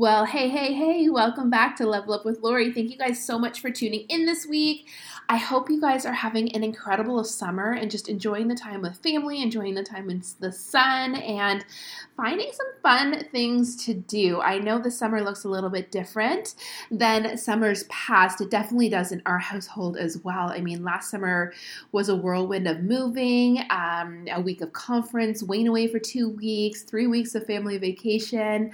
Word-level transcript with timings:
Well, 0.00 0.24
hey, 0.24 0.48
hey, 0.48 0.72
hey, 0.72 1.10
welcome 1.10 1.50
back 1.50 1.76
to 1.76 1.84
Level 1.84 2.14
Up 2.14 2.24
with 2.24 2.40
Lori. 2.40 2.72
Thank 2.72 2.90
you 2.90 2.96
guys 2.96 3.22
so 3.22 3.38
much 3.38 3.60
for 3.60 3.70
tuning 3.70 4.06
in 4.08 4.24
this 4.24 4.46
week. 4.46 4.88
I 5.30 5.36
hope 5.36 5.70
you 5.70 5.80
guys 5.80 6.04
are 6.06 6.12
having 6.12 6.52
an 6.56 6.64
incredible 6.64 7.22
summer 7.22 7.70
and 7.70 7.88
just 7.88 8.08
enjoying 8.08 8.48
the 8.48 8.56
time 8.56 8.82
with 8.82 8.96
family, 8.96 9.40
enjoying 9.40 9.76
the 9.76 9.84
time 9.84 10.10
in 10.10 10.24
the 10.40 10.50
sun, 10.50 11.14
and 11.14 11.64
finding 12.16 12.50
some 12.52 12.66
fun 12.82 13.24
things 13.30 13.76
to 13.84 13.94
do. 13.94 14.40
I 14.40 14.58
know 14.58 14.80
the 14.80 14.90
summer 14.90 15.22
looks 15.22 15.44
a 15.44 15.48
little 15.48 15.70
bit 15.70 15.92
different 15.92 16.56
than 16.90 17.38
summers 17.38 17.84
past. 17.84 18.40
It 18.40 18.50
definitely 18.50 18.88
does 18.88 19.12
in 19.12 19.22
our 19.24 19.38
household 19.38 19.96
as 19.96 20.18
well. 20.24 20.50
I 20.50 20.60
mean, 20.62 20.82
last 20.82 21.12
summer 21.12 21.52
was 21.92 22.08
a 22.08 22.16
whirlwind 22.16 22.66
of 22.66 22.82
moving, 22.82 23.60
um, 23.70 24.26
a 24.32 24.40
week 24.40 24.60
of 24.62 24.72
conference, 24.72 25.44
Wayne 25.44 25.68
away 25.68 25.86
for 25.86 26.00
two 26.00 26.30
weeks, 26.30 26.82
three 26.82 27.06
weeks 27.06 27.36
of 27.36 27.46
family 27.46 27.78
vacation, 27.78 28.72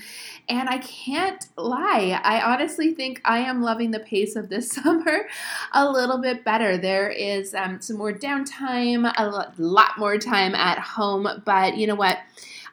and 0.48 0.70
I 0.70 0.78
can't 0.78 1.47
lie. 1.59 2.19
I 2.25 2.41
honestly 2.41 2.95
think 2.95 3.20
I 3.27 3.41
am 3.41 3.61
loving 3.61 3.91
the 3.91 4.00
pace 4.00 4.36
of 4.36 4.48
this 4.48 4.70
summer 4.73 5.28
a 5.75 5.86
little 5.86 6.17
bit 6.17 6.45
better. 6.47 6.78
There 6.78 7.11
is 7.11 7.55
um, 7.55 7.83
some 7.83 7.98
more 7.98 8.12
downtime, 8.12 9.12
a 9.19 9.52
lot 9.58 9.98
more 9.98 10.16
time 10.16 10.55
at 10.55 10.78
home, 10.78 11.28
but 11.44 11.77
you 11.77 11.86
know 11.86 11.97
what? 11.97 12.19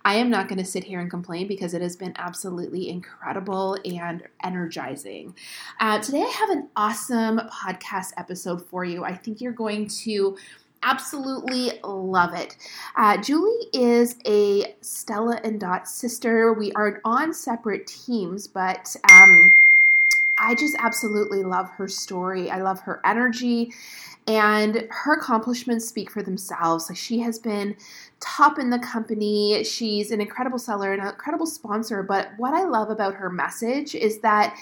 I 0.06 0.16
am 0.16 0.30
not 0.30 0.48
going 0.48 0.60
to 0.60 0.66
sit 0.66 0.84
here 0.84 1.00
and 1.00 1.10
complain 1.10 1.48
because 1.48 1.74
it 1.74 1.82
has 1.82 1.96
been 1.96 2.14
absolutely 2.18 2.90
incredible 2.90 3.78
and 3.84 4.24
energizing. 4.44 5.34
Uh, 5.80 6.00
today, 6.00 6.22
I 6.22 6.30
have 6.30 6.50
an 6.50 6.70
awesome 6.76 7.40
podcast 7.50 8.12
episode 8.18 8.66
for 8.66 8.84
you. 8.84 9.04
I 9.06 9.16
think 9.16 9.40
you're 9.42 9.54
going 9.54 9.88
to 10.04 10.38
absolutely 10.84 11.80
love 11.84 12.34
it. 12.34 12.58
Uh, 12.96 13.18
Julie 13.18 13.68
is 13.74 14.18
a 14.28 14.76
Stella 14.82 15.40
and 15.44 15.60
Dot 15.60 15.88
sister. 15.88 16.52
We 16.54 16.74
are 16.74 17.00
on 17.06 17.34
separate 17.34 17.88
teams, 17.88 18.48
but 18.48 18.96
um, 19.10 19.54
I 20.44 20.56
just 20.56 20.76
absolutely 20.78 21.44
love 21.44 21.70
her 21.72 21.88
story. 21.88 22.52
I 22.52 22.62
love 22.62 22.82
her 22.82 23.00
energy 23.06 23.74
and 24.28 24.88
her 24.90 25.14
accomplishments 25.14 25.88
speak 25.88 26.12
for 26.12 26.22
themselves. 26.22 26.90
Like 26.90 26.98
she 26.98 27.20
has 27.20 27.40
been 27.40 27.76
top 28.20 28.60
in 28.60 28.70
the 28.70 28.80
company. 28.80 29.64
She's 29.64 30.12
an 30.12 30.22
incredible 30.22 30.60
seller 30.60 30.94
and 30.94 31.02
an 31.02 31.10
incredible 31.10 31.46
sponsor. 31.46 32.04
But 32.04 32.30
what 32.38 32.54
I 32.54 32.64
love 32.64 32.90
about 32.90 33.16
her 33.16 33.30
message 33.30 33.96
is 33.96 34.20
that 34.20 34.58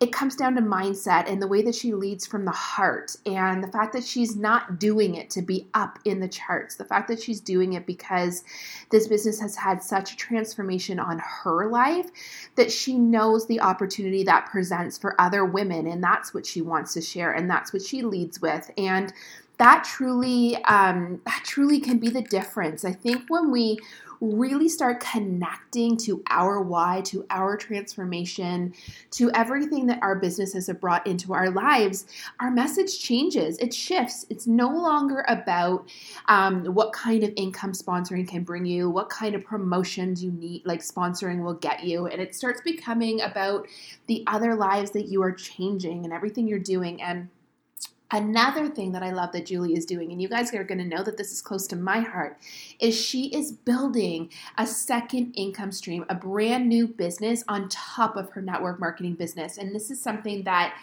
it 0.00 0.12
comes 0.12 0.34
down 0.34 0.56
to 0.56 0.60
mindset 0.60 1.30
and 1.30 1.40
the 1.40 1.46
way 1.46 1.62
that 1.62 1.74
she 1.74 1.94
leads 1.94 2.26
from 2.26 2.44
the 2.44 2.50
heart 2.50 3.14
and 3.26 3.62
the 3.62 3.68
fact 3.68 3.92
that 3.92 4.02
she's 4.02 4.34
not 4.34 4.80
doing 4.80 5.14
it 5.14 5.30
to 5.30 5.40
be 5.40 5.68
up 5.72 6.00
in 6.04 6.18
the 6.18 6.26
charts. 6.26 6.74
The 6.74 6.84
fact 6.84 7.06
that 7.08 7.22
she's 7.22 7.40
doing 7.40 7.74
it 7.74 7.86
because 7.86 8.42
this 8.90 9.06
business 9.06 9.40
has 9.40 9.54
had 9.54 9.82
such 9.82 10.12
a 10.12 10.16
transformation 10.16 10.98
on 10.98 11.20
her 11.20 11.68
life 11.70 12.10
that 12.56 12.72
she 12.72 12.98
knows 12.98 13.46
the 13.46 13.60
opportunity 13.60 14.24
that 14.24 14.46
presents 14.46 14.98
for 14.98 15.18
other 15.20 15.44
women. 15.44 15.86
And 15.86 16.02
that's 16.02 16.34
what 16.34 16.44
she 16.44 16.60
wants 16.60 16.92
to 16.94 17.00
share 17.00 17.32
and 17.32 17.48
that's 17.48 17.72
what 17.72 17.82
she 17.82 18.02
leads 18.02 18.42
with. 18.42 18.70
And 18.76 19.12
that 19.58 19.84
truly 19.84 20.56
um, 20.64 21.20
that 21.26 21.42
truly 21.44 21.80
can 21.80 21.98
be 21.98 22.08
the 22.08 22.22
difference 22.22 22.84
i 22.84 22.92
think 22.92 23.22
when 23.28 23.50
we 23.50 23.78
really 24.20 24.68
start 24.68 25.00
connecting 25.00 25.96
to 25.98 26.22
our 26.30 26.60
why, 26.60 27.00
to 27.02 27.26
our 27.30 27.56
transformation, 27.56 28.74
to 29.10 29.30
everything 29.32 29.86
that 29.86 29.98
our 30.02 30.16
businesses 30.16 30.66
have 30.66 30.80
brought 30.80 31.06
into 31.06 31.32
our 31.34 31.50
lives, 31.50 32.06
our 32.40 32.50
message 32.50 33.00
changes. 33.00 33.58
It 33.58 33.74
shifts. 33.74 34.24
It's 34.30 34.46
no 34.46 34.68
longer 34.68 35.24
about 35.28 35.88
um, 36.26 36.64
what 36.66 36.92
kind 36.92 37.22
of 37.24 37.32
income 37.36 37.72
sponsoring 37.72 38.26
can 38.26 38.44
bring 38.44 38.64
you, 38.64 38.88
what 38.88 39.08
kind 39.10 39.34
of 39.34 39.44
promotions 39.44 40.22
you 40.22 40.32
need, 40.32 40.62
like 40.64 40.80
sponsoring 40.80 41.42
will 41.42 41.54
get 41.54 41.84
you. 41.84 42.06
And 42.06 42.20
it 42.20 42.34
starts 42.34 42.60
becoming 42.60 43.20
about 43.20 43.66
the 44.06 44.24
other 44.26 44.54
lives 44.54 44.90
that 44.92 45.06
you 45.08 45.22
are 45.22 45.32
changing 45.32 46.04
and 46.04 46.12
everything 46.12 46.46
you're 46.46 46.58
doing. 46.58 47.02
And 47.02 47.28
Another 48.10 48.68
thing 48.68 48.92
that 48.92 49.02
I 49.02 49.10
love 49.10 49.32
that 49.32 49.46
Julie 49.46 49.74
is 49.74 49.86
doing, 49.86 50.12
and 50.12 50.22
you 50.22 50.28
guys 50.28 50.54
are 50.54 50.62
going 50.62 50.78
to 50.78 50.84
know 50.84 51.02
that 51.02 51.16
this 51.16 51.32
is 51.32 51.42
close 51.42 51.66
to 51.68 51.76
my 51.76 52.00
heart, 52.00 52.38
is 52.78 52.94
she 52.94 53.26
is 53.28 53.50
building 53.50 54.30
a 54.58 54.66
second 54.66 55.32
income 55.34 55.72
stream, 55.72 56.04
a 56.08 56.14
brand 56.14 56.68
new 56.68 56.86
business 56.86 57.42
on 57.48 57.68
top 57.70 58.16
of 58.16 58.30
her 58.30 58.42
network 58.42 58.78
marketing 58.78 59.14
business. 59.14 59.58
And 59.58 59.74
this 59.74 59.90
is 59.90 60.00
something 60.00 60.44
that 60.44 60.74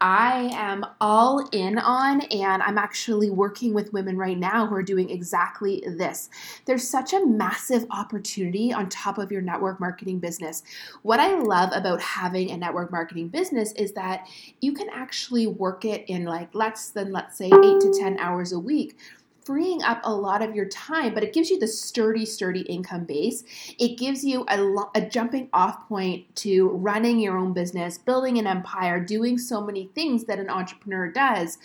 I 0.00 0.50
am 0.54 0.86
all 1.00 1.46
in 1.52 1.76
on, 1.76 2.22
and 2.22 2.62
I'm 2.62 2.78
actually 2.78 3.28
working 3.28 3.74
with 3.74 3.92
women 3.92 4.16
right 4.16 4.38
now 4.38 4.66
who 4.66 4.74
are 4.74 4.82
doing 4.82 5.10
exactly 5.10 5.84
this. 5.86 6.30
There's 6.64 6.88
such 6.88 7.12
a 7.12 7.26
massive 7.26 7.84
opportunity 7.90 8.72
on 8.72 8.88
top 8.88 9.18
of 9.18 9.30
your 9.30 9.42
network 9.42 9.78
marketing 9.80 10.20
business. 10.20 10.62
What 11.02 11.20
I 11.20 11.34
love 11.34 11.70
about 11.74 12.00
having 12.00 12.50
a 12.50 12.56
network 12.56 12.90
marketing 12.90 13.28
business 13.28 13.72
is 13.72 13.92
that 13.92 14.26
you 14.62 14.72
can 14.72 14.88
actually 14.88 15.46
work 15.46 15.84
it 15.84 16.04
in 16.08 16.24
like 16.24 16.54
less 16.60 16.90
than, 16.90 17.10
let's 17.10 17.38
say, 17.38 17.46
eight 17.46 17.80
to 17.80 17.92
10 17.98 18.18
hours 18.18 18.52
a 18.52 18.58
week 18.58 18.98
freeing 19.44 19.82
up 19.82 20.00
a 20.04 20.14
lot 20.14 20.42
of 20.42 20.54
your 20.54 20.66
time, 20.66 21.14
but 21.14 21.24
it 21.24 21.32
gives 21.32 21.50
you 21.50 21.58
the 21.58 21.66
sturdy, 21.66 22.24
sturdy 22.24 22.60
income 22.60 23.04
base. 23.04 23.42
It 23.78 23.98
gives 23.98 24.22
you 24.22 24.44
a, 24.48 24.60
a 24.94 25.00
jumping 25.00 25.48
off 25.52 25.88
point 25.88 26.36
to 26.36 26.68
running 26.68 27.18
your 27.18 27.36
own 27.38 27.52
business, 27.52 27.98
building 27.98 28.38
an 28.38 28.46
empire, 28.46 29.00
doing 29.00 29.38
so 29.38 29.60
many 29.60 29.90
things 29.94 30.24
that 30.24 30.38
an 30.38 30.50
entrepreneur 30.50 31.10
does 31.10 31.58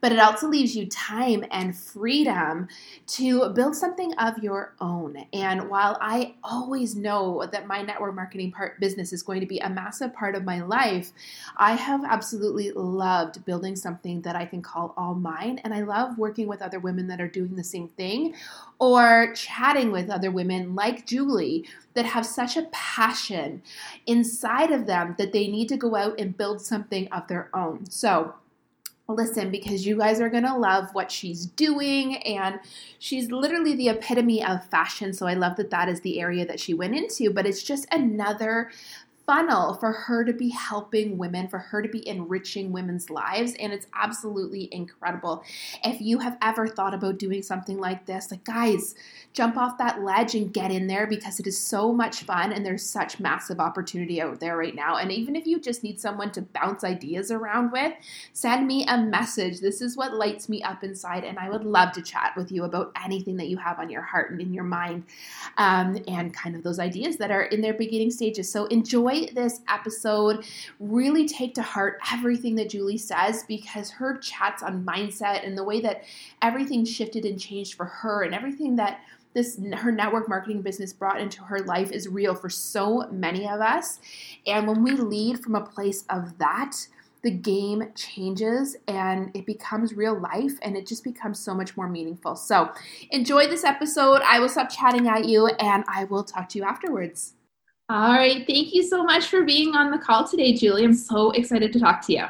but 0.00 0.12
it 0.12 0.18
also 0.18 0.48
leaves 0.48 0.76
you 0.76 0.86
time 0.86 1.44
and 1.50 1.76
freedom 1.76 2.68
to 3.06 3.48
build 3.50 3.74
something 3.74 4.12
of 4.14 4.38
your 4.38 4.74
own. 4.80 5.26
And 5.32 5.68
while 5.68 5.96
I 6.00 6.34
always 6.44 6.94
know 6.94 7.46
that 7.50 7.66
my 7.66 7.82
network 7.82 8.14
marketing 8.14 8.52
part 8.52 8.78
business 8.80 9.12
is 9.12 9.22
going 9.22 9.40
to 9.40 9.46
be 9.46 9.58
a 9.58 9.70
massive 9.70 10.14
part 10.14 10.34
of 10.34 10.44
my 10.44 10.62
life, 10.62 11.12
I 11.56 11.72
have 11.72 12.04
absolutely 12.04 12.72
loved 12.72 13.44
building 13.44 13.76
something 13.76 14.22
that 14.22 14.36
I 14.36 14.46
can 14.46 14.62
call 14.62 14.94
all 14.96 15.14
mine. 15.14 15.60
And 15.64 15.72
I 15.72 15.82
love 15.82 16.18
working 16.18 16.46
with 16.46 16.62
other 16.62 16.78
women 16.78 17.08
that 17.08 17.20
are 17.20 17.28
doing 17.28 17.56
the 17.56 17.64
same 17.64 17.88
thing 17.88 18.34
or 18.78 19.32
chatting 19.34 19.90
with 19.90 20.10
other 20.10 20.30
women 20.30 20.74
like 20.74 21.06
Julie 21.06 21.66
that 21.94 22.04
have 22.04 22.26
such 22.26 22.56
a 22.56 22.68
passion 22.72 23.62
inside 24.06 24.70
of 24.70 24.86
them 24.86 25.14
that 25.18 25.32
they 25.32 25.48
need 25.48 25.68
to 25.68 25.76
go 25.76 25.96
out 25.96 26.20
and 26.20 26.36
build 26.36 26.60
something 26.60 27.08
of 27.08 27.26
their 27.28 27.48
own. 27.54 27.90
So, 27.90 28.34
listen 29.08 29.50
because 29.50 29.86
you 29.86 29.96
guys 29.96 30.20
are 30.20 30.28
going 30.28 30.44
to 30.44 30.56
love 30.56 30.88
what 30.92 31.12
she's 31.12 31.46
doing 31.46 32.16
and 32.24 32.58
she's 32.98 33.30
literally 33.30 33.74
the 33.74 33.88
epitome 33.88 34.44
of 34.44 34.64
fashion 34.66 35.12
so 35.12 35.26
i 35.26 35.34
love 35.34 35.56
that 35.56 35.70
that 35.70 35.88
is 35.88 36.00
the 36.00 36.20
area 36.20 36.44
that 36.44 36.58
she 36.58 36.74
went 36.74 36.94
into 36.94 37.30
but 37.30 37.46
it's 37.46 37.62
just 37.62 37.86
another 37.92 38.70
funnel 39.26 39.74
for 39.74 39.90
her 39.90 40.24
to 40.24 40.32
be 40.32 40.48
helping 40.50 41.18
women, 41.18 41.48
for 41.48 41.58
her 41.58 41.82
to 41.82 41.88
be 41.88 42.06
enriching 42.08 42.70
women's 42.70 43.10
lives. 43.10 43.54
And 43.58 43.72
it's 43.72 43.88
absolutely 43.92 44.68
incredible. 44.72 45.42
If 45.84 46.00
you 46.00 46.20
have 46.20 46.38
ever 46.40 46.68
thought 46.68 46.94
about 46.94 47.18
doing 47.18 47.42
something 47.42 47.78
like 47.78 48.06
this, 48.06 48.30
like, 48.30 48.44
guys, 48.44 48.94
jump 49.32 49.56
off 49.56 49.78
that 49.78 50.02
ledge 50.02 50.34
and 50.34 50.52
get 50.52 50.70
in 50.70 50.86
there 50.86 51.06
because 51.06 51.40
it 51.40 51.46
is 51.46 51.58
so 51.58 51.92
much 51.92 52.22
fun 52.22 52.52
and 52.52 52.64
there's 52.64 52.84
such 52.84 53.18
massive 53.18 53.58
opportunity 53.58 54.22
out 54.22 54.38
there 54.38 54.56
right 54.56 54.74
now. 54.74 54.96
And 54.96 55.10
even 55.10 55.34
if 55.34 55.46
you 55.46 55.58
just 55.58 55.82
need 55.82 56.00
someone 56.00 56.30
to 56.32 56.42
bounce 56.42 56.84
ideas 56.84 57.32
around 57.32 57.72
with, 57.72 57.94
send 58.32 58.66
me 58.66 58.86
a 58.86 58.96
message. 58.96 59.60
This 59.60 59.82
is 59.82 59.96
what 59.96 60.14
lights 60.14 60.48
me 60.48 60.62
up 60.62 60.84
inside. 60.84 61.24
And 61.24 61.38
I 61.38 61.50
would 61.50 61.64
love 61.64 61.92
to 61.92 62.02
chat 62.02 62.32
with 62.36 62.52
you 62.52 62.62
about 62.64 62.92
anything 63.04 63.36
that 63.38 63.48
you 63.48 63.56
have 63.56 63.80
on 63.80 63.90
your 63.90 64.02
heart 64.02 64.30
and 64.30 64.40
in 64.40 64.54
your 64.54 64.64
mind 64.64 65.04
um, 65.58 65.98
and 66.06 66.32
kind 66.32 66.54
of 66.54 66.62
those 66.62 66.78
ideas 66.78 67.16
that 67.16 67.32
are 67.32 67.42
in 67.42 67.60
their 67.60 67.74
beginning 67.74 68.12
stages. 68.12 68.50
So 68.50 68.66
enjoy 68.66 69.15
this 69.24 69.60
episode. 69.68 70.44
Really 70.78 71.26
take 71.26 71.54
to 71.54 71.62
heart 71.62 71.98
everything 72.12 72.54
that 72.56 72.70
Julie 72.70 72.98
says 72.98 73.44
because 73.48 73.90
her 73.90 74.18
chats 74.18 74.62
on 74.62 74.84
mindset 74.84 75.46
and 75.46 75.56
the 75.56 75.64
way 75.64 75.80
that 75.80 76.04
everything 76.42 76.84
shifted 76.84 77.24
and 77.24 77.40
changed 77.40 77.74
for 77.74 77.86
her 77.86 78.22
and 78.22 78.34
everything 78.34 78.76
that 78.76 79.00
this 79.34 79.60
her 79.74 79.92
network 79.92 80.28
marketing 80.28 80.62
business 80.62 80.94
brought 80.94 81.20
into 81.20 81.42
her 81.42 81.60
life 81.60 81.92
is 81.92 82.08
real 82.08 82.34
for 82.34 82.48
so 82.48 83.06
many 83.10 83.46
of 83.46 83.60
us. 83.60 84.00
And 84.46 84.66
when 84.66 84.82
we 84.82 84.92
lead 84.92 85.40
from 85.40 85.54
a 85.54 85.60
place 85.60 86.04
of 86.08 86.38
that, 86.38 86.74
the 87.22 87.30
game 87.30 87.90
changes 87.94 88.76
and 88.86 89.30
it 89.34 89.44
becomes 89.46 89.94
real 89.94 90.18
life 90.18 90.52
and 90.62 90.76
it 90.76 90.86
just 90.86 91.04
becomes 91.04 91.38
so 91.38 91.54
much 91.54 91.76
more 91.76 91.88
meaningful. 91.88 92.36
So, 92.36 92.70
enjoy 93.10 93.48
this 93.48 93.64
episode. 93.64 94.22
I 94.24 94.38
will 94.38 94.48
stop 94.48 94.70
chatting 94.70 95.08
at 95.08 95.26
you 95.26 95.48
and 95.58 95.84
I 95.88 96.04
will 96.04 96.24
talk 96.24 96.48
to 96.50 96.58
you 96.58 96.64
afterwards. 96.64 97.34
All 97.88 98.14
right. 98.14 98.44
Thank 98.46 98.74
you 98.74 98.82
so 98.82 99.04
much 99.04 99.26
for 99.26 99.44
being 99.44 99.76
on 99.76 99.92
the 99.92 99.98
call 99.98 100.26
today, 100.26 100.52
Julie. 100.52 100.84
I'm 100.84 100.92
so 100.92 101.30
excited 101.30 101.72
to 101.72 101.78
talk 101.78 102.04
to 102.06 102.12
you. 102.12 102.24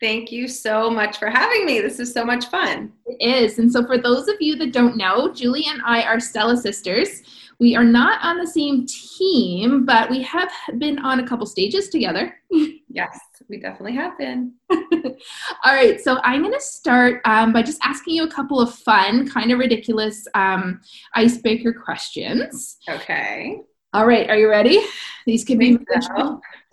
Thank 0.00 0.32
you 0.32 0.48
so 0.48 0.90
much 0.90 1.18
for 1.18 1.30
having 1.30 1.64
me. 1.64 1.80
This 1.80 2.00
is 2.00 2.12
so 2.12 2.24
much 2.24 2.46
fun. 2.46 2.92
It 3.06 3.24
is. 3.24 3.60
And 3.60 3.70
so, 3.70 3.86
for 3.86 3.96
those 3.96 4.26
of 4.26 4.34
you 4.40 4.56
that 4.56 4.72
don't 4.72 4.96
know, 4.96 5.32
Julie 5.32 5.66
and 5.68 5.80
I 5.84 6.02
are 6.02 6.18
Stella 6.18 6.56
sisters. 6.56 7.22
We 7.60 7.76
are 7.76 7.84
not 7.84 8.24
on 8.24 8.38
the 8.38 8.46
same 8.46 8.86
team, 8.86 9.84
but 9.84 10.10
we 10.10 10.20
have 10.22 10.50
been 10.78 10.98
on 10.98 11.20
a 11.20 11.28
couple 11.28 11.46
stages 11.46 11.88
together. 11.88 12.36
Yes, 12.94 13.18
we 13.48 13.58
definitely 13.58 13.94
have 13.94 14.18
been. 14.18 14.52
All 14.70 15.72
right, 15.72 15.98
so 15.98 16.20
I'm 16.24 16.42
going 16.42 16.52
to 16.52 16.60
start 16.60 17.22
um, 17.24 17.50
by 17.50 17.62
just 17.62 17.78
asking 17.82 18.16
you 18.16 18.24
a 18.24 18.30
couple 18.30 18.60
of 18.60 18.74
fun, 18.74 19.26
kind 19.26 19.50
of 19.50 19.58
ridiculous 19.58 20.28
um, 20.34 20.78
icebreaker 21.14 21.72
questions. 21.72 22.76
Okay. 22.86 23.62
All 23.94 24.06
right, 24.06 24.28
are 24.30 24.38
you 24.38 24.48
ready? 24.48 24.80
These 25.26 25.44
can 25.44 25.58
be. 25.58 25.78
So. 26.00 26.40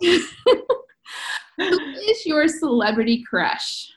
Who 1.58 1.78
is 2.08 2.24
your 2.24 2.48
celebrity 2.48 3.22
crush? 3.28 3.90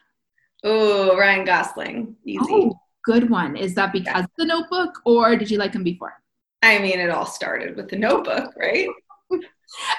Oh, 0.62 1.16
Ryan 1.16 1.46
Gosling. 1.46 2.16
Easy. 2.26 2.38
Oh, 2.42 2.78
good 3.04 3.30
one. 3.30 3.56
Is 3.56 3.74
that 3.76 3.92
because 3.92 4.14
yeah. 4.14 4.24
of 4.24 4.30
the 4.36 4.44
notebook 4.44 5.00
or 5.06 5.36
did 5.36 5.50
you 5.50 5.56
like 5.56 5.72
him 5.72 5.84
before? 5.84 6.12
I 6.62 6.78
mean, 6.78 7.00
it 7.00 7.08
all 7.08 7.24
started 7.24 7.76
with 7.76 7.88
the 7.88 7.96
notebook, 7.96 8.52
right? 8.58 8.88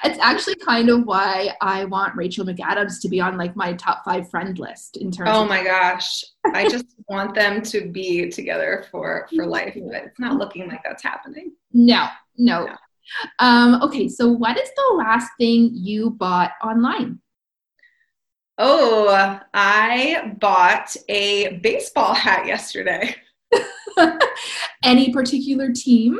it's 0.03 0.19
actually 0.19 0.55
kind 0.55 0.89
of 0.89 1.05
why 1.05 1.51
I 1.61 1.85
want 1.85 2.15
Rachel 2.15 2.45
McAdams 2.45 3.01
to 3.01 3.09
be 3.09 3.19
on 3.19 3.37
like 3.37 3.55
my 3.55 3.73
top 3.73 4.03
five 4.05 4.29
friend 4.29 4.57
list 4.59 4.97
in 4.97 5.11
terms. 5.11 5.31
Oh 5.33 5.45
my 5.45 5.63
gosh, 5.63 6.23
I 6.53 6.69
just 6.69 6.85
want 7.09 7.33
them 7.33 7.63
to 7.63 7.89
be 7.89 8.29
together 8.29 8.85
for 8.91 9.27
for 9.35 9.45
life, 9.45 9.75
but 9.75 10.03
it's 10.03 10.19
not 10.19 10.37
looking 10.37 10.67
like 10.67 10.81
that's 10.83 11.03
happening. 11.03 11.53
No, 11.73 12.07
no. 12.37 12.65
no. 12.65 12.75
Um, 13.39 13.81
okay, 13.81 14.07
so 14.07 14.29
what 14.29 14.57
is 14.57 14.69
the 14.75 14.95
last 14.95 15.29
thing 15.39 15.71
you 15.73 16.11
bought 16.11 16.51
online? 16.63 17.19
Oh, 18.57 19.39
I 19.53 20.33
bought 20.39 20.95
a 21.09 21.57
baseball 21.57 22.13
hat 22.13 22.45
yesterday. 22.45 23.15
Any 24.83 25.11
particular 25.11 25.71
team? 25.73 26.19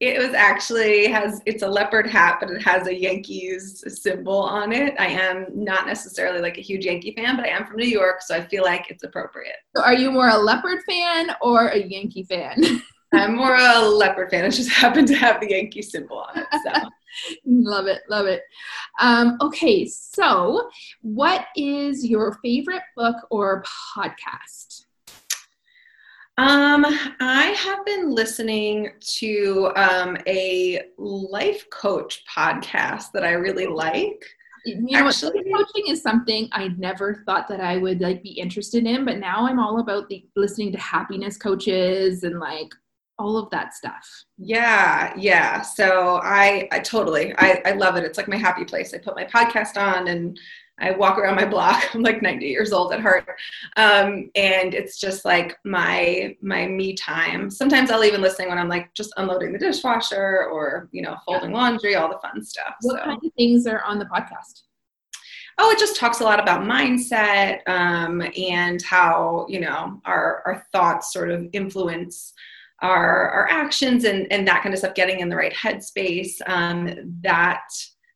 It 0.00 0.18
was 0.18 0.34
actually 0.34 1.06
has 1.06 1.40
it's 1.46 1.62
a 1.62 1.68
leopard 1.68 2.06
hat, 2.08 2.38
but 2.40 2.50
it 2.50 2.62
has 2.62 2.86
a 2.86 2.94
Yankees 2.94 3.84
symbol 4.02 4.38
on 4.38 4.72
it. 4.72 4.94
I 4.98 5.06
am 5.06 5.46
not 5.52 5.86
necessarily 5.86 6.40
like 6.40 6.58
a 6.58 6.62
huge 6.62 6.84
Yankee 6.84 7.14
fan, 7.14 7.36
but 7.36 7.46
I 7.46 7.50
am 7.50 7.66
from 7.66 7.76
New 7.76 7.86
York, 7.86 8.22
so 8.22 8.34
I 8.34 8.44
feel 8.44 8.64
like 8.64 8.90
it's 8.90 9.04
appropriate. 9.04 9.56
So 9.74 9.82
are 9.82 9.94
you 9.94 10.10
more 10.10 10.28
a 10.28 10.36
leopard 10.36 10.82
fan 10.88 11.30
or 11.40 11.68
a 11.68 11.78
Yankee 11.78 12.24
fan? 12.24 12.62
I'm 13.12 13.36
more 13.36 13.56
a 13.56 13.80
leopard 13.80 14.30
fan. 14.30 14.44
It 14.44 14.50
just 14.50 14.70
happened 14.82 15.08
to 15.08 15.14
have 15.16 15.40
the 15.40 15.50
Yankee 15.50 15.82
symbol 15.82 16.18
on 16.18 16.38
it. 16.38 16.46
So 16.64 16.88
love 17.46 17.86
it, 17.86 18.02
love 18.08 18.26
it. 18.26 18.42
Um, 19.00 19.38
okay, 19.40 19.86
so 19.86 20.68
what 21.02 21.46
is 21.56 22.06
your 22.06 22.38
favorite 22.42 22.82
book 22.96 23.16
or 23.30 23.64
podcast? 23.96 24.84
Um, 26.38 26.84
I 27.18 27.54
have 27.56 27.86
been 27.86 28.10
listening 28.10 28.90
to 29.18 29.72
um, 29.74 30.18
a 30.26 30.82
life 30.98 31.64
coach 31.70 32.22
podcast 32.34 33.12
that 33.14 33.24
I 33.24 33.32
really 33.32 33.66
like. 33.66 34.22
You 34.66 34.82
know, 34.82 35.06
Actually, 35.06 35.44
coaching 35.44 35.86
is 35.88 36.02
something 36.02 36.48
I 36.52 36.68
never 36.76 37.22
thought 37.24 37.48
that 37.48 37.60
I 37.60 37.78
would 37.78 38.00
like 38.00 38.22
be 38.22 38.32
interested 38.32 38.84
in, 38.84 39.04
but 39.06 39.18
now 39.18 39.46
I'm 39.46 39.60
all 39.60 39.80
about 39.80 40.08
the 40.08 40.26
listening 40.34 40.72
to 40.72 40.78
happiness 40.78 41.38
coaches 41.38 42.24
and 42.24 42.38
like 42.38 42.74
all 43.18 43.36
of 43.36 43.50
that 43.50 43.74
stuff. 43.74 44.24
Yeah, 44.38 45.12
yeah. 45.16 45.62
So 45.62 46.20
I, 46.22 46.68
I 46.70 46.80
totally, 46.80 47.34
I, 47.38 47.62
I 47.64 47.72
love 47.72 47.96
it. 47.96 48.04
It's 48.04 48.18
like 48.18 48.28
my 48.28 48.36
happy 48.36 48.64
place. 48.64 48.92
I 48.92 48.98
put 48.98 49.16
my 49.16 49.24
podcast 49.24 49.76
on 49.76 50.08
and 50.08 50.38
I 50.78 50.90
walk 50.90 51.18
around 51.18 51.36
my 51.36 51.46
block. 51.46 51.82
I'm 51.94 52.02
like 52.02 52.22
90 52.22 52.46
years 52.46 52.72
old 52.72 52.92
at 52.92 53.00
heart, 53.00 53.26
um, 53.76 54.30
and 54.34 54.74
it's 54.74 55.00
just 55.00 55.24
like 55.24 55.56
my 55.64 56.36
my 56.42 56.66
me 56.66 56.94
time. 56.94 57.50
Sometimes 57.50 57.90
I'll 57.90 58.04
even 58.04 58.20
listen 58.20 58.48
when 58.48 58.58
I'm 58.58 58.68
like 58.68 58.92
just 58.94 59.12
unloading 59.16 59.52
the 59.52 59.58
dishwasher 59.58 60.46
or 60.52 60.88
you 60.92 61.02
know 61.02 61.16
folding 61.24 61.50
yeah. 61.50 61.56
laundry, 61.56 61.94
all 61.94 62.08
the 62.08 62.18
fun 62.18 62.44
stuff. 62.44 62.74
What 62.82 62.98
so. 62.98 63.04
kind 63.04 63.20
of 63.24 63.32
things 63.36 63.66
are 63.66 63.82
on 63.84 63.98
the 63.98 64.04
podcast? 64.06 64.62
Oh, 65.58 65.70
it 65.70 65.78
just 65.78 65.96
talks 65.96 66.20
a 66.20 66.24
lot 66.24 66.38
about 66.38 66.64
mindset 66.64 67.66
um, 67.66 68.22
and 68.36 68.82
how 68.82 69.46
you 69.48 69.60
know 69.60 70.00
our 70.04 70.42
our 70.44 70.66
thoughts 70.72 71.12
sort 71.12 71.30
of 71.30 71.46
influence 71.54 72.34
our 72.80 73.30
our 73.30 73.48
actions 73.48 74.04
and 74.04 74.30
and 74.30 74.46
that 74.46 74.62
kind 74.62 74.74
of 74.74 74.78
stuff 74.78 74.94
getting 74.94 75.20
in 75.20 75.28
the 75.28 75.36
right 75.36 75.54
headspace 75.54 76.34
um, 76.46 76.90
that 77.22 77.62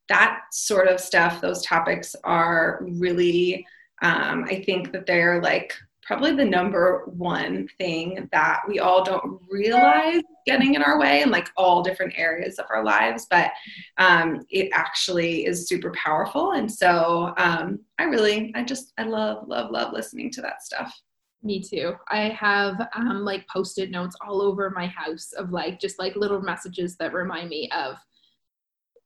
that 0.08 0.40
sort 0.52 0.88
of 0.88 1.00
stuff 1.00 1.40
those 1.40 1.64
topics 1.64 2.14
are 2.24 2.80
really 2.82 3.66
um, 4.02 4.44
i 4.44 4.62
think 4.62 4.92
that 4.92 5.06
they're 5.06 5.40
like 5.42 5.74
probably 6.02 6.34
the 6.34 6.44
number 6.44 7.04
one 7.06 7.68
thing 7.78 8.28
that 8.32 8.62
we 8.66 8.80
all 8.80 9.04
don't 9.04 9.40
realize 9.48 10.20
getting 10.44 10.74
in 10.74 10.82
our 10.82 10.98
way 10.98 11.22
in 11.22 11.30
like 11.30 11.48
all 11.56 11.82
different 11.82 12.12
areas 12.16 12.58
of 12.58 12.66
our 12.68 12.84
lives 12.84 13.26
but 13.30 13.52
um, 13.98 14.44
it 14.50 14.68
actually 14.72 15.46
is 15.46 15.68
super 15.68 15.92
powerful. 15.92 16.52
And 16.52 16.70
so 16.70 17.32
um, 17.36 17.78
i 17.98 18.04
really 18.04 18.52
i 18.56 18.64
just 18.64 18.92
i 18.98 19.04
love 19.04 19.46
love 19.46 19.70
love 19.70 19.92
listening 19.92 20.32
to 20.32 20.42
that 20.42 20.64
stuff 20.64 20.92
me 21.42 21.62
too. 21.62 21.94
I 22.08 22.28
have 22.28 22.88
um, 22.94 23.24
like 23.24 23.46
post-it 23.48 23.90
notes 23.90 24.16
all 24.24 24.42
over 24.42 24.70
my 24.70 24.86
house 24.86 25.32
of 25.32 25.52
like 25.52 25.80
just 25.80 25.98
like 25.98 26.16
little 26.16 26.40
messages 26.40 26.96
that 26.96 27.12
remind 27.12 27.48
me 27.48 27.70
of 27.76 27.96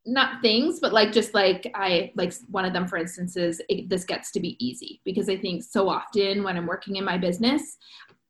not 0.06 0.42
things, 0.42 0.80
but 0.80 0.92
like 0.92 1.12
just 1.12 1.32
like 1.32 1.70
I 1.74 2.12
like 2.14 2.34
one 2.48 2.64
of 2.64 2.72
them, 2.72 2.86
for 2.86 2.98
instance, 2.98 3.36
is 3.36 3.62
it, 3.68 3.88
this 3.88 4.04
gets 4.04 4.30
to 4.32 4.40
be 4.40 4.56
easy 4.64 5.00
because 5.04 5.28
I 5.28 5.36
think 5.36 5.62
so 5.62 5.88
often 5.88 6.42
when 6.42 6.56
I'm 6.56 6.66
working 6.66 6.96
in 6.96 7.04
my 7.04 7.16
business, 7.16 7.76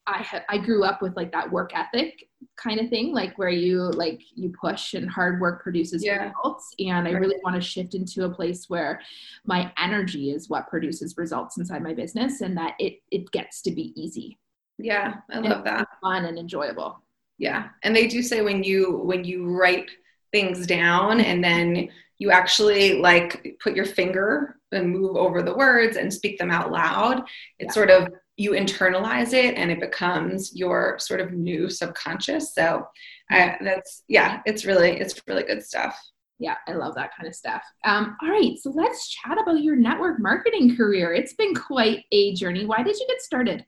I 0.06 0.18
ha- 0.18 0.44
I 0.48 0.58
grew 0.58 0.84
up 0.84 1.02
with 1.02 1.16
like 1.16 1.32
that 1.32 1.50
work 1.50 1.72
ethic 1.74 2.28
kind 2.56 2.80
of 2.80 2.88
thing, 2.88 3.12
like 3.12 3.36
where 3.38 3.50
you 3.50 3.82
like 3.90 4.20
you 4.34 4.52
push 4.60 4.94
and 4.94 5.08
hard 5.08 5.40
work 5.40 5.62
produces 5.62 6.04
yeah. 6.04 6.28
results. 6.28 6.74
And 6.78 7.06
I 7.08 7.12
really 7.12 7.36
want 7.42 7.56
to 7.56 7.62
shift 7.62 7.94
into 7.94 8.24
a 8.24 8.30
place 8.30 8.68
where 8.68 9.00
my 9.44 9.72
energy 9.78 10.30
is 10.30 10.48
what 10.48 10.68
produces 10.68 11.16
results 11.16 11.58
inside 11.58 11.82
my 11.82 11.94
business, 11.94 12.40
and 12.40 12.56
that 12.56 12.74
it 12.78 13.00
it 13.10 13.30
gets 13.32 13.62
to 13.62 13.70
be 13.70 13.92
easy. 14.00 14.38
Yeah, 14.78 15.16
I 15.30 15.38
love 15.38 15.64
that. 15.64 15.86
Fun 16.02 16.24
and 16.24 16.38
enjoyable. 16.38 17.02
Yeah, 17.38 17.68
and 17.82 17.94
they 17.94 18.06
do 18.06 18.22
say 18.22 18.42
when 18.42 18.62
you 18.62 18.98
when 18.98 19.24
you 19.24 19.46
write 19.46 19.90
things 20.32 20.66
down 20.66 21.20
and 21.20 21.44
then 21.44 21.88
you 22.18 22.30
actually 22.30 22.98
like 23.00 23.56
put 23.62 23.76
your 23.76 23.84
finger 23.84 24.56
and 24.72 24.90
move 24.90 25.16
over 25.16 25.42
the 25.42 25.54
words 25.54 25.96
and 25.96 26.12
speak 26.12 26.38
them 26.38 26.50
out 26.50 26.72
loud. 26.72 27.20
It 27.58 27.66
yeah. 27.66 27.70
sort 27.70 27.90
of 27.90 28.08
you 28.36 28.52
internalize 28.52 29.32
it 29.32 29.54
and 29.56 29.70
it 29.70 29.80
becomes 29.80 30.54
your 30.54 30.98
sort 30.98 31.20
of 31.20 31.32
new 31.32 31.70
subconscious. 31.70 32.54
So 32.54 32.86
I, 33.30 33.56
that's 33.60 34.02
yeah 34.08 34.40
it's 34.44 34.64
really 34.64 34.92
it's 35.00 35.20
really 35.26 35.44
good 35.44 35.64
stuff. 35.64 35.98
Yeah 36.40 36.56
i 36.66 36.72
love 36.72 36.94
that 36.96 37.10
kind 37.16 37.28
of 37.28 37.34
stuff. 37.34 37.62
Um, 37.84 38.16
all 38.22 38.30
right 38.30 38.56
so 38.58 38.70
let's 38.70 39.08
chat 39.08 39.38
about 39.40 39.62
your 39.62 39.76
network 39.76 40.20
marketing 40.20 40.76
career. 40.76 41.12
It's 41.12 41.34
been 41.34 41.54
quite 41.54 42.04
a 42.12 42.34
journey. 42.34 42.66
Why 42.66 42.82
did 42.82 42.98
you 42.98 43.06
get 43.08 43.22
started? 43.22 43.64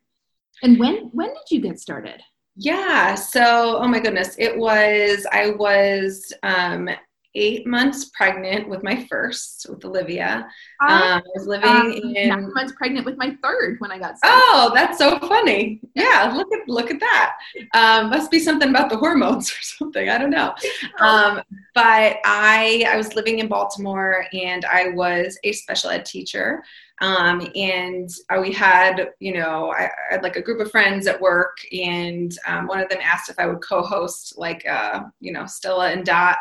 And 0.63 0.79
when 0.79 1.11
when 1.13 1.29
did 1.29 1.51
you 1.51 1.61
get 1.61 1.79
started? 1.79 2.21
Yeah 2.57 3.15
so 3.15 3.79
oh 3.79 3.87
my 3.87 4.01
goodness 4.01 4.35
it 4.39 4.57
was 4.57 5.27
i 5.31 5.51
was 5.51 6.33
um, 6.43 6.89
eight 7.37 7.67
months 7.67 8.07
pregnant 8.07 8.69
with 8.69 8.83
my 8.83 9.05
first 9.05 9.67
with 9.69 9.85
Olivia. 9.85 10.49
I, 10.81 10.95
um, 10.95 11.03
I 11.19 11.23
was 11.35 11.47
living 11.47 11.69
um, 11.69 11.93
in 11.93 12.29
nine 12.31 12.53
months 12.55 12.73
pregnant 12.77 13.05
with 13.05 13.17
my 13.19 13.37
third 13.43 13.77
when 13.79 13.93
I 13.93 13.99
got 13.99 14.19
started. 14.19 14.43
Oh, 14.47 14.73
that's 14.75 14.99
so 14.99 15.19
funny. 15.21 15.81
Yeah, 15.95 16.33
look 16.35 16.49
at 16.53 16.69
look 16.69 16.91
at 16.91 16.99
that. 17.01 17.37
Um, 17.75 18.11
must 18.11 18.31
be 18.31 18.39
something 18.39 18.71
about 18.71 18.91
the 18.91 18.97
hormones 18.97 19.51
or 19.53 19.63
something. 19.63 20.09
I 20.09 20.19
don't 20.19 20.31
know. 20.31 20.55
Um, 21.01 21.43
but 21.75 22.19
I 22.25 22.87
I 22.89 22.97
was 22.97 23.15
living 23.15 23.39
in 23.39 23.49
Baltimore 23.49 24.27
and 24.33 24.65
I 24.65 24.89
was 24.89 25.39
a 25.45 25.53
special 25.53 25.91
ed 25.91 26.05
teacher. 26.07 26.63
Um, 27.03 27.47
and 27.55 28.09
uh, 28.31 28.41
we 28.41 28.53
had, 28.53 29.11
you 29.21 29.35
know, 29.35 29.71
I, 29.71 29.85
I, 29.85 30.13
had 30.13 30.23
like 30.23 30.37
a 30.37 30.43
group 30.43 30.61
of 30.61 30.71
friends 30.71 31.07
at 31.07 31.21
work, 31.21 31.59
and 31.71 32.35
um, 32.47 32.67
one 32.67 32.81
of 32.81 32.89
them 32.89 33.01
asked 33.03 33.29
if 33.29 33.39
I 33.39 33.45
would 33.45 33.61
co-host 33.61 34.39
like, 34.39 34.67
uh, 34.67 35.03
you 35.21 35.31
know, 35.31 35.45
Stella 35.45 35.91
and 35.91 36.07
Dot 36.07 36.39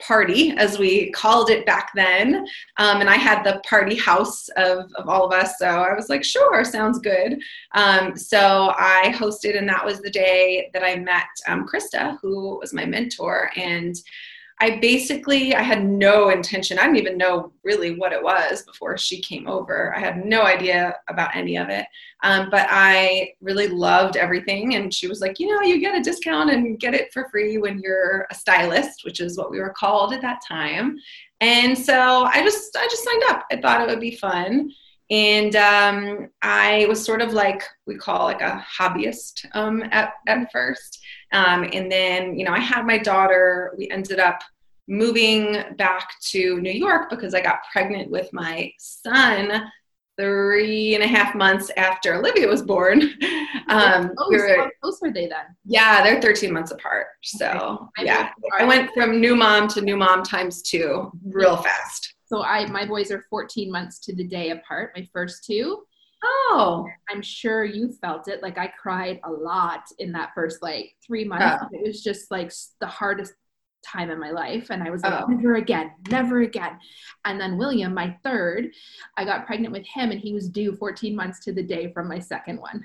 party, 0.00 0.52
as 0.56 0.78
we 0.78 1.10
called 1.10 1.50
it 1.50 1.66
back 1.66 1.90
then. 1.94 2.46
Um, 2.76 3.00
and 3.00 3.10
I 3.10 3.16
had 3.16 3.42
the 3.42 3.60
party 3.68 3.96
house 3.96 4.48
of, 4.50 4.92
of 4.94 5.08
all 5.08 5.26
of 5.26 5.32
us. 5.32 5.58
So 5.58 5.66
I 5.66 5.94
was 5.94 6.08
like, 6.08 6.24
sure, 6.24 6.64
sounds 6.64 6.98
good. 6.98 7.40
Um, 7.72 8.16
so 8.16 8.72
I 8.78 9.12
hosted, 9.16 9.56
and 9.58 9.68
that 9.68 9.84
was 9.84 10.00
the 10.00 10.10
day 10.10 10.70
that 10.72 10.84
I 10.84 10.96
met 10.96 11.26
um, 11.46 11.66
Krista, 11.66 12.18
who 12.20 12.58
was 12.58 12.72
my 12.72 12.84
mentor. 12.84 13.50
And 13.56 13.96
I 14.60 14.78
basically 14.80 15.54
I 15.54 15.62
had 15.62 15.84
no 15.84 16.30
intention. 16.30 16.78
I 16.78 16.82
didn't 16.82 16.96
even 16.96 17.18
know 17.18 17.52
really 17.62 17.94
what 17.94 18.12
it 18.12 18.22
was 18.22 18.62
before 18.62 18.98
she 18.98 19.20
came 19.20 19.46
over. 19.46 19.94
I 19.94 20.00
had 20.00 20.24
no 20.24 20.42
idea 20.42 20.96
about 21.08 21.36
any 21.36 21.56
of 21.56 21.68
it. 21.68 21.86
Um, 22.24 22.48
but 22.50 22.66
I 22.68 23.34
really 23.40 23.68
loved 23.68 24.16
everything, 24.16 24.74
and 24.74 24.92
she 24.92 25.06
was 25.06 25.20
like, 25.20 25.38
you 25.38 25.46
know, 25.46 25.62
you 25.62 25.80
get 25.80 25.96
a 25.96 26.02
discount 26.02 26.50
and 26.50 26.80
get 26.80 26.94
it 26.94 27.12
for 27.12 27.28
free 27.30 27.58
when 27.58 27.78
you're 27.78 28.26
a 28.30 28.34
stylist, 28.34 29.04
which 29.04 29.20
is 29.20 29.38
what 29.38 29.50
we 29.50 29.60
were 29.60 29.74
called 29.76 30.12
at 30.12 30.22
that 30.22 30.40
time. 30.46 30.98
And 31.40 31.78
so 31.78 32.24
I 32.24 32.42
just 32.42 32.76
I 32.76 32.84
just 32.90 33.04
signed 33.04 33.22
up. 33.28 33.46
I 33.52 33.60
thought 33.60 33.80
it 33.80 33.88
would 33.88 34.00
be 34.00 34.16
fun. 34.16 34.72
And 35.10 35.56
um, 35.56 36.28
I 36.42 36.84
was 36.88 37.02
sort 37.02 37.22
of 37.22 37.32
like 37.32 37.62
we 37.86 37.96
call 37.96 38.24
like 38.24 38.42
a 38.42 38.62
hobbyist 38.78 39.46
um, 39.54 39.82
at, 39.90 40.12
at 40.26 40.52
first. 40.52 41.00
Um, 41.32 41.68
and 41.72 41.90
then, 41.90 42.38
you 42.38 42.44
know, 42.44 42.52
I 42.52 42.60
had 42.60 42.86
my 42.86 42.98
daughter. 42.98 43.74
We 43.76 43.90
ended 43.90 44.18
up 44.18 44.40
moving 44.86 45.62
back 45.76 46.12
to 46.22 46.60
New 46.60 46.72
York 46.72 47.10
because 47.10 47.34
I 47.34 47.40
got 47.40 47.60
pregnant 47.72 48.10
with 48.10 48.32
my 48.32 48.72
son 48.78 49.70
three 50.18 50.94
and 50.94 51.04
a 51.04 51.06
half 51.06 51.34
months 51.34 51.70
after 51.76 52.14
Olivia 52.14 52.48
was 52.48 52.62
born. 52.62 53.02
Um, 53.68 54.12
oh, 54.16 54.28
we 54.30 54.38
were, 54.38 54.56
how 54.56 54.70
close 54.80 54.98
were 55.02 55.12
they 55.12 55.26
then? 55.26 55.44
Yeah, 55.66 56.02
they're 56.02 56.22
13 56.22 56.50
months 56.52 56.70
apart. 56.70 57.08
So 57.22 57.90
okay. 57.98 58.06
yeah, 58.06 58.30
I 58.58 58.64
went 58.64 58.90
from 58.94 59.20
new 59.20 59.36
mom 59.36 59.68
to 59.68 59.82
new 59.82 59.96
mom 59.96 60.22
times 60.22 60.62
two 60.62 61.10
real 61.22 61.56
fast. 61.56 62.14
So 62.24 62.42
I, 62.42 62.64
my 62.66 62.86
boys 62.86 63.10
are 63.10 63.22
14 63.28 63.70
months 63.70 63.98
to 64.00 64.14
the 64.14 64.24
day 64.24 64.50
apart, 64.50 64.92
my 64.96 65.06
first 65.12 65.44
two. 65.44 65.82
Oh, 66.24 66.86
I'm 67.08 67.22
sure 67.22 67.64
you 67.64 67.92
felt 67.92 68.28
it. 68.28 68.42
Like 68.42 68.58
I 68.58 68.68
cried 68.68 69.20
a 69.24 69.30
lot 69.30 69.84
in 69.98 70.12
that 70.12 70.30
first 70.34 70.62
like 70.62 70.94
three 71.06 71.24
months. 71.24 71.62
Oh. 71.62 71.68
It 71.72 71.86
was 71.86 72.02
just 72.02 72.30
like 72.30 72.52
the 72.80 72.86
hardest 72.86 73.34
time 73.84 74.10
in 74.10 74.18
my 74.18 74.30
life. 74.30 74.70
And 74.70 74.82
I 74.82 74.90
was 74.90 75.02
like, 75.02 75.22
oh. 75.22 75.26
never 75.26 75.56
again, 75.56 75.92
never 76.10 76.40
again. 76.40 76.78
And 77.24 77.40
then 77.40 77.56
William, 77.58 77.94
my 77.94 78.16
third, 78.24 78.70
I 79.16 79.24
got 79.24 79.46
pregnant 79.46 79.72
with 79.72 79.86
him 79.86 80.10
and 80.10 80.20
he 80.20 80.34
was 80.34 80.48
due 80.48 80.74
14 80.76 81.14
months 81.14 81.40
to 81.44 81.52
the 81.52 81.62
day 81.62 81.92
from 81.92 82.08
my 82.08 82.18
second 82.18 82.60
one. 82.60 82.84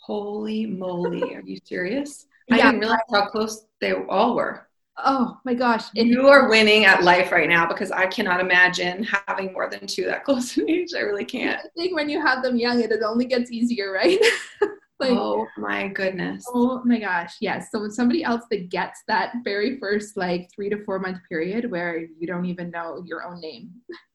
Holy 0.00 0.66
moly. 0.66 1.34
Are 1.34 1.42
you 1.42 1.58
serious? 1.64 2.26
yeah. 2.48 2.56
I 2.56 2.58
didn't 2.62 2.80
realize 2.80 2.98
how 3.10 3.26
close 3.26 3.66
they 3.80 3.92
all 3.92 4.34
were. 4.34 4.68
Oh 4.96 5.38
my 5.44 5.54
gosh. 5.54 5.84
you 5.94 6.28
are 6.28 6.48
winning 6.48 6.84
at 6.84 7.02
life 7.02 7.32
right 7.32 7.48
now 7.48 7.66
because 7.66 7.90
I 7.90 8.06
cannot 8.06 8.40
imagine 8.40 9.06
having 9.26 9.52
more 9.52 9.68
than 9.68 9.86
two 9.86 10.04
that 10.04 10.24
close 10.24 10.56
in 10.56 10.70
age. 10.70 10.90
I 10.96 11.00
really 11.00 11.24
can't. 11.24 11.60
I 11.60 11.68
think 11.76 11.94
when 11.94 12.08
you 12.08 12.24
have 12.24 12.42
them 12.42 12.56
young, 12.56 12.80
it 12.80 12.92
only 13.04 13.24
gets 13.24 13.50
easier, 13.50 13.92
right? 13.92 14.20
like, 15.00 15.10
oh 15.10 15.46
my 15.56 15.88
goodness. 15.88 16.44
Oh 16.48 16.82
my 16.84 17.00
gosh. 17.00 17.34
Yes. 17.40 17.68
So 17.72 17.80
when 17.80 17.90
somebody 17.90 18.22
else 18.22 18.44
that 18.50 18.68
gets 18.68 19.02
that 19.08 19.32
very 19.42 19.78
first 19.78 20.16
like 20.16 20.48
three 20.54 20.70
to 20.70 20.84
four 20.84 20.98
month 21.00 21.18
period 21.28 21.70
where 21.70 21.98
you 21.98 22.26
don't 22.26 22.46
even 22.46 22.70
know 22.70 23.02
your 23.04 23.24
own 23.24 23.40
name. 23.40 23.70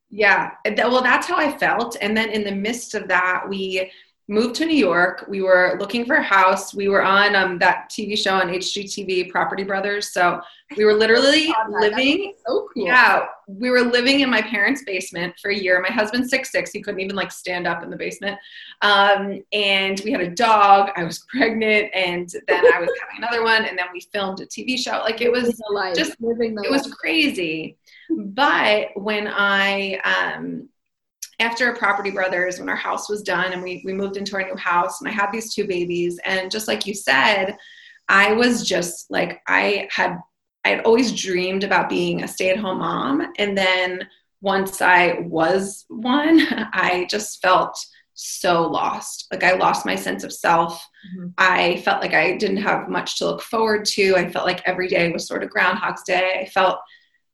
Yeah. 0.10 0.52
Well, 0.66 1.04
that's 1.04 1.28
how 1.28 1.38
I 1.38 1.56
felt. 1.58 1.98
And 2.02 2.16
then 2.16 2.30
in 2.30 2.44
the 2.44 2.52
midst 2.52 2.96
of 2.96 3.08
that, 3.10 3.44
we 3.48 3.92
moved 4.30 4.54
to 4.56 4.66
New 4.66 4.78
York. 4.78 5.26
We 5.28 5.42
were 5.42 5.76
looking 5.80 6.06
for 6.06 6.16
a 6.16 6.24
house. 6.24 6.72
We 6.72 6.88
were 6.88 7.02
on 7.02 7.36
um, 7.36 7.58
that 7.58 7.90
TV 7.90 8.16
show 8.16 8.36
on 8.36 8.48
HGTV, 8.48 9.32
Property 9.32 9.64
Brothers. 9.64 10.14
So 10.14 10.40
we 10.78 10.86
were 10.86 10.94
literally 10.94 11.52
living. 11.70 12.36
So 12.46 12.70
cool. 12.72 12.86
Yeah, 12.86 13.26
we 13.48 13.72
were 13.72 13.82
living 13.82 14.20
in 14.20 14.30
my 14.30 14.44
parents' 14.44 14.84
basement 14.86 15.34
for 15.42 15.50
a 15.50 15.56
year. 15.56 15.82
My 15.82 15.90
husband's 15.90 16.30
six 16.30 16.52
six. 16.52 16.72
He 16.72 16.80
couldn't 16.80 17.00
even 17.00 17.16
like 17.16 17.32
stand 17.32 17.66
up 17.66 17.84
in 17.84 17.90
the 17.90 17.98
basement. 17.98 18.38
Um, 18.84 19.44
and 19.52 20.00
we 20.06 20.12
had 20.12 20.22
a 20.22 20.30
dog. 20.30 20.92
I 20.96 21.04
was 21.04 21.26
pregnant, 21.30 21.90
and 21.96 22.30
then 22.48 22.66
I 22.72 22.80
was 22.80 22.90
having 23.02 23.18
another 23.18 23.44
one. 23.44 23.66
And 23.66 23.78
then 23.78 23.88
we 23.92 24.02
filmed 24.14 24.42
a 24.42 24.46
TV 24.46 24.78
show. 24.78 25.00
Like 25.00 25.22
it 25.22 25.32
was 25.32 25.60
just 25.96 26.22
living. 26.22 26.56
it 26.64 26.70
was 26.70 26.94
crazy. 26.94 27.78
But 28.12 28.90
when 28.96 29.28
I 29.28 30.00
um, 30.04 30.70
after 31.40 31.74
Property 31.74 32.12
Brothers, 32.12 32.60
when 32.60 32.70
our 32.70 32.76
house 32.76 33.10
was 33.10 33.22
done 33.22 33.54
and 33.54 33.64
we, 33.64 33.82
we 33.86 33.94
moved 33.94 34.18
into 34.18 34.36
our 34.36 34.44
new 34.44 34.56
house, 34.56 35.00
and 35.00 35.10
I 35.10 35.14
had 35.14 35.32
these 35.32 35.54
two 35.54 35.66
babies, 35.66 36.20
and 36.26 36.52
just 36.52 36.68
like 36.68 36.86
you 36.86 36.94
said, 36.94 37.58
I 38.10 38.34
was 38.34 38.68
just 38.68 39.10
like, 39.10 39.42
I 39.48 39.88
had, 39.92 40.18
I 40.66 40.70
had 40.70 40.86
always 40.86 41.12
dreamed 41.12 41.64
about 41.64 41.90
being 41.90 42.24
a 42.24 42.28
stay 42.28 42.50
at 42.50 42.58
home 42.58 42.80
mom. 42.80 43.32
And 43.38 43.58
then 43.58 44.08
once 44.42 44.82
I 44.82 45.20
was 45.22 45.86
one, 45.90 46.40
I 46.74 47.08
just 47.10 47.42
felt 47.42 47.78
so 48.16 48.68
lost. 48.68 49.28
Like 49.32 49.44
I 49.44 49.54
lost 49.54 49.86
my 49.86 49.96
sense 49.96 50.24
of 50.26 50.34
self. 50.34 50.86
Mm-hmm. 51.16 51.28
I 51.38 51.82
felt 51.86 52.02
like 52.02 52.14
I 52.14 52.36
didn't 52.36 52.58
have 52.58 52.90
much 52.90 53.18
to 53.20 53.26
look 53.26 53.42
forward 53.42 53.86
to. 53.86 54.16
I 54.18 54.30
felt 54.30 54.46
like 54.46 54.62
every 54.66 54.90
day 54.90 55.10
was 55.10 55.26
sort 55.26 55.44
of 55.44 55.50
Groundhog's 55.50 56.04
Day. 56.04 56.42
I 56.42 56.46
felt 56.50 56.80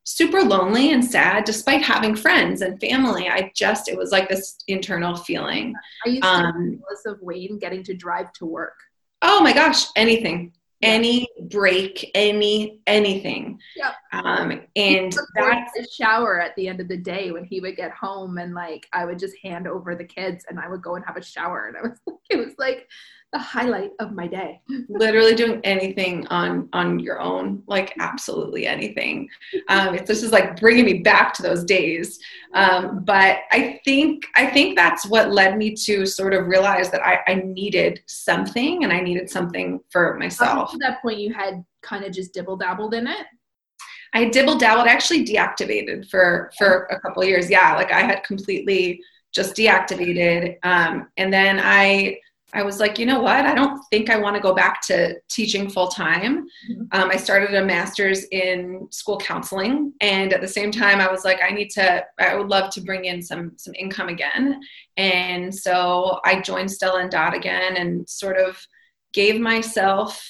super 0.06 0.42
lonely 0.42 0.92
and 0.92 1.04
sad 1.04 1.44
despite 1.44 1.84
having 1.84 2.16
friends 2.16 2.62
and 2.62 2.80
family. 2.80 3.28
I 3.28 3.52
just, 3.56 3.90
it 3.90 3.98
was 3.98 4.12
like 4.12 4.30
this 4.30 4.58
internal 4.68 5.16
feeling. 5.16 5.74
I 6.06 6.10
used 6.10 6.24
to 6.24 6.30
um, 6.30 6.82
of 7.06 7.20
Wayne 7.22 7.60
getting 7.60 7.84
to 7.84 7.94
drive 7.94 8.32
to 8.34 8.46
work. 8.46 8.78
Oh 9.22 9.42
my 9.42 9.54
gosh, 9.54 9.88
anything. 9.96 10.54
Yeah. 10.82 10.90
Any 10.90 11.28
break, 11.50 12.12
any 12.14 12.82
anything. 12.86 13.60
Yep. 13.78 13.94
Um, 14.12 14.62
and 14.76 15.12
that's 15.36 15.80
a 15.80 15.88
shower 15.90 16.40
at 16.42 16.56
the 16.58 16.68
end 16.68 16.82
of 16.82 16.90
the 16.90 16.98
day 16.98 17.32
when 17.32 17.46
he 17.46 17.62
would 17.62 17.78
get 17.78 17.92
home, 17.92 18.38
and 18.38 18.54
like 18.54 18.86
I 18.92 19.06
would 19.06 19.18
just 19.18 19.36
hand 19.42 19.68
over 19.68 19.96
the 19.96 20.04
kids, 20.04 20.46
and 20.50 20.60
I 20.60 20.68
would 20.68 20.84
go 20.84 20.96
and 20.96 21.06
have 21.06 21.16
a 21.16 21.24
shower, 21.24 21.68
and 21.68 21.78
I 21.78 21.82
was 21.82 21.98
like, 22.08 22.18
it 22.30 22.38
was 22.38 22.54
like 22.60 22.90
the 23.32 23.40
highlight 23.40 23.92
of 24.00 24.14
my 24.14 24.28
day. 24.28 24.62
Literally 24.90 25.36
doing 25.36 25.60
anything 25.64 26.26
on 26.28 26.70
on 26.74 27.00
your 27.00 27.20
own, 27.20 27.64
like 27.68 27.94
absolutely 28.00 28.66
anything. 28.66 29.28
Um, 29.68 29.96
it's, 29.96 30.08
this 30.08 30.24
is 30.24 30.32
like 30.32 30.60
bringing 30.60 30.86
me 30.86 31.00
back 31.00 31.34
to 31.34 31.42
those 31.42 31.64
days. 31.64 32.20
Um, 32.54 33.04
but 33.04 33.40
I 33.52 33.80
think 33.84 34.26
I 34.36 34.48
think 34.48 34.78
that's 34.78 35.06
what 35.06 35.32
led 35.32 35.58
me 35.58 35.74
to 35.86 36.06
sort 36.06 36.34
of 36.34 36.48
realize 36.48 36.90
that 36.92 37.06
I, 37.06 37.20
I 37.28 37.36
needed 37.36 38.02
something, 38.06 38.84
and 38.84 38.94
I 38.94 39.02
needed 39.02 39.30
something 39.30 39.82
for 39.90 40.16
myself. 40.18 40.70
Up 40.70 40.72
to 40.72 40.78
that 40.80 41.02
point, 41.02 41.20
you 41.20 41.34
had 41.34 41.64
kind 41.82 42.06
of 42.06 42.14
just 42.14 42.34
dibble 42.34 42.58
dabbled 42.58 42.94
in 42.94 43.08
it. 43.08 43.28
I 44.14 44.30
dibble 44.30 44.58
dabbled, 44.58 44.88
actually 44.88 45.26
deactivated 45.26 46.10
for 46.10 46.52
for 46.58 46.86
a 46.86 47.00
couple 47.02 47.24
years. 47.26 47.50
Yeah, 47.50 47.76
like 47.76 47.92
I 47.92 48.02
had 48.02 48.24
completely 48.24 49.02
just 49.34 49.56
deactivated, 49.58 50.56
um, 50.64 51.10
and 51.18 51.34
then 51.34 51.60
I 51.62 52.20
I 52.56 52.64
was 52.64 52.80
like, 52.80 52.98
you 52.98 53.06
know 53.06 53.20
what? 53.20 53.46
I 53.46 53.54
don't 53.54 53.82
think 53.92 54.10
I 54.10 54.18
want 54.18 54.38
to 54.38 54.42
go 54.42 54.56
back 54.56 54.82
to 54.88 55.16
teaching 55.30 55.70
full 55.70 55.90
time. 55.90 56.48
Mm-hmm. 56.72 56.84
Um, 56.94 57.12
I 57.12 57.18
started 57.18 57.54
a 57.54 57.66
master's 57.66 58.24
in 58.32 58.88
school 58.92 59.18
counseling, 59.18 59.92
and 60.00 60.32
at 60.32 60.40
the 60.40 60.48
same 60.48 60.72
time, 60.72 61.02
I 61.02 61.12
was 61.12 61.26
like, 61.26 61.42
I 61.44 61.52
need 61.52 61.70
to. 61.72 62.06
I 62.18 62.36
would 62.36 62.48
love 62.48 62.72
to 62.74 62.82
bring 62.82 63.06
in 63.06 63.22
some 63.22 63.52
some 63.58 63.74
income 63.76 64.08
again, 64.08 64.62
and 64.96 65.54
so 65.54 66.22
I 66.24 66.40
joined 66.40 66.72
Stella 66.72 67.02
and 67.02 67.12
Dot 67.12 67.36
again, 67.36 67.76
and 67.76 68.10
sort 68.10 68.38
of 68.38 68.58
gave 69.14 69.40
myself. 69.40 70.26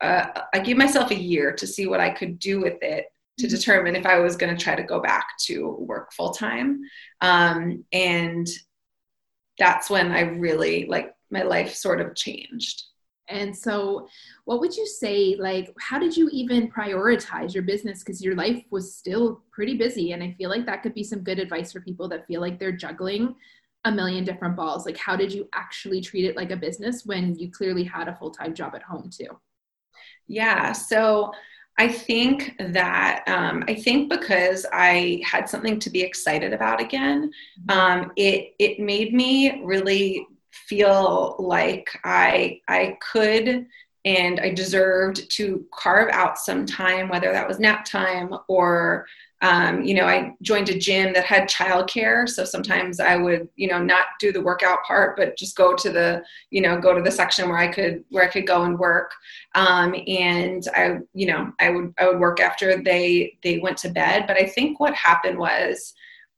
Uh, 0.00 0.26
I 0.52 0.58
gave 0.58 0.76
myself 0.76 1.12
a 1.12 1.18
year 1.18 1.52
to 1.52 1.66
see 1.66 1.86
what 1.86 2.00
I 2.00 2.10
could 2.10 2.40
do 2.40 2.60
with 2.60 2.82
it 2.82 3.06
to 3.38 3.46
mm-hmm. 3.46 3.54
determine 3.54 3.94
if 3.94 4.04
I 4.04 4.18
was 4.18 4.34
going 4.34 4.54
to 4.54 4.62
try 4.62 4.74
to 4.74 4.82
go 4.82 5.00
back 5.00 5.38
to 5.46 5.76
work 5.78 6.12
full 6.12 6.32
time, 6.32 6.80
um, 7.20 7.84
and 7.92 8.48
that's 9.58 9.88
when 9.88 10.10
I 10.10 10.22
really 10.22 10.86
like 10.86 11.14
my 11.32 11.42
life 11.42 11.74
sort 11.74 12.00
of 12.00 12.14
changed. 12.14 12.84
And 13.28 13.56
so, 13.56 14.08
what 14.44 14.60
would 14.60 14.76
you 14.76 14.86
say? 14.86 15.36
Like, 15.38 15.72
how 15.80 15.98
did 15.98 16.16
you 16.16 16.28
even 16.32 16.70
prioritize 16.70 17.54
your 17.54 17.62
business? 17.62 18.00
Because 18.00 18.22
your 18.22 18.34
life 18.34 18.62
was 18.70 18.94
still 18.94 19.42
pretty 19.50 19.76
busy. 19.76 20.12
And 20.12 20.22
I 20.22 20.34
feel 20.36 20.50
like 20.50 20.66
that 20.66 20.82
could 20.82 20.94
be 20.94 21.04
some 21.04 21.20
good 21.20 21.38
advice 21.38 21.72
for 21.72 21.80
people 21.80 22.08
that 22.08 22.26
feel 22.26 22.40
like 22.40 22.58
they're 22.58 22.72
juggling 22.72 23.34
a 23.84 23.90
million 23.92 24.24
different 24.24 24.56
balls. 24.56 24.84
Like, 24.84 24.98
how 24.98 25.16
did 25.16 25.32
you 25.32 25.48
actually 25.54 26.00
treat 26.00 26.24
it 26.24 26.36
like 26.36 26.50
a 26.50 26.56
business 26.56 27.06
when 27.06 27.34
you 27.36 27.50
clearly 27.50 27.84
had 27.84 28.08
a 28.08 28.16
full 28.16 28.30
time 28.30 28.54
job 28.54 28.74
at 28.74 28.82
home, 28.82 29.08
too? 29.10 29.38
Yeah. 30.26 30.72
So, 30.72 31.32
I 31.78 31.88
think 31.88 32.54
that 32.58 33.24
um, 33.26 33.64
I 33.66 33.74
think 33.74 34.10
because 34.10 34.66
I 34.72 35.22
had 35.24 35.48
something 35.48 35.78
to 35.78 35.90
be 35.90 36.02
excited 36.02 36.52
about 36.52 36.80
again, 36.82 37.30
mm-hmm. 37.66 37.78
um, 37.78 38.12
it 38.16 38.54
it 38.58 38.78
made 38.78 39.14
me 39.14 39.62
really 39.64 40.26
feel 40.52 41.36
like 41.38 41.88
I 42.04 42.60
I 42.68 42.98
could 43.12 43.66
and 44.04 44.40
I 44.40 44.50
deserved 44.50 45.30
to 45.32 45.64
carve 45.72 46.10
out 46.10 46.38
some 46.38 46.66
time, 46.66 47.08
whether 47.08 47.32
that 47.32 47.46
was 47.46 47.60
nap 47.60 47.84
time 47.84 48.34
or 48.48 49.06
um, 49.42 49.82
you 49.82 49.94
know, 49.94 50.04
I 50.06 50.36
joined 50.40 50.68
a 50.68 50.78
gym 50.78 51.12
that 51.14 51.24
had 51.24 51.48
childcare, 51.48 52.28
so 52.28 52.44
sometimes 52.44 53.00
I 53.00 53.16
would, 53.16 53.48
you 53.56 53.66
know, 53.66 53.82
not 53.82 54.06
do 54.20 54.30
the 54.30 54.40
workout 54.40 54.84
part, 54.84 55.16
but 55.16 55.36
just 55.36 55.56
go 55.56 55.74
to 55.74 55.90
the, 55.90 56.22
you 56.50 56.60
know, 56.60 56.80
go 56.80 56.94
to 56.94 57.02
the 57.02 57.10
section 57.10 57.48
where 57.48 57.58
I 57.58 57.66
could 57.66 58.04
where 58.10 58.22
I 58.22 58.28
could 58.28 58.46
go 58.46 58.62
and 58.62 58.78
work. 58.78 59.10
Um, 59.56 59.96
and 60.06 60.62
I, 60.76 60.98
you 61.12 61.26
know, 61.26 61.52
I 61.58 61.70
would 61.70 61.92
I 61.98 62.06
would 62.08 62.20
work 62.20 62.38
after 62.38 62.80
they 62.80 63.36
they 63.42 63.58
went 63.58 63.78
to 63.78 63.90
bed. 63.90 64.26
But 64.28 64.36
I 64.36 64.46
think 64.46 64.78
what 64.78 64.94
happened 64.94 65.38
was 65.38 65.92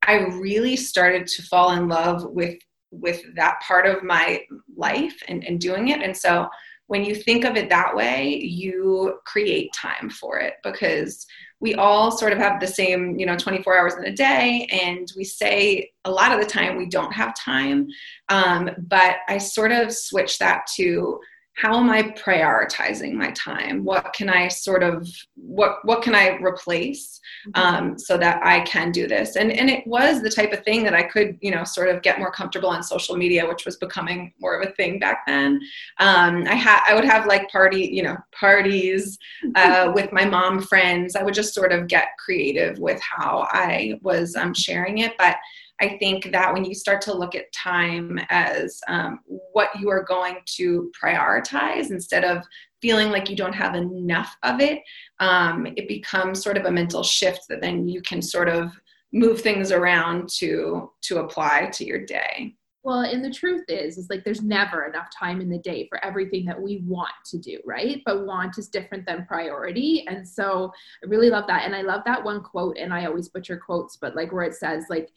I 0.07 0.21
really 0.21 0.75
started 0.75 1.27
to 1.27 1.43
fall 1.43 1.73
in 1.73 1.89
love 1.89 2.25
with 2.25 2.59
with 3.01 3.23
that 3.35 3.61
part 3.61 3.87
of 3.87 4.03
my 4.03 4.43
life 4.77 5.17
and, 5.29 5.45
and 5.45 5.61
doing 5.61 5.89
it. 5.89 6.03
And 6.03 6.17
so 6.17 6.49
when 6.87 7.05
you 7.05 7.15
think 7.15 7.45
of 7.45 7.57
it 7.57 7.71
that 7.71 7.95
way, 7.95 8.37
you 8.37 9.19
create 9.25 9.73
time 9.73 10.11
for 10.11 10.39
it 10.39 10.55
because 10.63 11.27
we 11.61 11.75
all 11.75 12.11
sort 12.11 12.33
of 12.33 12.39
have 12.39 12.61
the 12.61 12.67
same, 12.67 13.19
you 13.19 13.25
know, 13.25 13.37
24 13.37 13.79
hours 13.79 13.95
in 13.95 14.05
a 14.05 14.13
day. 14.13 14.69
And 14.71 15.11
we 15.17 15.25
say 15.25 15.91
a 16.05 16.11
lot 16.11 16.33
of 16.33 16.41
the 16.41 16.47
time 16.47 16.77
we 16.77 16.87
don't 16.87 17.13
have 17.13 17.35
time. 17.35 17.89
Um, 18.29 18.71
but 18.87 19.17
I 19.29 19.39
sort 19.39 19.73
of 19.73 19.93
switch 19.93 20.39
that 20.41 20.67
to 20.77 21.19
how 21.57 21.79
am 21.79 21.89
i 21.89 22.03
prioritizing 22.03 23.13
my 23.13 23.31
time? 23.31 23.85
What 23.85 24.13
can 24.13 24.29
i 24.29 24.49
sort 24.49 24.83
of 24.83 25.09
what 25.37 25.79
what 25.85 26.03
can 26.03 26.15
i 26.15 26.37
replace 26.43 27.21
mm-hmm. 27.49 27.61
um, 27.61 27.99
so 27.99 28.19
that 28.19 28.45
i 28.45 28.61
can 28.61 28.91
do 28.91 29.07
this? 29.07 29.37
And 29.37 29.53
and 29.53 29.71
it 29.71 29.87
was 29.87 30.21
the 30.21 30.31
type 30.31 30.53
of 30.53 30.65
thing 30.65 30.83
that 30.85 30.95
i 30.95 31.03
could 31.03 31.39
you 31.41 31.51
know 31.51 31.65
sort 31.65 31.89
of 31.89 32.03
get 32.03 32.19
more 32.19 32.33
comfortable 32.33 32.69
on 32.69 32.83
social 32.83 33.17
media 33.17 33.47
which 33.47 33.65
was 33.65 33.77
becoming 33.77 34.33
more 34.41 34.61
of 34.61 34.69
a 34.69 34.73
thing 34.73 34.99
back 34.99 35.25
then. 35.27 35.61
Um, 35.99 36.45
i 36.49 36.55
had 36.55 36.81
i 36.89 36.95
would 36.95 37.05
have 37.05 37.27
like 37.27 37.49
party 37.51 37.89
you 37.93 38.03
know 38.03 38.17
parties 38.33 39.19
uh, 39.55 39.93
with 39.95 40.13
my 40.13 40.25
mom 40.25 40.61
friends. 40.61 41.15
I 41.17 41.23
would 41.23 41.35
just 41.35 41.55
sort 41.55 41.73
of 41.73 41.87
get 41.87 42.09
creative 42.25 42.79
with 42.79 43.01
how 43.01 43.47
i 43.53 43.99
was 44.03 44.35
um, 44.37 44.55
sharing 44.55 44.99
it. 44.99 45.13
But 45.19 45.37
I 45.85 45.99
think 45.99 46.33
that 46.33 46.53
when 46.55 46.65
you 46.65 46.75
start 46.75 47.03
to 47.03 47.15
look 47.15 47.35
at 47.35 47.53
time 47.53 48.19
as 48.31 48.81
um, 48.89 49.21
what 49.53 49.69
you 49.79 49.91
are 49.91 50.03
going 50.03 50.39
to 50.57 50.91
prioritize 50.99 51.91
instead 51.91 52.25
of 52.25 52.43
feeling 52.81 53.11
like 53.11 53.29
you 53.29 53.37
don't 53.37 53.55
have 53.55 53.75
enough 53.75 54.35
of 54.43 54.61
it, 54.61 54.81
um, 55.21 55.67
it 55.77 55.87
becomes 55.87 56.43
sort 56.43 56.57
of 56.57 56.65
a 56.65 56.71
mental 56.71 57.03
shift 57.03 57.43
that 57.51 57.61
then 57.61 57.87
you 57.87 58.01
can 58.01 58.23
sort 58.23 58.49
of 58.49 58.73
move 59.13 59.43
things 59.43 59.73
around 59.73 60.29
to 60.39 60.91
to 61.03 61.19
apply 61.19 61.67
to 61.75 61.85
your 61.85 62.05
day. 62.07 62.55
Well, 62.85 63.01
and 63.01 63.25
the 63.25 63.31
truth 63.31 63.65
is, 63.69 63.97
is 63.97 64.11
like 64.11 64.25
there's 64.25 64.43
never 64.43 64.85
enough 64.85 65.09
time 65.11 65.41
in 65.41 65.49
the 65.49 65.59
day 65.59 65.89
for 65.89 66.05
everything 66.05 66.45
that 66.45 66.61
we 66.61 66.83
want 66.87 67.15
to 67.31 67.39
do, 67.39 67.59
right? 67.65 68.03
But 68.05 68.27
want 68.27 68.59
is 68.59 68.69
different 68.69 69.07
than 69.07 69.25
priority. 69.25 70.05
And 70.07 70.29
so 70.29 70.71
I 71.03 71.09
really 71.09 71.31
love 71.31 71.47
that. 71.47 71.65
And 71.65 71.75
I 71.75 71.81
love 71.81 72.03
that 72.05 72.23
one 72.23 72.43
quote, 72.43 72.77
and 72.77 72.93
I 72.93 73.07
always 73.07 73.31
butcher 73.31 73.57
quotes, 73.57 73.97
but 73.97 74.15
like 74.15 74.33
where 74.33 74.45
it 74.45 74.55
says, 74.55 74.85
like, 74.91 75.09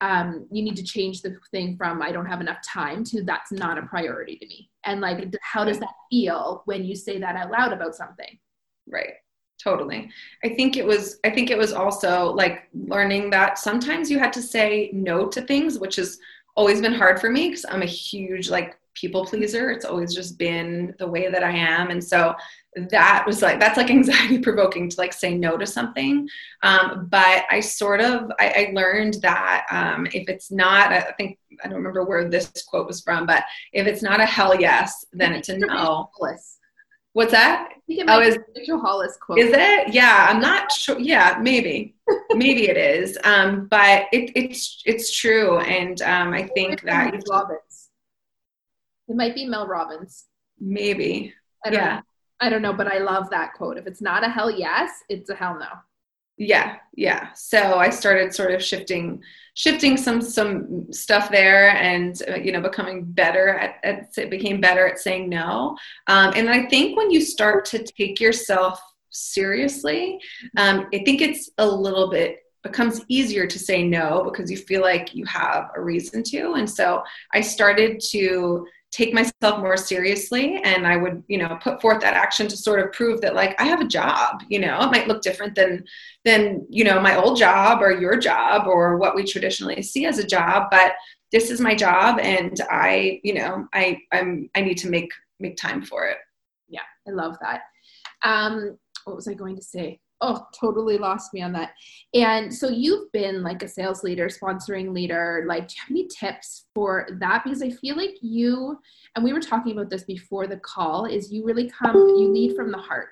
um, 0.00 0.48
you 0.50 0.64
need 0.64 0.74
to 0.76 0.82
change 0.82 1.22
the 1.22 1.36
thing 1.52 1.76
from 1.76 2.02
I 2.02 2.10
don't 2.10 2.26
have 2.26 2.40
enough 2.40 2.58
time 2.66 3.04
to 3.04 3.22
that's 3.22 3.52
not 3.52 3.78
a 3.78 3.82
priority 3.82 4.36
to 4.38 4.46
me. 4.46 4.68
And 4.84 5.00
like, 5.00 5.32
how 5.42 5.64
does 5.64 5.78
that 5.78 5.94
feel 6.10 6.62
when 6.64 6.84
you 6.84 6.96
say 6.96 7.20
that 7.20 7.36
out 7.36 7.52
loud 7.52 7.72
about 7.72 7.94
something? 7.94 8.36
Right 8.88 9.14
totally 9.62 10.10
i 10.42 10.48
think 10.48 10.76
it 10.76 10.84
was 10.84 11.20
i 11.24 11.30
think 11.30 11.50
it 11.50 11.58
was 11.58 11.72
also 11.72 12.32
like 12.32 12.68
learning 12.74 13.30
that 13.30 13.58
sometimes 13.58 14.10
you 14.10 14.18
had 14.18 14.32
to 14.32 14.42
say 14.42 14.90
no 14.92 15.28
to 15.28 15.40
things 15.42 15.78
which 15.78 15.98
is 15.98 16.18
always 16.56 16.80
been 16.80 16.94
hard 16.94 17.20
for 17.20 17.30
me 17.30 17.48
because 17.48 17.66
I'm 17.68 17.82
a 17.82 17.86
huge 17.86 18.50
like 18.50 18.78
people 18.94 19.24
pleaser. 19.24 19.70
It's 19.70 19.84
always 19.84 20.14
just 20.14 20.38
been 20.38 20.94
the 20.98 21.06
way 21.06 21.30
that 21.30 21.42
I 21.42 21.52
am. 21.52 21.90
And 21.90 22.02
so 22.02 22.34
that 22.76 23.24
was 23.26 23.42
like 23.42 23.60
that's 23.60 23.76
like 23.76 23.90
anxiety 23.90 24.38
provoking 24.38 24.88
to 24.88 24.96
like 24.98 25.12
say 25.12 25.36
no 25.36 25.56
to 25.56 25.66
something 25.66 26.28
um, 26.62 27.06
but 27.10 27.44
i 27.50 27.60
sort 27.60 28.00
of 28.00 28.30
i, 28.40 28.48
I 28.48 28.72
learned 28.74 29.18
that 29.22 29.66
um, 29.70 30.06
if 30.06 30.28
it's 30.28 30.50
not 30.50 30.92
i 30.92 31.12
think 31.18 31.38
i 31.62 31.68
don't 31.68 31.76
remember 31.76 32.04
where 32.04 32.28
this 32.28 32.50
quote 32.66 32.86
was 32.86 33.02
from 33.02 33.26
but 33.26 33.44
if 33.72 33.86
it's 33.86 34.02
not 34.02 34.20
a 34.20 34.26
hell 34.26 34.58
yes 34.58 35.04
then 35.12 35.32
it's 35.32 35.48
a 35.48 35.58
no 35.58 36.08
what's 37.12 37.32
that 37.32 37.68
I 37.70 37.74
think 37.86 38.00
it 38.00 38.06
might 38.06 38.16
oh, 38.16 38.26
is, 38.26 38.38
Rachel 38.56 38.80
Hollis 38.80 39.18
quote. 39.20 39.38
Is 39.38 39.50
it? 39.52 39.92
Yeah, 39.92 40.28
I'm 40.30 40.40
not 40.40 40.72
sure. 40.72 40.98
Yeah, 40.98 41.36
maybe, 41.42 41.94
maybe 42.34 42.68
it 42.68 42.76
is. 42.76 43.18
Um, 43.24 43.66
but 43.66 44.06
it, 44.12 44.32
it's 44.34 44.82
it's 44.84 45.14
true, 45.14 45.58
and 45.58 46.00
um, 46.02 46.32
I 46.32 46.48
think 46.54 46.82
that 46.82 47.22
Robbins. 47.28 47.90
It 49.08 49.16
might 49.16 49.34
be 49.34 49.46
Mel 49.46 49.66
Robbins. 49.66 50.26
Maybe. 50.60 51.34
I 51.64 51.70
don't 51.70 51.78
yeah. 51.78 51.96
Know. 51.96 52.02
I 52.40 52.48
don't 52.48 52.62
know, 52.62 52.72
but 52.72 52.92
I 52.92 52.98
love 52.98 53.30
that 53.30 53.54
quote. 53.54 53.78
If 53.78 53.86
it's 53.86 54.02
not 54.02 54.24
a 54.24 54.28
hell 54.28 54.50
yes, 54.50 54.90
it's 55.08 55.30
a 55.30 55.34
hell 55.34 55.58
no. 55.58 55.68
Yeah, 56.38 56.76
yeah. 56.94 57.28
So 57.34 57.76
I 57.76 57.90
started 57.90 58.34
sort 58.34 58.52
of 58.52 58.62
shifting 58.62 59.22
shifting 59.54 59.96
some 59.96 60.22
some 60.22 60.90
stuff 60.90 61.30
there 61.30 61.70
and 61.70 62.22
uh, 62.28 62.36
you 62.36 62.52
know 62.52 62.60
becoming 62.60 63.04
better 63.04 63.50
at, 63.50 63.76
at 63.84 64.16
it 64.16 64.30
became 64.30 64.60
better 64.60 64.86
at 64.86 64.98
saying 64.98 65.28
no 65.28 65.76
um, 66.06 66.32
and 66.34 66.48
i 66.48 66.64
think 66.66 66.96
when 66.96 67.10
you 67.10 67.20
start 67.20 67.64
to 67.66 67.84
take 67.84 68.18
yourself 68.18 68.80
seriously. 69.12 70.18
Um, 70.56 70.88
i 70.92 70.98
think 71.04 71.20
it's 71.20 71.50
a 71.58 71.66
little 71.66 72.10
bit 72.10 72.38
becomes 72.62 73.00
easier 73.08 73.46
to 73.46 73.58
say 73.58 73.82
no 73.82 74.22
because 74.24 74.50
you 74.50 74.56
feel 74.56 74.82
like 74.82 75.14
you 75.14 75.24
have 75.24 75.70
a 75.76 75.80
reason 75.80 76.22
to. 76.22 76.54
And 76.54 76.68
so 76.68 77.02
i 77.32 77.40
started 77.40 78.00
to 78.10 78.66
take 78.92 79.14
myself 79.14 79.58
more 79.58 79.76
seriously 79.76 80.60
and 80.62 80.86
i 80.86 80.96
would 80.96 81.22
you 81.26 81.38
know 81.38 81.58
put 81.62 81.80
forth 81.80 82.00
that 82.02 82.14
action 82.14 82.46
to 82.46 82.56
sort 82.56 82.78
of 82.78 82.92
prove 82.92 83.22
that 83.22 83.34
like 83.34 83.58
i 83.60 83.64
have 83.64 83.80
a 83.80 83.86
job 83.86 84.42
you 84.48 84.58
know? 84.58 84.78
It 84.82 84.90
might 84.92 85.08
look 85.08 85.22
different 85.22 85.54
than 85.54 85.84
than 86.24 86.66
you 86.68 86.84
know 86.84 87.00
my 87.00 87.16
old 87.16 87.38
job 87.38 87.82
or 87.82 87.90
your 87.90 88.18
job 88.18 88.66
or 88.66 88.98
what 88.98 89.16
we 89.16 89.24
traditionally 89.24 89.82
see 89.82 90.04
as 90.04 90.18
a 90.18 90.26
job 90.26 90.68
but 90.70 90.92
this 91.32 91.50
is 91.50 91.60
my 91.60 91.74
job 91.74 92.20
and 92.20 92.60
i 92.70 93.18
you 93.24 93.34
know 93.34 93.66
i 93.72 93.98
i'm 94.12 94.50
i 94.54 94.60
need 94.60 94.78
to 94.78 94.90
make 94.90 95.10
make 95.40 95.56
time 95.56 95.82
for 95.82 96.06
it. 96.06 96.18
Yeah 96.68 96.82
i 97.08 97.10
love 97.10 97.36
that. 97.40 97.62
Um 98.22 98.78
what 99.04 99.16
was 99.16 99.28
i 99.28 99.34
going 99.34 99.56
to 99.56 99.62
say? 99.62 100.00
Oh 100.20 100.46
totally 100.58 100.98
lost 100.98 101.34
me 101.34 101.42
on 101.42 101.52
that. 101.52 101.70
And 102.14 102.54
so 102.54 102.68
you've 102.68 103.10
been 103.12 103.42
like 103.42 103.62
a 103.62 103.68
sales 103.68 104.04
leader 104.04 104.28
sponsoring 104.28 104.92
leader 104.94 105.44
like 105.48 105.68
do 105.68 105.74
you 105.74 105.82
have 105.82 105.90
any 105.90 106.08
tips 106.08 106.66
for 106.74 107.08
that? 107.20 107.42
Because 107.44 107.62
i 107.62 107.70
feel 107.70 107.96
like 107.96 108.16
you 108.20 108.78
and 109.16 109.24
we 109.24 109.32
were 109.32 109.40
talking 109.40 109.72
about 109.72 109.90
this 109.90 110.04
before 110.04 110.46
the 110.46 110.58
call 110.58 111.06
is 111.06 111.32
you 111.32 111.44
really 111.44 111.68
come 111.68 111.96
you 111.96 112.32
lead 112.32 112.56
from 112.56 112.70
the 112.70 112.78
heart. 112.78 113.08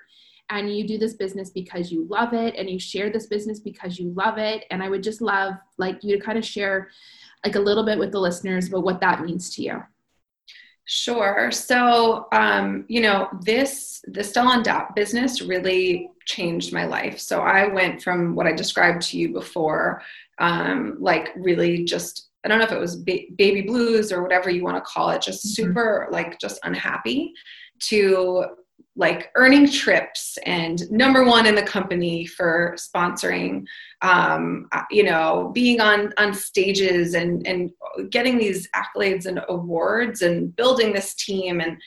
And 0.49 0.75
you 0.75 0.85
do 0.85 0.97
this 0.97 1.13
business 1.13 1.49
because 1.49 1.93
you 1.93 2.05
love 2.09 2.33
it 2.33 2.55
and 2.57 2.69
you 2.69 2.77
share 2.77 3.09
this 3.09 3.27
business 3.27 3.61
because 3.61 3.97
you 3.97 4.13
love 4.15 4.37
it. 4.37 4.65
And 4.71 4.83
i 4.83 4.89
would 4.89 5.03
just 5.03 5.21
love 5.21 5.55
like 5.77 6.03
you 6.03 6.17
to 6.17 6.23
kind 6.23 6.37
of 6.37 6.45
share 6.45 6.89
like 7.45 7.55
a 7.55 7.59
little 7.59 7.85
bit 7.85 7.97
with 7.97 8.11
the 8.11 8.19
listeners 8.19 8.67
about 8.67 8.83
what 8.83 9.01
that 9.01 9.21
means 9.21 9.53
to 9.55 9.63
you 9.63 9.81
Sure. 10.85 11.51
So, 11.51 12.27
um, 12.31 12.85
you 12.87 13.01
know, 13.01 13.29
this 13.41 14.03
the 14.07 14.23
Stella 14.23 14.55
and 14.55 14.65
Dot 14.65 14.95
business 14.95 15.41
really 15.41 16.09
changed 16.25 16.73
my 16.73 16.85
life. 16.85 17.19
So 17.19 17.41
I 17.41 17.67
went 17.67 18.01
from 18.01 18.35
what 18.35 18.47
I 18.47 18.51
described 18.51 19.01
to 19.03 19.17
you 19.17 19.31
before, 19.31 20.01
um, 20.39 20.97
like 20.99 21.29
really 21.35 21.83
just 21.83 22.29
I 22.43 22.47
don't 22.47 22.57
know 22.57 22.65
if 22.65 22.71
it 22.71 22.79
was 22.79 22.95
ba- 22.95 23.29
baby 23.37 23.61
blues 23.61 24.11
or 24.11 24.23
whatever 24.23 24.49
you 24.49 24.63
want 24.63 24.77
to 24.77 24.81
call 24.81 25.11
it, 25.11 25.21
just 25.21 25.45
mm-hmm. 25.45 25.67
super 25.67 26.07
like 26.11 26.39
just 26.39 26.59
unhappy, 26.63 27.33
to 27.81 28.45
like 28.95 29.31
earning 29.35 29.69
trips 29.69 30.37
and 30.45 30.89
number 30.91 31.23
one 31.23 31.45
in 31.45 31.55
the 31.55 31.63
company 31.63 32.25
for 32.25 32.75
sponsoring 32.77 33.65
um, 34.01 34.67
you 34.89 35.03
know 35.03 35.51
being 35.53 35.79
on 35.81 36.13
on 36.17 36.33
stages 36.33 37.13
and 37.13 37.45
and 37.47 37.71
getting 38.09 38.37
these 38.37 38.67
accolades 38.75 39.25
and 39.25 39.41
awards 39.49 40.21
and 40.21 40.55
building 40.55 40.93
this 40.93 41.15
team. 41.15 41.61
And 41.61 41.77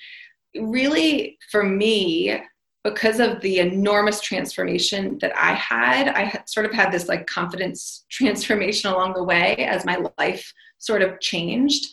really 0.57 1.39
for 1.51 1.63
me 1.63 2.41
because 2.85 3.19
of 3.19 3.41
the 3.41 3.59
enormous 3.59 4.21
transformation 4.21 5.19
that 5.21 5.37
i 5.37 5.53
had 5.53 6.09
i 6.09 6.23
had 6.23 6.49
sort 6.49 6.67
of 6.67 6.73
had 6.73 6.93
this 6.93 7.09
like 7.09 7.27
confidence 7.27 8.05
transformation 8.11 8.91
along 8.91 9.15
the 9.15 9.25
way 9.25 9.57
as 9.57 9.85
my 9.85 9.99
life 10.19 10.53
sort 10.79 11.03
of 11.03 11.19
changed. 11.21 11.87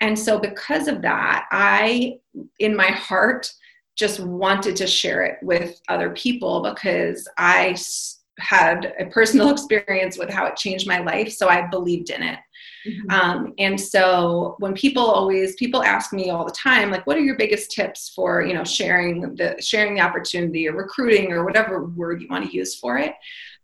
And 0.00 0.18
so 0.18 0.38
because 0.38 0.88
of 0.88 1.02
that 1.02 1.46
i 1.52 2.14
in 2.58 2.74
my 2.74 2.90
heart 2.90 3.50
just 3.98 4.20
wanted 4.20 4.76
to 4.76 4.86
share 4.86 5.24
it 5.24 5.38
with 5.42 5.80
other 5.88 6.10
people 6.10 6.62
because 6.62 7.26
I 7.36 7.76
had 8.38 8.94
a 8.98 9.06
personal 9.06 9.50
experience 9.52 10.16
with 10.16 10.30
how 10.30 10.46
it 10.46 10.56
changed 10.56 10.86
my 10.86 11.00
life. 11.00 11.32
So 11.32 11.48
I 11.48 11.66
believed 11.66 12.10
in 12.10 12.22
it. 12.22 12.38
Mm-hmm. 12.86 13.10
Um, 13.10 13.54
and 13.58 13.78
so 13.78 14.54
when 14.60 14.72
people 14.72 15.02
always 15.02 15.56
people 15.56 15.82
ask 15.82 16.12
me 16.12 16.30
all 16.30 16.44
the 16.44 16.52
time 16.52 16.90
like 16.90 17.06
what 17.08 17.16
are 17.16 17.22
your 17.22 17.36
biggest 17.36 17.72
tips 17.72 18.12
for 18.14 18.42
you 18.42 18.54
know 18.54 18.62
sharing 18.62 19.34
the 19.34 19.56
sharing 19.60 19.94
the 19.94 20.00
opportunity 20.00 20.68
or 20.68 20.76
recruiting 20.76 21.32
or 21.32 21.44
whatever 21.44 21.84
word 21.84 22.22
you 22.22 22.28
want 22.28 22.48
to 22.48 22.56
use 22.56 22.76
for 22.76 22.96
it 22.96 23.14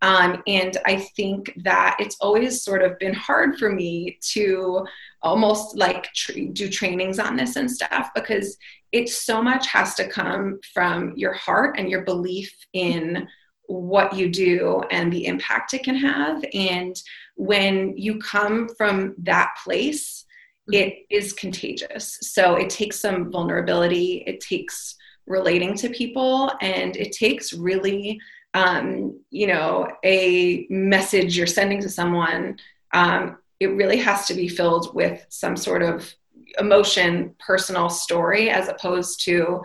um, 0.04 0.42
and 0.46 0.76
i 0.84 0.96
think 1.16 1.52
that 1.64 1.96
it's 1.98 2.16
always 2.20 2.62
sort 2.62 2.82
of 2.82 2.98
been 2.98 3.14
hard 3.14 3.56
for 3.58 3.70
me 3.70 4.18
to 4.20 4.84
almost 5.22 5.76
like 5.76 6.12
tr- 6.12 6.32
do 6.52 6.68
trainings 6.68 7.18
on 7.18 7.36
this 7.36 7.56
and 7.56 7.70
stuff 7.70 8.10
because 8.14 8.56
it 8.92 9.08
so 9.08 9.42
much 9.42 9.66
has 9.66 9.94
to 9.96 10.06
come 10.06 10.60
from 10.72 11.12
your 11.16 11.32
heart 11.32 11.76
and 11.78 11.90
your 11.90 12.02
belief 12.02 12.54
in 12.74 13.26
what 13.66 14.14
you 14.14 14.28
do 14.28 14.82
and 14.90 15.12
the 15.12 15.26
impact 15.26 15.74
it 15.74 15.82
can 15.82 15.96
have. 15.96 16.44
And 16.52 16.94
when 17.36 17.96
you 17.96 18.18
come 18.18 18.68
from 18.76 19.14
that 19.18 19.50
place, 19.64 20.24
it 20.72 21.06
is 21.10 21.32
contagious. 21.32 22.18
So 22.22 22.56
it 22.56 22.70
takes 22.70 23.00
some 23.00 23.30
vulnerability, 23.30 24.24
it 24.26 24.40
takes 24.40 24.96
relating 25.26 25.74
to 25.78 25.88
people, 25.90 26.52
and 26.60 26.96
it 26.96 27.12
takes 27.12 27.52
really, 27.52 28.18
um, 28.54 29.20
you 29.30 29.48
know, 29.48 29.88
a 30.04 30.66
message 30.70 31.36
you're 31.36 31.46
sending 31.46 31.80
to 31.82 31.88
someone. 31.88 32.58
Um, 32.92 33.38
it 33.60 33.68
really 33.68 33.98
has 33.98 34.26
to 34.28 34.34
be 34.34 34.48
filled 34.48 34.94
with 34.94 35.24
some 35.28 35.56
sort 35.56 35.82
of 35.82 36.14
emotion 36.58 37.34
personal 37.38 37.88
story 37.88 38.50
as 38.50 38.68
opposed 38.68 39.24
to 39.24 39.60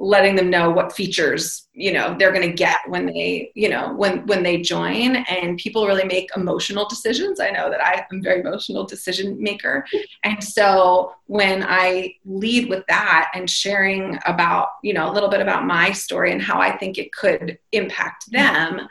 letting 0.00 0.36
them 0.36 0.48
know 0.48 0.70
what 0.70 0.92
features 0.92 1.66
you 1.72 1.92
know 1.92 2.14
they're 2.18 2.32
going 2.32 2.48
to 2.48 2.52
get 2.52 2.78
when 2.88 3.06
they 3.06 3.50
you 3.54 3.68
know 3.68 3.92
when 3.94 4.24
when 4.26 4.42
they 4.42 4.60
join. 4.60 5.16
And 5.16 5.58
people 5.58 5.86
really 5.86 6.04
make 6.04 6.30
emotional 6.36 6.88
decisions. 6.88 7.40
I 7.40 7.50
know 7.50 7.70
that 7.70 7.84
i 7.84 8.06
am 8.10 8.22
very 8.22 8.40
emotional 8.40 8.84
decision 8.84 9.40
maker. 9.42 9.84
And 10.24 10.42
so 10.42 11.14
when 11.26 11.64
i 11.64 12.14
lead 12.24 12.68
with 12.68 12.84
that 12.88 13.30
and 13.34 13.50
sharing 13.50 14.18
about 14.26 14.68
you 14.82 14.92
know 14.92 15.10
a 15.10 15.12
little 15.12 15.28
bit 15.28 15.40
about 15.40 15.66
my 15.66 15.92
story 15.92 16.32
and 16.32 16.40
how 16.40 16.60
i 16.60 16.76
think 16.76 16.98
it 16.98 17.12
could 17.12 17.58
impact 17.72 18.30
them 18.30 18.88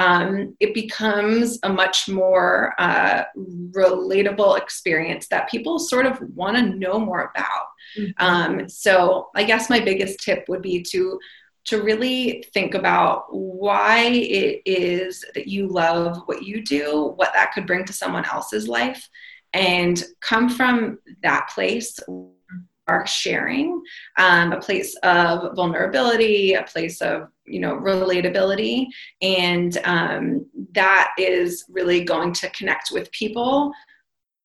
um, 0.00 0.56
it 0.60 0.72
becomes 0.72 1.58
a 1.62 1.68
much 1.68 2.08
more 2.08 2.74
uh, 2.78 3.24
relatable 3.36 4.58
experience 4.58 5.28
that 5.28 5.50
people 5.50 5.78
sort 5.78 6.06
of 6.06 6.18
want 6.34 6.56
to 6.56 6.62
know 6.62 6.98
more 6.98 7.30
about 7.34 7.66
Mm-hmm. 7.98 8.24
Um, 8.24 8.68
so 8.68 9.28
I 9.34 9.44
guess 9.44 9.70
my 9.70 9.80
biggest 9.80 10.20
tip 10.20 10.44
would 10.48 10.62
be 10.62 10.82
to 10.90 11.18
to 11.66 11.82
really 11.82 12.42
think 12.54 12.74
about 12.74 13.26
why 13.28 14.04
it 14.06 14.62
is 14.64 15.24
that 15.34 15.46
you 15.46 15.68
love 15.68 16.22
what 16.24 16.42
you 16.42 16.64
do, 16.64 17.12
what 17.16 17.32
that 17.34 17.52
could 17.52 17.66
bring 17.66 17.84
to 17.84 17.92
someone 17.92 18.24
else's 18.24 18.66
life, 18.66 19.08
and 19.52 20.02
come 20.20 20.48
from 20.48 20.98
that 21.22 21.50
place 21.54 21.98
are 22.90 23.06
sharing 23.06 23.82
um, 24.18 24.52
a 24.52 24.60
place 24.60 24.94
of 25.02 25.54
vulnerability 25.54 26.54
a 26.54 26.62
place 26.64 27.00
of 27.00 27.28
you 27.46 27.60
know 27.60 27.76
relatability 27.76 28.86
and 29.22 29.78
um, 29.84 30.46
that 30.72 31.12
is 31.18 31.64
really 31.68 32.04
going 32.04 32.32
to 32.32 32.50
connect 32.50 32.90
with 32.92 33.10
people 33.12 33.72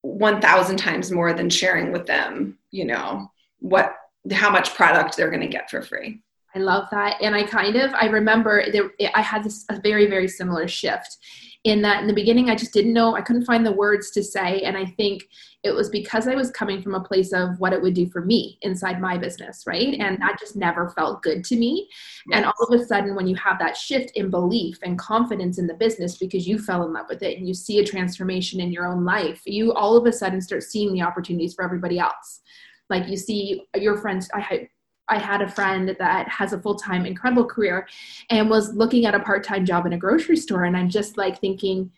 1000 0.01 0.77
times 0.77 1.11
more 1.11 1.33
than 1.33 1.49
sharing 1.49 1.91
with 1.91 2.05
them 2.05 2.57
you 2.71 2.85
know 2.85 3.27
what 3.59 3.95
how 4.33 4.49
much 4.49 4.73
product 4.73 5.15
they're 5.15 5.29
going 5.29 5.41
to 5.41 5.47
get 5.47 5.69
for 5.69 5.81
free. 5.81 6.21
I 6.55 6.59
love 6.59 6.87
that. 6.91 7.21
And 7.21 7.35
I 7.35 7.43
kind 7.43 7.75
of, 7.75 7.93
I 7.93 8.05
remember 8.05 8.63
there, 8.71 8.91
I 9.13 9.21
had 9.21 9.43
this 9.43 9.65
a 9.69 9.79
very, 9.81 10.07
very 10.07 10.27
similar 10.27 10.67
shift 10.67 11.17
in 11.65 11.81
that 11.81 11.99
in 11.99 12.07
the 12.07 12.13
beginning, 12.13 12.51
I 12.51 12.55
just 12.55 12.73
didn't 12.73 12.93
know, 12.93 13.15
I 13.15 13.21
couldn't 13.21 13.45
find 13.45 13.65
the 13.65 13.71
words 13.71 14.11
to 14.11 14.23
say. 14.23 14.61
And 14.61 14.77
I 14.77 14.85
think 14.85 15.23
it 15.63 15.71
was 15.71 15.89
because 15.89 16.27
I 16.27 16.35
was 16.35 16.51
coming 16.51 16.79
from 16.79 16.93
a 16.93 17.03
place 17.03 17.33
of 17.33 17.59
what 17.59 17.73
it 17.73 17.81
would 17.81 17.95
do 17.95 18.07
for 18.07 18.23
me 18.23 18.59
inside 18.61 19.01
my 19.01 19.17
business, 19.17 19.63
right? 19.65 19.87
Mm-hmm. 19.87 20.01
And 20.01 20.21
that 20.21 20.39
just 20.39 20.55
never 20.55 20.89
felt 20.89 21.23
good 21.23 21.43
to 21.45 21.55
me. 21.55 21.89
Yes. 22.27 22.37
And 22.37 22.45
all 22.45 22.67
of 22.69 22.79
a 22.79 22.85
sudden, 22.85 23.15
when 23.15 23.25
you 23.25 23.35
have 23.37 23.57
that 23.57 23.75
shift 23.75 24.11
in 24.11 24.29
belief 24.29 24.77
and 24.83 24.97
confidence 24.99 25.57
in 25.57 25.65
the 25.65 25.73
business 25.73 26.19
because 26.19 26.47
you 26.47 26.59
fell 26.59 26.85
in 26.85 26.93
love 26.93 27.07
with 27.09 27.23
it 27.23 27.39
and 27.39 27.47
you 27.47 27.55
see 27.55 27.79
a 27.79 27.83
transformation 27.83 28.61
in 28.61 28.71
your 28.71 28.85
own 28.85 29.03
life, 29.03 29.41
you 29.45 29.73
all 29.73 29.97
of 29.97 30.05
a 30.05 30.13
sudden 30.13 30.41
start 30.41 30.61
seeing 30.61 30.93
the 30.93 31.01
opportunities 31.01 31.55
for 31.55 31.65
everybody 31.65 31.97
else 31.97 32.41
like 32.87 33.09
you 33.09 33.17
see 33.17 33.63
your 33.75 33.97
friends 33.97 34.29
i 34.35 34.67
I 35.09 35.19
had 35.19 35.41
a 35.41 35.49
friend 35.49 35.95
that 35.99 36.27
has 36.29 36.53
a 36.53 36.59
full 36.59 36.75
time 36.75 37.05
incredible 37.05 37.45
career 37.45 37.87
and 38.29 38.49
was 38.49 38.73
looking 38.73 39.05
at 39.05 39.15
a 39.15 39.19
part 39.19 39.43
time 39.43 39.65
job 39.65 39.85
in 39.85 39.93
a 39.93 39.97
grocery 39.97 40.37
store. 40.37 40.63
And 40.63 40.75
I'm 40.75 40.89
just 40.89 41.17
like 41.17 41.39
thinking, 41.39 41.91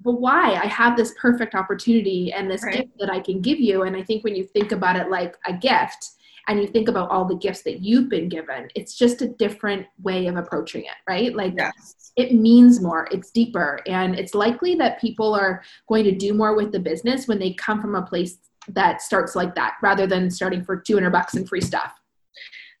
but 0.00 0.20
why? 0.20 0.54
I 0.54 0.66
have 0.66 0.96
this 0.96 1.14
perfect 1.20 1.54
opportunity 1.54 2.32
and 2.32 2.50
this 2.50 2.62
right. 2.62 2.76
gift 2.76 2.98
that 3.00 3.10
I 3.10 3.20
can 3.20 3.40
give 3.40 3.60
you. 3.60 3.82
And 3.82 3.96
I 3.96 4.02
think 4.02 4.24
when 4.24 4.36
you 4.36 4.44
think 4.44 4.72
about 4.72 4.96
it 4.96 5.10
like 5.10 5.36
a 5.46 5.52
gift 5.52 6.12
and 6.46 6.60
you 6.60 6.66
think 6.66 6.88
about 6.88 7.10
all 7.10 7.26
the 7.26 7.36
gifts 7.36 7.62
that 7.62 7.80
you've 7.80 8.08
been 8.08 8.28
given, 8.28 8.68
it's 8.74 8.96
just 8.96 9.20
a 9.22 9.28
different 9.28 9.86
way 10.00 10.28
of 10.28 10.36
approaching 10.36 10.82
it, 10.82 10.96
right? 11.06 11.34
Like 11.34 11.54
yes. 11.56 12.12
it 12.16 12.32
means 12.32 12.80
more, 12.80 13.08
it's 13.10 13.30
deeper. 13.30 13.80
And 13.86 14.18
it's 14.18 14.34
likely 14.34 14.76
that 14.76 15.00
people 15.00 15.34
are 15.34 15.62
going 15.88 16.04
to 16.04 16.12
do 16.12 16.32
more 16.32 16.56
with 16.56 16.72
the 16.72 16.80
business 16.80 17.26
when 17.26 17.38
they 17.38 17.52
come 17.54 17.80
from 17.82 17.96
a 17.96 18.02
place 18.02 18.38
that 18.74 19.02
starts 19.02 19.34
like 19.34 19.54
that 19.54 19.74
rather 19.82 20.06
than 20.06 20.30
starting 20.30 20.64
for 20.64 20.76
200 20.76 21.10
bucks 21.10 21.34
and 21.34 21.48
free 21.48 21.60
stuff. 21.60 21.92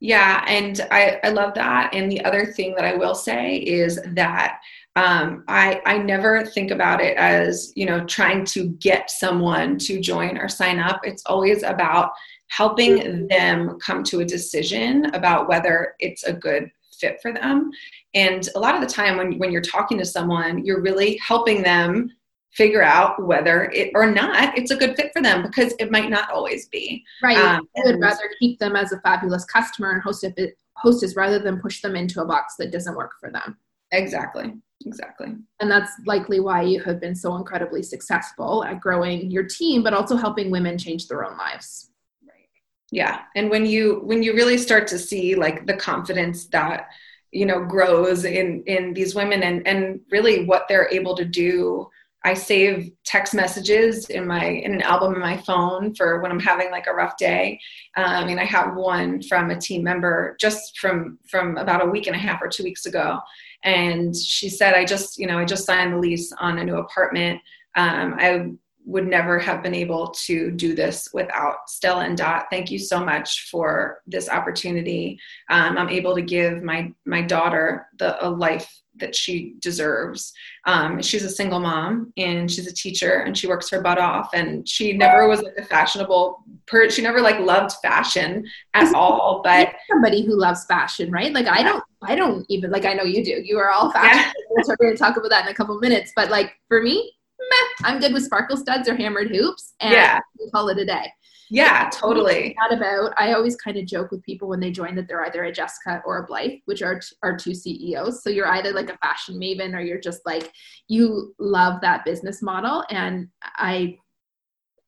Yeah, 0.00 0.44
and 0.46 0.86
I, 0.90 1.18
I 1.24 1.30
love 1.30 1.54
that. 1.54 1.92
And 1.92 2.10
the 2.10 2.24
other 2.24 2.46
thing 2.46 2.74
that 2.76 2.84
I 2.84 2.94
will 2.94 3.16
say 3.16 3.56
is 3.56 4.00
that 4.12 4.60
um, 4.94 5.44
I, 5.48 5.80
I 5.86 5.98
never 5.98 6.44
think 6.44 6.70
about 6.70 7.00
it 7.00 7.16
as, 7.16 7.72
you 7.74 7.86
know, 7.86 8.04
trying 8.04 8.44
to 8.46 8.68
get 8.68 9.10
someone 9.10 9.76
to 9.78 10.00
join 10.00 10.38
or 10.38 10.48
sign 10.48 10.78
up. 10.78 11.00
It's 11.04 11.24
always 11.26 11.62
about 11.62 12.12
helping 12.48 13.26
them 13.28 13.78
come 13.80 14.02
to 14.04 14.20
a 14.20 14.24
decision 14.24 15.06
about 15.14 15.48
whether 15.48 15.94
it's 15.98 16.24
a 16.24 16.32
good 16.32 16.70
fit 16.98 17.20
for 17.20 17.32
them. 17.32 17.70
And 18.14 18.48
a 18.54 18.58
lot 18.58 18.74
of 18.74 18.80
the 18.80 18.92
time 18.92 19.16
when, 19.16 19.38
when 19.38 19.52
you're 19.52 19.60
talking 19.60 19.98
to 19.98 20.04
someone, 20.04 20.64
you're 20.64 20.82
really 20.82 21.18
helping 21.18 21.62
them 21.62 22.10
figure 22.52 22.82
out 22.82 23.24
whether 23.24 23.64
it 23.70 23.90
or 23.94 24.10
not 24.10 24.56
it's 24.56 24.70
a 24.70 24.76
good 24.76 24.96
fit 24.96 25.12
for 25.12 25.22
them 25.22 25.42
because 25.42 25.74
it 25.78 25.90
might 25.90 26.10
not 26.10 26.30
always 26.30 26.66
be. 26.68 27.04
Right. 27.22 27.36
Um, 27.36 27.68
I 27.76 27.80
would 27.84 28.00
rather 28.00 28.30
keep 28.38 28.58
them 28.58 28.76
as 28.76 28.92
a 28.92 29.00
fabulous 29.00 29.44
customer 29.44 29.92
and 29.92 30.02
host 30.02 30.24
it, 30.24 30.58
hostess 30.74 31.16
rather 31.16 31.38
than 31.38 31.60
push 31.60 31.82
them 31.82 31.96
into 31.96 32.22
a 32.22 32.24
box 32.24 32.54
that 32.58 32.72
doesn't 32.72 32.96
work 32.96 33.12
for 33.20 33.30
them. 33.30 33.58
Exactly. 33.92 34.54
Exactly. 34.86 35.34
And 35.60 35.70
that's 35.70 35.90
likely 36.06 36.40
why 36.40 36.62
you 36.62 36.80
have 36.82 37.00
been 37.00 37.14
so 37.14 37.36
incredibly 37.36 37.82
successful 37.82 38.64
at 38.64 38.80
growing 38.80 39.30
your 39.30 39.44
team, 39.44 39.82
but 39.82 39.92
also 39.92 40.16
helping 40.16 40.50
women 40.50 40.78
change 40.78 41.08
their 41.08 41.24
own 41.24 41.36
lives. 41.36 41.90
Right. 42.22 42.48
Yeah. 42.92 43.22
And 43.34 43.50
when 43.50 43.66
you 43.66 44.00
when 44.04 44.22
you 44.22 44.34
really 44.34 44.56
start 44.56 44.86
to 44.88 44.98
see 44.98 45.34
like 45.34 45.66
the 45.66 45.74
confidence 45.74 46.46
that 46.46 46.88
you 47.32 47.44
know 47.44 47.64
grows 47.64 48.24
in 48.24 48.62
in 48.66 48.94
these 48.94 49.14
women 49.14 49.42
and 49.42 49.66
and 49.66 50.00
really 50.10 50.44
what 50.44 50.66
they're 50.68 50.88
able 50.90 51.16
to 51.16 51.24
do 51.24 51.88
I 52.28 52.34
save 52.34 52.92
text 53.06 53.32
messages 53.32 54.10
in 54.10 54.26
my 54.26 54.44
in 54.44 54.74
an 54.74 54.82
album 54.82 55.14
in 55.14 55.20
my 55.20 55.38
phone 55.38 55.94
for 55.94 56.20
when 56.20 56.30
I'm 56.30 56.38
having 56.38 56.70
like 56.70 56.86
a 56.86 56.92
rough 56.92 57.16
day. 57.16 57.58
Um, 57.96 58.28
and 58.28 58.38
I 58.38 58.44
have 58.44 58.76
one 58.76 59.22
from 59.22 59.50
a 59.50 59.58
team 59.58 59.82
member 59.82 60.36
just 60.38 60.78
from 60.78 61.18
from 61.26 61.56
about 61.56 61.82
a 61.82 61.88
week 61.88 62.06
and 62.06 62.14
a 62.14 62.18
half 62.18 62.42
or 62.42 62.48
two 62.48 62.64
weeks 62.64 62.84
ago, 62.84 63.18
and 63.64 64.14
she 64.14 64.50
said, 64.50 64.74
"I 64.74 64.84
just 64.84 65.18
you 65.18 65.26
know 65.26 65.38
I 65.38 65.46
just 65.46 65.64
signed 65.64 65.94
the 65.94 65.98
lease 65.98 66.30
on 66.38 66.58
a 66.58 66.64
new 66.64 66.76
apartment. 66.76 67.40
Um, 67.76 68.16
I 68.18 68.50
would 68.84 69.06
never 69.06 69.38
have 69.38 69.62
been 69.62 69.74
able 69.74 70.08
to 70.26 70.50
do 70.50 70.74
this 70.74 71.08
without 71.14 71.68
Stella 71.68 72.04
and 72.04 72.16
Dot. 72.16 72.46
Thank 72.50 72.70
you 72.70 72.78
so 72.78 73.02
much 73.02 73.48
for 73.50 74.02
this 74.06 74.28
opportunity. 74.28 75.18
Um, 75.48 75.78
I'm 75.78 75.88
able 75.88 76.14
to 76.14 76.22
give 76.22 76.62
my 76.62 76.92
my 77.06 77.22
daughter 77.22 77.86
the 77.98 78.22
a 78.26 78.28
life 78.28 78.70
that 78.98 79.14
she 79.14 79.54
deserves. 79.60 80.32
Um, 80.66 81.00
she's 81.02 81.24
a 81.24 81.30
single 81.30 81.60
mom 81.60 82.12
and 82.16 82.50
she's 82.50 82.66
a 82.66 82.72
teacher 82.72 83.20
and 83.20 83.36
she 83.36 83.46
works 83.46 83.70
her 83.70 83.80
butt 83.80 83.98
off 83.98 84.30
and 84.34 84.68
she 84.68 84.92
never 84.92 85.28
was 85.28 85.40
like 85.42 85.54
a 85.56 85.64
fashionable 85.64 86.44
per 86.66 86.90
she 86.90 87.02
never 87.02 87.20
like 87.20 87.38
loved 87.40 87.72
fashion 87.82 88.44
at 88.74 88.94
all 88.94 89.40
but 89.42 89.74
somebody 89.90 90.24
who 90.24 90.38
loves 90.38 90.64
fashion 90.66 91.10
right 91.10 91.32
like 91.32 91.46
i 91.46 91.62
don't 91.62 91.82
i 92.02 92.14
don't 92.14 92.44
even 92.48 92.70
like 92.70 92.84
i 92.84 92.92
know 92.92 93.04
you 93.04 93.24
do 93.24 93.40
you 93.42 93.58
are 93.58 93.70
all 93.70 93.90
fashion 93.90 94.32
yeah. 94.36 94.62
we're 94.66 94.76
going 94.76 94.92
to 94.92 94.98
talk 94.98 95.16
about 95.16 95.30
that 95.30 95.46
in 95.46 95.50
a 95.50 95.54
couple 95.54 95.78
minutes 95.80 96.12
but 96.14 96.30
like 96.30 96.52
for 96.68 96.82
me 96.82 97.12
meh, 97.38 97.88
i'm 97.88 97.98
good 97.98 98.12
with 98.12 98.24
sparkle 98.24 98.56
studs 98.56 98.88
or 98.88 98.94
hammered 98.94 99.30
hoops 99.30 99.74
and 99.80 99.92
yeah. 99.92 100.20
call 100.52 100.68
it 100.68 100.78
a 100.78 100.84
day 100.84 101.10
yeah, 101.50 101.88
totally. 101.92 102.54
Not 102.58 102.72
about. 102.72 103.14
I 103.16 103.32
always 103.32 103.56
kind 103.56 103.76
of 103.76 103.86
joke 103.86 104.10
with 104.10 104.22
people 104.22 104.48
when 104.48 104.60
they 104.60 104.70
join 104.70 104.94
that 104.96 105.08
they're 105.08 105.24
either 105.24 105.44
a 105.44 105.52
Jessica 105.52 106.02
or 106.04 106.18
a 106.18 106.26
Blythe, 106.26 106.58
which 106.66 106.82
are 106.82 107.00
are 107.22 107.36
two 107.36 107.54
CEOs. 107.54 108.22
So 108.22 108.30
you're 108.30 108.48
either 108.48 108.72
like 108.72 108.90
a 108.90 108.98
fashion 108.98 109.38
maven 109.38 109.74
or 109.74 109.80
you're 109.80 110.00
just 110.00 110.20
like 110.26 110.52
you 110.88 111.34
love 111.38 111.80
that 111.82 112.04
business 112.04 112.42
model. 112.42 112.84
And 112.90 113.28
I 113.42 113.98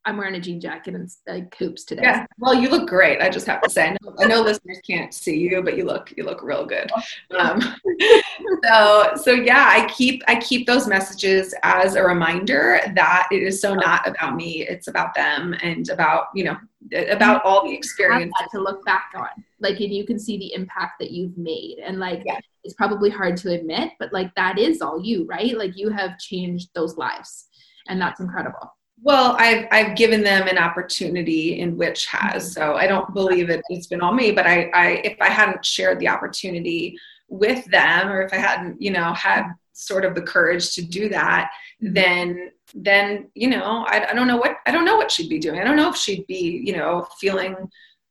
I'm 0.07 0.17
wearing 0.17 0.35
a 0.35 0.41
jean 0.41 0.61
jacket 0.61 0.95
and 0.95 1.11
like 1.29 1.55
hoops 1.57 1.85
today. 1.85 2.03
Yeah. 2.03 2.27
Well, 2.39 2.55
you 2.55 2.71
look 2.71 2.89
great. 2.89 3.21
I 3.21 3.29
just 3.29 3.47
have 3.47 3.61
to 3.61 3.69
say. 3.69 3.89
I 3.89 3.97
know, 4.01 4.15
I 4.19 4.25
know 4.25 4.41
listeners 4.41 4.81
can't 4.87 5.13
see 5.13 5.37
you, 5.37 5.63
but 5.63 5.77
you 5.77 5.85
look 5.85 6.13
you 6.17 6.25
look 6.25 6.43
real 6.43 6.65
good. 6.65 6.91
Um, 7.39 7.61
so 8.65 9.13
so 9.17 9.33
yeah, 9.33 9.67
I 9.69 9.87
keep 9.89 10.23
I 10.27 10.37
keep 10.37 10.67
those 10.67 10.87
messages 10.87 11.55
as 11.63 11.97
a 11.97 12.03
reminder 12.03 12.81
that 12.95 13.29
it 13.31 13.43
is 13.43 13.61
so 13.61 13.75
not 13.75 14.09
about 14.09 14.37
me. 14.37 14.67
It's 14.67 14.89
about 14.89 15.15
them 15.15 15.55
and 15.63 15.89
about 15.91 16.29
you 16.35 16.45
know 16.45 16.57
about 17.11 17.45
all 17.45 17.65
the 17.65 17.75
experience 17.75 18.33
to 18.53 18.61
look 18.61 18.83
back 18.87 19.13
on. 19.15 19.29
Like, 19.61 19.81
and 19.81 19.93
you 19.93 20.07
can 20.07 20.19
see 20.19 20.39
the 20.39 20.55
impact 20.55 20.95
that 21.01 21.11
you've 21.11 21.37
made, 21.37 21.79
and 21.85 21.99
like 21.99 22.23
yeah. 22.25 22.39
it's 22.65 22.75
probably 22.75 23.11
hard 23.11 23.37
to 23.39 23.53
admit, 23.53 23.93
but 23.99 24.15
like 24.15 24.35
that 24.37 24.59
is 24.59 24.81
all 24.81 25.05
you, 25.05 25.27
right? 25.27 25.57
Like 25.59 25.77
you 25.77 25.91
have 25.91 26.19
changed 26.19 26.71
those 26.75 26.97
lives, 26.97 27.49
and 27.89 28.01
that's 28.01 28.21
incredible. 28.21 28.73
Well, 29.03 29.35
I've 29.39 29.67
I've 29.71 29.97
given 29.97 30.23
them 30.23 30.47
an 30.47 30.59
opportunity 30.59 31.61
in 31.61 31.77
which 31.77 32.07
has. 32.07 32.45
Mm-hmm. 32.45 32.53
So 32.53 32.75
I 32.75 32.87
don't 32.87 33.13
believe 33.15 33.51
it, 33.51 33.63
it's 33.69 33.87
been 33.87 34.03
all 34.03 34.13
me, 34.13 34.33
but 34.33 34.47
I, 34.47 34.71
I 34.75 34.87
if 35.05 35.17
I 35.21 35.29
hadn't 35.29 35.65
shared 35.65 36.01
the 36.01 36.09
opportunity 36.09 36.97
with 37.29 37.65
them 37.67 38.09
or 38.09 38.23
if 38.23 38.33
I 38.33 38.37
hadn't, 38.37 38.81
you 38.81 38.91
know, 38.91 39.13
had 39.15 39.53
sort 39.73 40.05
of 40.05 40.15
the 40.15 40.23
courage 40.23 40.75
to 40.75 40.83
do 40.83 41.09
that, 41.09 41.51
mm-hmm. 41.83 41.95
then 41.95 42.51
then, 42.75 43.29
you 43.35 43.49
know, 43.49 43.85
I, 43.89 44.11
I 44.11 44.15
don't 44.15 44.27
know 44.27 44.37
what 44.37 44.57
I 44.67 44.71
don't 44.71 44.85
know 44.85 44.97
what 44.97 45.11
she'd 45.11 45.31
be 45.31 45.39
doing. 45.39 45.61
I 45.61 45.65
don't 45.65 45.77
know 45.77 45.91
if 45.91 45.97
she'd 45.97 46.27
be, 46.27 46.63
you 46.65 46.77
know, 46.77 47.07
feeling 47.19 47.57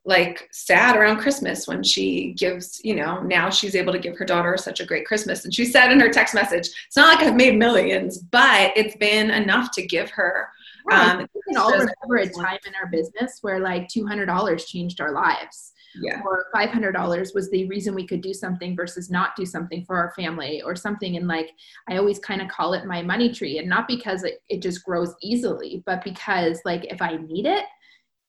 like 0.06 0.48
sad 0.52 0.96
around 0.96 1.20
Christmas 1.20 1.68
when 1.68 1.84
she 1.84 2.34
gives, 2.34 2.82
you 2.84 2.96
know, 2.96 3.22
now 3.22 3.50
she's 3.50 3.76
able 3.76 3.94
to 3.94 4.00
give 4.00 4.18
her 4.18 4.26
daughter 4.26 4.58
such 4.58 4.80
a 4.80 4.86
great 4.86 5.06
Christmas. 5.06 5.46
And 5.46 5.54
she 5.54 5.66
said 5.66 5.92
in 5.92 6.00
her 6.00 6.10
text 6.10 6.34
message, 6.34 6.70
it's 6.88 6.96
not 6.96 7.16
like 7.16 7.28
I've 7.28 7.36
made 7.36 7.58
millions, 7.58 8.18
but 8.18 8.72
it's 8.76 8.96
been 8.96 9.30
enough 9.30 9.72
to 9.74 9.86
give 9.86 10.10
her 10.12 10.50
um, 10.92 11.28
we 11.34 11.42
can 11.48 11.58
all 11.58 11.72
remember 11.72 12.18
a 12.18 12.30
time 12.30 12.60
in 12.66 12.74
our 12.82 12.90
business 12.92 13.40
where 13.42 13.60
like 13.60 13.88
$200 13.88 14.68
changed 14.68 15.02
our 15.02 15.12
lives. 15.12 15.74
yeah. 16.00 16.22
or 16.24 16.46
$500 16.56 17.34
was 17.34 17.50
the 17.50 17.68
reason 17.68 17.96
we 17.96 18.06
could 18.06 18.22
do 18.22 18.34
something 18.34 18.76
versus 18.76 19.10
not 19.10 19.36
do 19.36 19.46
something 19.46 19.84
for 19.86 19.98
our 19.98 20.14
family 20.16 20.62
or 20.62 20.76
something 20.76 21.18
and 21.18 21.28
like 21.28 21.50
i 21.90 21.98
always 21.98 22.20
kind 22.20 22.44
of 22.44 22.48
call 22.48 22.74
it 22.74 22.86
my 22.86 23.02
money 23.02 23.34
tree 23.34 23.58
and 23.58 23.68
not 23.68 23.88
because 23.88 24.24
it, 24.24 24.44
it 24.50 24.62
just 24.62 24.84
grows 24.84 25.16
easily 25.24 25.82
but 25.88 26.04
because 26.04 26.62
like 26.64 26.86
if 26.94 27.02
i 27.02 27.16
need 27.16 27.48
it 27.48 27.66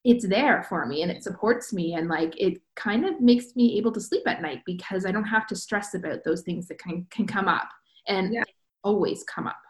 it's 0.05 0.27
there 0.27 0.63
for 0.63 0.87
me 0.87 1.03
and 1.03 1.11
it 1.11 1.23
supports 1.23 1.73
me 1.73 1.95
and 1.95 2.09
like 2.09 2.39
it 2.41 2.61
kind 2.75 3.05
of 3.05 3.21
makes 3.21 3.55
me 3.55 3.77
able 3.77 3.93
to 3.93 4.01
sleep 4.01 4.23
at 4.27 4.41
night 4.41 4.61
because 4.65 5.05
i 5.05 5.13
don't 5.13 5.25
have 5.25 5.47
to 5.47 5.55
stress 5.55 5.95
about 5.95 6.25
those 6.25 6.43
things 6.43 6.67
that 6.69 6.79
can, 6.79 7.07
can 7.11 7.27
come 7.27 7.49
up 7.49 7.69
and 8.07 8.33
yeah. 8.33 8.43
always 8.83 9.23
come 9.25 9.47
up 9.47 9.61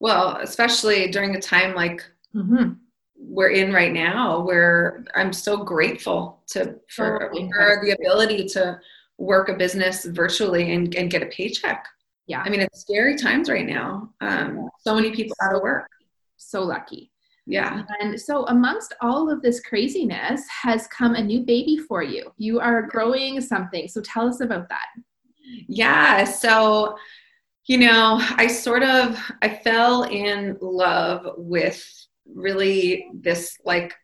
well 0.00 0.38
especially 0.42 1.08
during 1.10 1.36
a 1.36 1.40
time 1.40 1.74
like 1.74 2.04
mm-hmm 2.34 2.72
we're 3.20 3.50
in 3.50 3.72
right 3.72 3.92
now 3.92 4.40
where 4.40 5.04
I'm 5.14 5.32
so 5.32 5.58
grateful 5.58 6.42
to 6.48 6.76
for, 6.88 7.30
oh, 7.32 7.48
for 7.52 7.80
the 7.84 7.92
ability 7.92 8.46
to 8.48 8.80
work 9.18 9.48
a 9.50 9.54
business 9.54 10.06
virtually 10.06 10.72
and, 10.72 10.94
and 10.94 11.10
get 11.10 11.22
a 11.22 11.26
paycheck. 11.26 11.86
Yeah. 12.26 12.42
I 12.44 12.48
mean, 12.48 12.60
it's 12.60 12.80
scary 12.80 13.16
times 13.16 13.50
right 13.50 13.66
now. 13.66 14.10
Um, 14.20 14.70
so 14.80 14.94
many 14.94 15.10
people 15.10 15.36
out 15.42 15.54
of 15.54 15.62
work. 15.62 15.88
So 16.38 16.62
lucky. 16.62 17.12
Yeah. 17.46 17.82
And 18.00 18.18
so, 18.18 18.46
amongst 18.46 18.94
all 19.00 19.30
of 19.30 19.42
this 19.42 19.60
craziness, 19.60 20.42
has 20.48 20.86
come 20.86 21.14
a 21.14 21.22
new 21.22 21.40
baby 21.40 21.78
for 21.78 22.02
you. 22.02 22.32
You 22.36 22.60
are 22.60 22.82
growing 22.82 23.40
something. 23.40 23.88
So, 23.88 24.00
tell 24.02 24.28
us 24.28 24.40
about 24.40 24.68
that. 24.68 24.86
Yeah. 25.66 26.22
So, 26.24 26.96
you 27.66 27.78
know, 27.78 28.18
I 28.36 28.46
sort 28.46 28.84
of 28.84 29.18
I 29.42 29.48
fell 29.48 30.04
in 30.04 30.58
love 30.60 31.34
with 31.36 31.82
really 32.34 33.06
this 33.14 33.56
like 33.64 33.94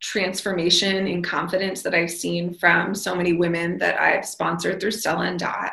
transformation 0.00 1.06
in 1.06 1.22
confidence 1.22 1.82
that 1.82 1.94
I've 1.94 2.10
seen 2.10 2.54
from 2.54 2.94
so 2.94 3.14
many 3.14 3.34
women 3.34 3.78
that 3.78 4.00
I've 4.00 4.24
sponsored 4.24 4.80
through 4.80 4.92
Stella 4.92 5.26
and 5.26 5.38
Dot. 5.38 5.72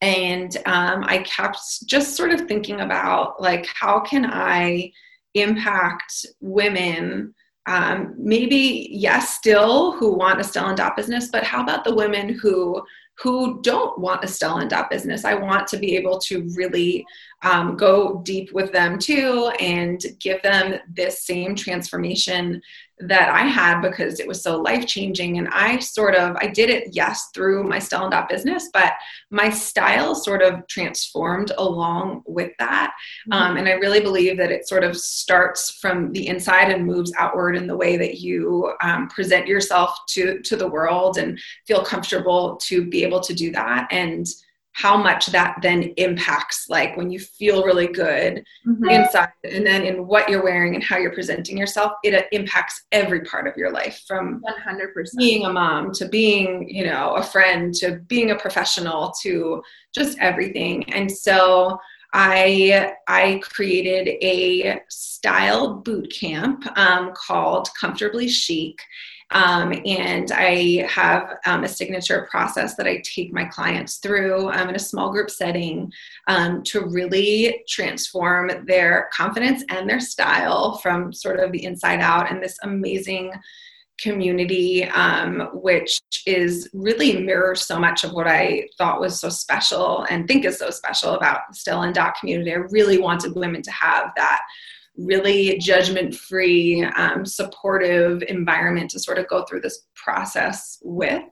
And 0.00 0.56
um, 0.66 1.04
I 1.04 1.18
kept 1.18 1.86
just 1.86 2.16
sort 2.16 2.30
of 2.30 2.42
thinking 2.42 2.80
about 2.80 3.40
like, 3.40 3.66
how 3.66 4.00
can 4.00 4.26
I 4.26 4.92
impact 5.34 6.26
women? 6.40 7.34
Um, 7.66 8.14
maybe 8.16 8.88
yes, 8.90 9.34
still 9.34 9.92
who 9.92 10.14
want 10.14 10.40
a 10.40 10.44
Stella 10.44 10.68
and 10.68 10.76
Dot 10.76 10.96
business, 10.96 11.28
but 11.28 11.44
how 11.44 11.62
about 11.62 11.84
the 11.84 11.94
women 11.94 12.30
who 12.30 12.82
who 13.22 13.60
don't 13.62 13.98
want 13.98 14.24
a 14.24 14.28
Stella 14.28 14.60
and 14.60 14.70
Dot 14.70 14.90
business? 14.90 15.24
I 15.24 15.34
want 15.34 15.66
to 15.68 15.78
be 15.78 15.96
able 15.96 16.18
to 16.20 16.46
really 16.54 17.04
um, 17.42 17.76
go 17.76 18.22
deep 18.24 18.52
with 18.52 18.72
them 18.72 18.98
too 18.98 19.50
and 19.60 20.02
give 20.20 20.42
them 20.42 20.78
this 20.94 21.24
same 21.24 21.54
transformation 21.54 22.62
that 22.98 23.28
I 23.28 23.42
had 23.42 23.82
because 23.82 24.20
it 24.20 24.26
was 24.26 24.42
so 24.42 24.58
life 24.58 24.86
changing. 24.86 25.36
And 25.36 25.48
I 25.48 25.78
sort 25.80 26.14
of, 26.14 26.34
I 26.40 26.46
did 26.46 26.70
it, 26.70 26.88
yes, 26.92 27.28
through 27.34 27.64
my 27.64 27.78
Stella 27.78 28.04
and 28.04 28.12
Dot 28.12 28.26
business, 28.26 28.70
but 28.72 28.94
my 29.30 29.50
style 29.50 30.14
sort 30.14 30.40
of 30.40 30.66
transformed 30.66 31.52
along 31.58 32.22
with 32.26 32.52
that. 32.58 32.94
Mm-hmm. 33.30 33.32
Um, 33.32 33.56
and 33.58 33.68
I 33.68 33.72
really 33.72 34.00
believe 34.00 34.38
that 34.38 34.50
it 34.50 34.66
sort 34.66 34.82
of 34.82 34.96
starts 34.96 35.72
from 35.72 36.10
the 36.12 36.26
inside 36.26 36.72
and 36.72 36.86
moves 36.86 37.12
outward 37.18 37.54
in 37.56 37.66
the 37.66 37.76
way 37.76 37.98
that 37.98 38.18
you 38.20 38.72
um, 38.80 39.08
present 39.08 39.46
yourself 39.46 39.94
to, 40.10 40.40
to 40.40 40.56
the 40.56 40.68
world 40.68 41.18
and 41.18 41.38
feel 41.66 41.84
comfortable 41.84 42.56
to 42.62 42.86
be 42.86 43.04
able 43.06 43.20
to 43.20 43.34
do 43.34 43.52
that. 43.52 43.88
And 43.90 44.26
how 44.76 44.94
much 44.94 45.26
that 45.28 45.56
then 45.62 45.84
impacts 45.96 46.66
like 46.68 46.94
when 46.98 47.10
you 47.10 47.18
feel 47.18 47.64
really 47.64 47.86
good 47.86 48.44
mm-hmm. 48.66 48.90
inside 48.90 49.30
and 49.42 49.66
then 49.66 49.82
in 49.82 50.06
what 50.06 50.28
you're 50.28 50.44
wearing 50.44 50.74
and 50.74 50.84
how 50.84 50.98
you're 50.98 51.14
presenting 51.14 51.56
yourself 51.56 51.92
it 52.04 52.14
uh, 52.14 52.22
impacts 52.30 52.84
every 52.92 53.22
part 53.22 53.46
of 53.46 53.56
your 53.56 53.72
life 53.72 54.04
from 54.06 54.42
100% 54.68 55.16
being 55.16 55.46
a 55.46 55.52
mom 55.52 55.92
to 55.92 56.06
being 56.06 56.68
you 56.68 56.84
know 56.84 57.14
a 57.14 57.22
friend 57.22 57.72
to 57.72 58.00
being 58.06 58.32
a 58.32 58.36
professional 58.36 59.14
to 59.22 59.62
just 59.94 60.18
everything 60.18 60.84
and 60.92 61.10
so 61.10 61.78
I 62.12 62.92
I 63.08 63.40
created 63.42 64.08
a 64.22 64.80
style 64.88 65.74
boot 65.74 66.10
camp 66.10 66.64
um, 66.78 67.12
called 67.14 67.68
Comfortably 67.78 68.28
Chic, 68.28 68.80
um, 69.30 69.72
and 69.84 70.30
I 70.32 70.86
have 70.88 71.38
um, 71.46 71.64
a 71.64 71.68
signature 71.68 72.28
process 72.30 72.76
that 72.76 72.86
I 72.86 73.02
take 73.04 73.32
my 73.32 73.44
clients 73.44 73.96
through 73.96 74.50
um, 74.50 74.68
in 74.68 74.76
a 74.76 74.80
small 74.80 75.10
group 75.10 75.30
setting 75.30 75.92
um, 76.28 76.62
to 76.64 76.86
really 76.86 77.64
transform 77.68 78.64
their 78.66 79.08
confidence 79.12 79.64
and 79.68 79.88
their 79.88 80.00
style 80.00 80.78
from 80.78 81.12
sort 81.12 81.40
of 81.40 81.50
the 81.50 81.64
inside 81.64 82.00
out. 82.00 82.30
And 82.30 82.40
this 82.40 82.58
amazing 82.62 83.32
community, 84.00 84.84
um, 84.84 85.48
which 85.54 86.00
is 86.26 86.68
really 86.72 87.20
mirrors 87.20 87.66
so 87.66 87.78
much 87.78 88.04
of 88.04 88.12
what 88.12 88.28
I 88.28 88.68
thought 88.78 89.00
was 89.00 89.18
so 89.18 89.28
special 89.28 90.06
and 90.10 90.28
think 90.28 90.44
is 90.44 90.58
so 90.58 90.70
special 90.70 91.14
about 91.14 91.40
the 91.48 91.56
Stella 91.56 91.86
and 91.86 91.94
Dot 91.94 92.14
community. 92.20 92.52
I 92.52 92.58
really 92.70 92.98
wanted 92.98 93.34
women 93.34 93.62
to 93.62 93.70
have 93.70 94.12
that 94.16 94.42
really 94.96 95.58
judgment 95.58 96.14
free, 96.14 96.84
um, 96.84 97.24
supportive 97.24 98.22
environment 98.28 98.90
to 98.90 98.98
sort 98.98 99.18
of 99.18 99.28
go 99.28 99.44
through 99.44 99.60
this 99.60 99.86
process 99.94 100.78
with. 100.82 101.22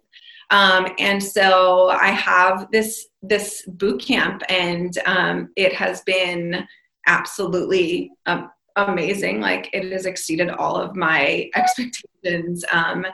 Um, 0.50 0.88
and 0.98 1.22
so 1.22 1.88
I 1.88 2.08
have 2.08 2.68
this 2.70 3.06
this 3.22 3.64
boot 3.66 4.02
camp, 4.02 4.42
and 4.48 4.96
um, 5.06 5.50
it 5.56 5.72
has 5.72 6.02
been 6.02 6.66
absolutely 7.06 8.10
um, 8.26 8.50
amazing. 8.76 9.40
Like 9.40 9.70
it 9.72 9.90
has 9.90 10.06
exceeded 10.06 10.50
all 10.50 10.76
of 10.76 10.94
my 10.94 11.50
expectations, 11.56 12.64
um, 12.70 13.06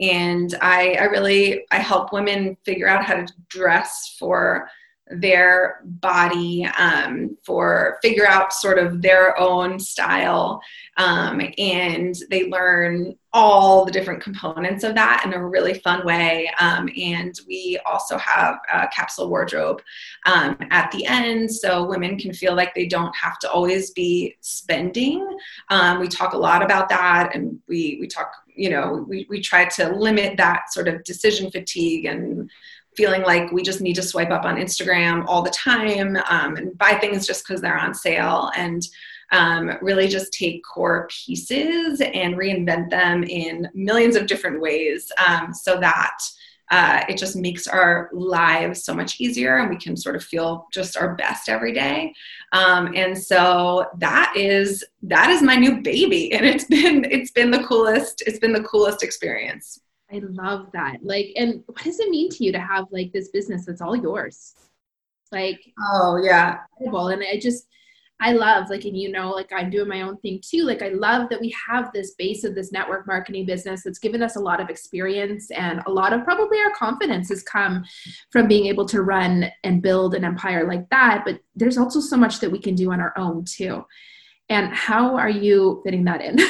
and 0.00 0.54
I, 0.62 0.94
I 0.94 1.04
really 1.04 1.64
I 1.70 1.78
help 1.78 2.12
women 2.12 2.56
figure 2.64 2.88
out 2.88 3.04
how 3.04 3.14
to 3.14 3.32
dress 3.48 4.16
for 4.18 4.68
their 5.10 5.80
body 5.84 6.66
um, 6.78 7.36
for 7.44 7.98
figure 8.02 8.26
out 8.26 8.52
sort 8.52 8.78
of 8.78 9.02
their 9.02 9.38
own 9.38 9.78
style 9.78 10.60
um, 10.96 11.40
and 11.58 12.16
they 12.30 12.48
learn 12.48 13.14
all 13.32 13.84
the 13.84 13.92
different 13.92 14.22
components 14.22 14.84
of 14.84 14.94
that 14.94 15.22
in 15.24 15.34
a 15.34 15.46
really 15.46 15.74
fun 15.74 16.04
way 16.04 16.50
um, 16.60 16.88
and 17.00 17.40
we 17.46 17.78
also 17.86 18.16
have 18.18 18.58
a 18.72 18.88
capsule 18.88 19.28
wardrobe 19.28 19.80
um, 20.26 20.56
at 20.70 20.90
the 20.92 21.04
end 21.06 21.50
so 21.50 21.86
women 21.86 22.18
can 22.18 22.32
feel 22.32 22.54
like 22.54 22.74
they 22.74 22.86
don't 22.86 23.14
have 23.14 23.38
to 23.38 23.50
always 23.50 23.90
be 23.90 24.36
spending. 24.40 25.38
Um, 25.70 26.00
we 26.00 26.08
talk 26.08 26.32
a 26.32 26.38
lot 26.38 26.62
about 26.62 26.88
that 26.88 27.34
and 27.34 27.58
we 27.68 27.98
we 28.00 28.06
talk 28.06 28.32
you 28.54 28.70
know 28.70 29.04
we, 29.08 29.26
we 29.28 29.40
try 29.40 29.64
to 29.64 29.90
limit 29.90 30.36
that 30.36 30.72
sort 30.72 30.88
of 30.88 31.04
decision 31.04 31.50
fatigue 31.50 32.04
and 32.06 32.50
feeling 32.98 33.22
like 33.22 33.52
we 33.52 33.62
just 33.62 33.80
need 33.80 33.94
to 33.94 34.02
swipe 34.02 34.30
up 34.30 34.44
on 34.44 34.56
Instagram 34.56 35.24
all 35.28 35.40
the 35.40 35.50
time 35.50 36.18
um, 36.28 36.56
and 36.56 36.76
buy 36.76 36.94
things 36.94 37.28
just 37.28 37.46
because 37.46 37.60
they're 37.60 37.78
on 37.78 37.94
sale 37.94 38.50
and 38.56 38.82
um, 39.30 39.78
really 39.80 40.08
just 40.08 40.32
take 40.32 40.64
core 40.64 41.08
pieces 41.08 42.00
and 42.00 42.34
reinvent 42.34 42.90
them 42.90 43.22
in 43.22 43.68
millions 43.72 44.16
of 44.16 44.26
different 44.26 44.60
ways 44.60 45.12
um, 45.28 45.54
so 45.54 45.78
that 45.78 46.18
uh, 46.72 47.04
it 47.08 47.16
just 47.16 47.36
makes 47.36 47.68
our 47.68 48.10
lives 48.12 48.82
so 48.84 48.92
much 48.92 49.20
easier 49.20 49.58
and 49.58 49.70
we 49.70 49.76
can 49.76 49.96
sort 49.96 50.16
of 50.16 50.24
feel 50.24 50.66
just 50.72 50.96
our 50.96 51.14
best 51.14 51.48
every 51.48 51.72
day. 51.72 52.12
Um, 52.52 52.92
and 52.96 53.16
so 53.16 53.86
that 53.98 54.34
is 54.36 54.84
that 55.04 55.30
is 55.30 55.40
my 55.40 55.54
new 55.54 55.80
baby 55.82 56.32
and 56.34 56.44
it's 56.44 56.64
been 56.64 57.06
it's 57.10 57.30
been 57.30 57.52
the 57.52 57.62
coolest 57.62 58.24
it's 58.26 58.40
been 58.40 58.52
the 58.52 58.64
coolest 58.64 59.04
experience 59.04 59.80
I 60.10 60.20
love 60.22 60.68
that. 60.72 60.98
Like, 61.02 61.32
and 61.36 61.62
what 61.66 61.84
does 61.84 62.00
it 62.00 62.10
mean 62.10 62.30
to 62.30 62.44
you 62.44 62.52
to 62.52 62.60
have 62.60 62.86
like 62.90 63.12
this 63.12 63.28
business 63.28 63.66
that's 63.66 63.82
all 63.82 63.96
yours? 63.96 64.54
Like, 65.30 65.60
oh 65.92 66.20
yeah, 66.22 66.60
incredible. 66.80 67.08
And 67.08 67.22
I 67.22 67.38
just, 67.38 67.66
I 68.20 68.32
love 68.32 68.70
like, 68.70 68.84
and 68.84 68.96
you 68.96 69.12
know, 69.12 69.30
like 69.30 69.52
I'm 69.52 69.70
doing 69.70 69.88
my 69.88 70.00
own 70.00 70.16
thing 70.18 70.40
too. 70.42 70.64
Like, 70.64 70.82
I 70.82 70.88
love 70.88 71.28
that 71.28 71.40
we 71.40 71.54
have 71.68 71.92
this 71.92 72.14
base 72.14 72.42
of 72.42 72.54
this 72.54 72.72
network 72.72 73.06
marketing 73.06 73.46
business 73.46 73.82
that's 73.84 73.98
given 73.98 74.22
us 74.22 74.36
a 74.36 74.40
lot 74.40 74.60
of 74.60 74.70
experience 74.70 75.50
and 75.50 75.82
a 75.86 75.90
lot 75.90 76.12
of 76.12 76.24
probably 76.24 76.58
our 76.58 76.72
confidence 76.74 77.28
has 77.28 77.42
come 77.42 77.84
from 78.30 78.48
being 78.48 78.66
able 78.66 78.86
to 78.86 79.02
run 79.02 79.50
and 79.62 79.82
build 79.82 80.14
an 80.14 80.24
empire 80.24 80.66
like 80.66 80.88
that. 80.88 81.22
But 81.24 81.40
there's 81.54 81.78
also 81.78 82.00
so 82.00 82.16
much 82.16 82.40
that 82.40 82.50
we 82.50 82.58
can 82.58 82.74
do 82.74 82.90
on 82.92 83.00
our 83.00 83.16
own 83.16 83.44
too. 83.44 83.84
And 84.48 84.72
how 84.72 85.16
are 85.16 85.30
you 85.30 85.82
fitting 85.84 86.04
that 86.04 86.22
in? 86.22 86.38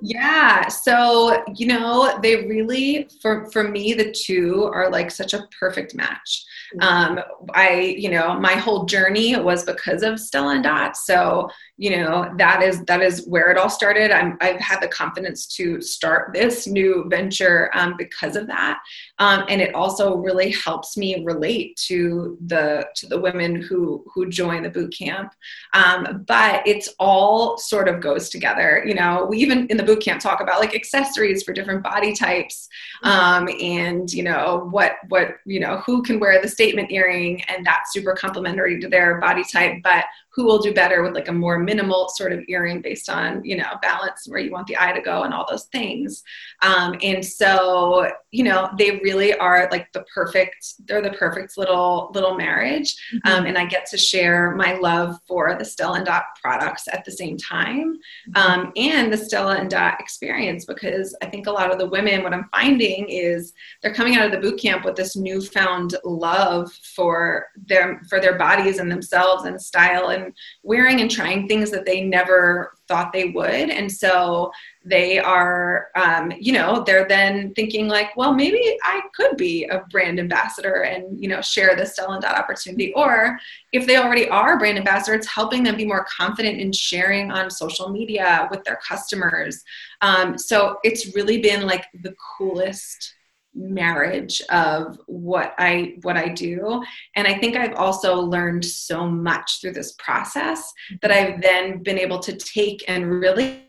yeah 0.00 0.68
so 0.68 1.42
you 1.54 1.66
know 1.66 2.18
they 2.22 2.46
really 2.46 3.08
for 3.20 3.50
for 3.50 3.64
me 3.64 3.94
the 3.94 4.12
two 4.12 4.64
are 4.72 4.90
like 4.90 5.10
such 5.10 5.32
a 5.34 5.48
perfect 5.58 5.94
match. 5.94 6.44
Mm-hmm. 6.76 7.16
um 7.16 7.24
i 7.54 7.80
you 7.98 8.10
know 8.10 8.38
my 8.38 8.52
whole 8.52 8.84
journey 8.84 9.36
was 9.36 9.64
because 9.64 10.02
of 10.02 10.20
stella 10.20 10.54
and 10.54 10.64
dot 10.64 10.96
so 10.96 11.48
you 11.76 11.96
know 11.96 12.32
that 12.36 12.62
is 12.62 12.84
that 12.84 13.00
is 13.00 13.26
where 13.26 13.50
it 13.50 13.58
all 13.58 13.70
started. 13.70 14.10
I'm, 14.10 14.36
i've 14.40 14.60
had 14.60 14.80
the 14.80 14.88
confidence 14.88 15.46
to 15.56 15.80
start 15.80 16.32
this 16.32 16.66
new 16.66 17.06
venture 17.08 17.70
um, 17.74 17.94
because 17.96 18.36
of 18.36 18.46
that 18.46 18.78
um, 19.18 19.44
and 19.48 19.60
it 19.60 19.74
also 19.74 20.16
really 20.16 20.50
helps 20.50 20.96
me 20.96 21.22
relate 21.24 21.76
to 21.86 22.36
the 22.46 22.86
to 22.96 23.06
the 23.06 23.20
women 23.20 23.60
who 23.62 24.04
who 24.12 24.28
join 24.28 24.62
the 24.62 24.70
boot 24.70 24.94
camp. 24.96 25.32
Um, 25.72 26.24
but 26.26 26.66
it's 26.66 26.88
all 26.98 27.56
sort 27.58 27.88
of 27.88 28.00
goes 28.00 28.28
together 28.28 28.82
you 28.86 28.94
know. 28.94 29.26
We 29.28 29.38
even 29.38 29.66
in 29.68 29.76
the 29.76 29.82
boot 29.82 30.02
camp 30.02 30.20
talk 30.20 30.40
about 30.40 30.60
like 30.60 30.74
accessories 30.74 31.42
for 31.42 31.52
different 31.52 31.82
body 31.82 32.14
types 32.14 32.68
um, 33.02 33.48
and 33.60 34.12
you 34.12 34.22
know 34.22 34.68
what 34.70 34.92
what 35.08 35.36
you 35.44 35.60
know 35.60 35.82
who 35.86 36.02
can 36.02 36.18
wear 36.18 36.40
the 36.40 36.48
statement 36.48 36.90
earring 36.90 37.42
and 37.44 37.64
that's 37.64 37.92
super 37.92 38.14
complementary 38.14 38.80
to 38.80 38.88
their 38.88 39.20
body 39.20 39.44
type. 39.50 39.80
But 39.82 40.04
who 40.34 40.44
will 40.44 40.58
do 40.58 40.74
better 40.74 41.02
with 41.02 41.14
like 41.14 41.28
a 41.28 41.32
more 41.32 41.58
minimal 41.58 42.08
sort 42.08 42.32
of 42.32 42.40
earring 42.48 42.80
based 42.80 43.08
on 43.08 43.44
you 43.44 43.56
know 43.56 43.70
balance 43.82 44.26
where 44.26 44.40
you 44.40 44.50
want 44.50 44.66
the 44.66 44.76
eye 44.78 44.92
to 44.92 45.00
go 45.00 45.22
and 45.22 45.32
all 45.32 45.46
those 45.48 45.64
things 45.66 46.22
um, 46.62 46.94
and 47.02 47.24
so 47.24 48.10
you 48.30 48.42
know 48.42 48.68
they 48.78 48.98
really 49.02 49.34
are 49.34 49.68
like 49.70 49.92
the 49.92 50.04
perfect 50.12 50.74
they're 50.86 51.02
the 51.02 51.10
perfect 51.10 51.56
little 51.56 52.10
little 52.14 52.34
marriage 52.34 52.96
mm-hmm. 53.14 53.32
um, 53.32 53.46
and 53.46 53.56
i 53.56 53.64
get 53.64 53.86
to 53.86 53.96
share 53.96 54.54
my 54.56 54.74
love 54.74 55.16
for 55.26 55.56
the 55.58 55.64
stella 55.64 55.96
and 55.96 56.06
dot 56.06 56.24
products 56.42 56.88
at 56.92 57.04
the 57.04 57.12
same 57.12 57.36
time 57.36 57.96
mm-hmm. 58.28 58.36
um, 58.36 58.72
and 58.76 59.12
the 59.12 59.16
stella 59.16 59.56
and 59.56 59.70
dot 59.70 60.00
experience 60.00 60.64
because 60.64 61.16
i 61.22 61.26
think 61.26 61.46
a 61.46 61.52
lot 61.52 61.70
of 61.70 61.78
the 61.78 61.88
women 61.88 62.22
what 62.22 62.34
i'm 62.34 62.48
finding 62.50 63.08
is 63.08 63.52
they're 63.82 63.94
coming 63.94 64.16
out 64.16 64.26
of 64.26 64.32
the 64.32 64.38
boot 64.38 64.60
camp 64.60 64.84
with 64.84 64.96
this 64.96 65.16
newfound 65.16 65.96
love 66.04 66.72
for 66.72 67.46
their 67.66 68.00
for 68.08 68.20
their 68.20 68.36
bodies 68.36 68.78
and 68.78 68.90
themselves 68.90 69.44
and 69.44 69.60
style 69.60 70.08
and 70.08 70.23
wearing 70.62 71.00
and 71.00 71.10
trying 71.10 71.48
things 71.48 71.70
that 71.70 71.84
they 71.84 72.02
never 72.02 72.72
thought 72.86 73.12
they 73.12 73.30
would. 73.30 73.70
And 73.70 73.90
so 73.90 74.52
they 74.84 75.18
are, 75.18 75.88
um, 75.96 76.32
you 76.38 76.52
know, 76.52 76.82
they're 76.84 77.08
then 77.08 77.54
thinking 77.54 77.88
like, 77.88 78.14
well, 78.16 78.34
maybe 78.34 78.76
I 78.82 79.00
could 79.14 79.36
be 79.36 79.64
a 79.64 79.80
brand 79.90 80.20
ambassador 80.20 80.82
and, 80.82 81.18
you 81.18 81.28
know, 81.28 81.40
share 81.40 81.74
this 81.74 81.92
Stella 81.92 82.14
and 82.14 82.22
Dot 82.22 82.36
opportunity. 82.36 82.92
Or 82.94 83.38
if 83.72 83.86
they 83.86 83.96
already 83.96 84.28
are 84.28 84.58
brand 84.58 84.76
ambassador, 84.76 85.14
it's 85.14 85.26
helping 85.26 85.62
them 85.62 85.76
be 85.76 85.86
more 85.86 86.04
confident 86.04 86.60
in 86.60 86.72
sharing 86.72 87.30
on 87.30 87.50
social 87.50 87.88
media 87.88 88.48
with 88.50 88.62
their 88.64 88.78
customers. 88.86 89.64
Um, 90.02 90.36
so 90.36 90.78
it's 90.84 91.14
really 91.14 91.40
been 91.40 91.66
like 91.66 91.86
the 92.02 92.14
coolest 92.36 93.14
marriage 93.54 94.40
of 94.50 94.98
what 95.06 95.54
I 95.58 95.96
what 96.02 96.16
I 96.16 96.28
do. 96.28 96.82
And 97.16 97.26
I 97.26 97.38
think 97.38 97.56
I've 97.56 97.76
also 97.76 98.16
learned 98.16 98.64
so 98.64 99.08
much 99.08 99.60
through 99.60 99.72
this 99.72 99.92
process 99.98 100.72
that 101.02 101.10
I've 101.10 101.40
then 101.40 101.82
been 101.82 101.98
able 101.98 102.18
to 102.20 102.36
take 102.36 102.84
and 102.88 103.10
really 103.10 103.64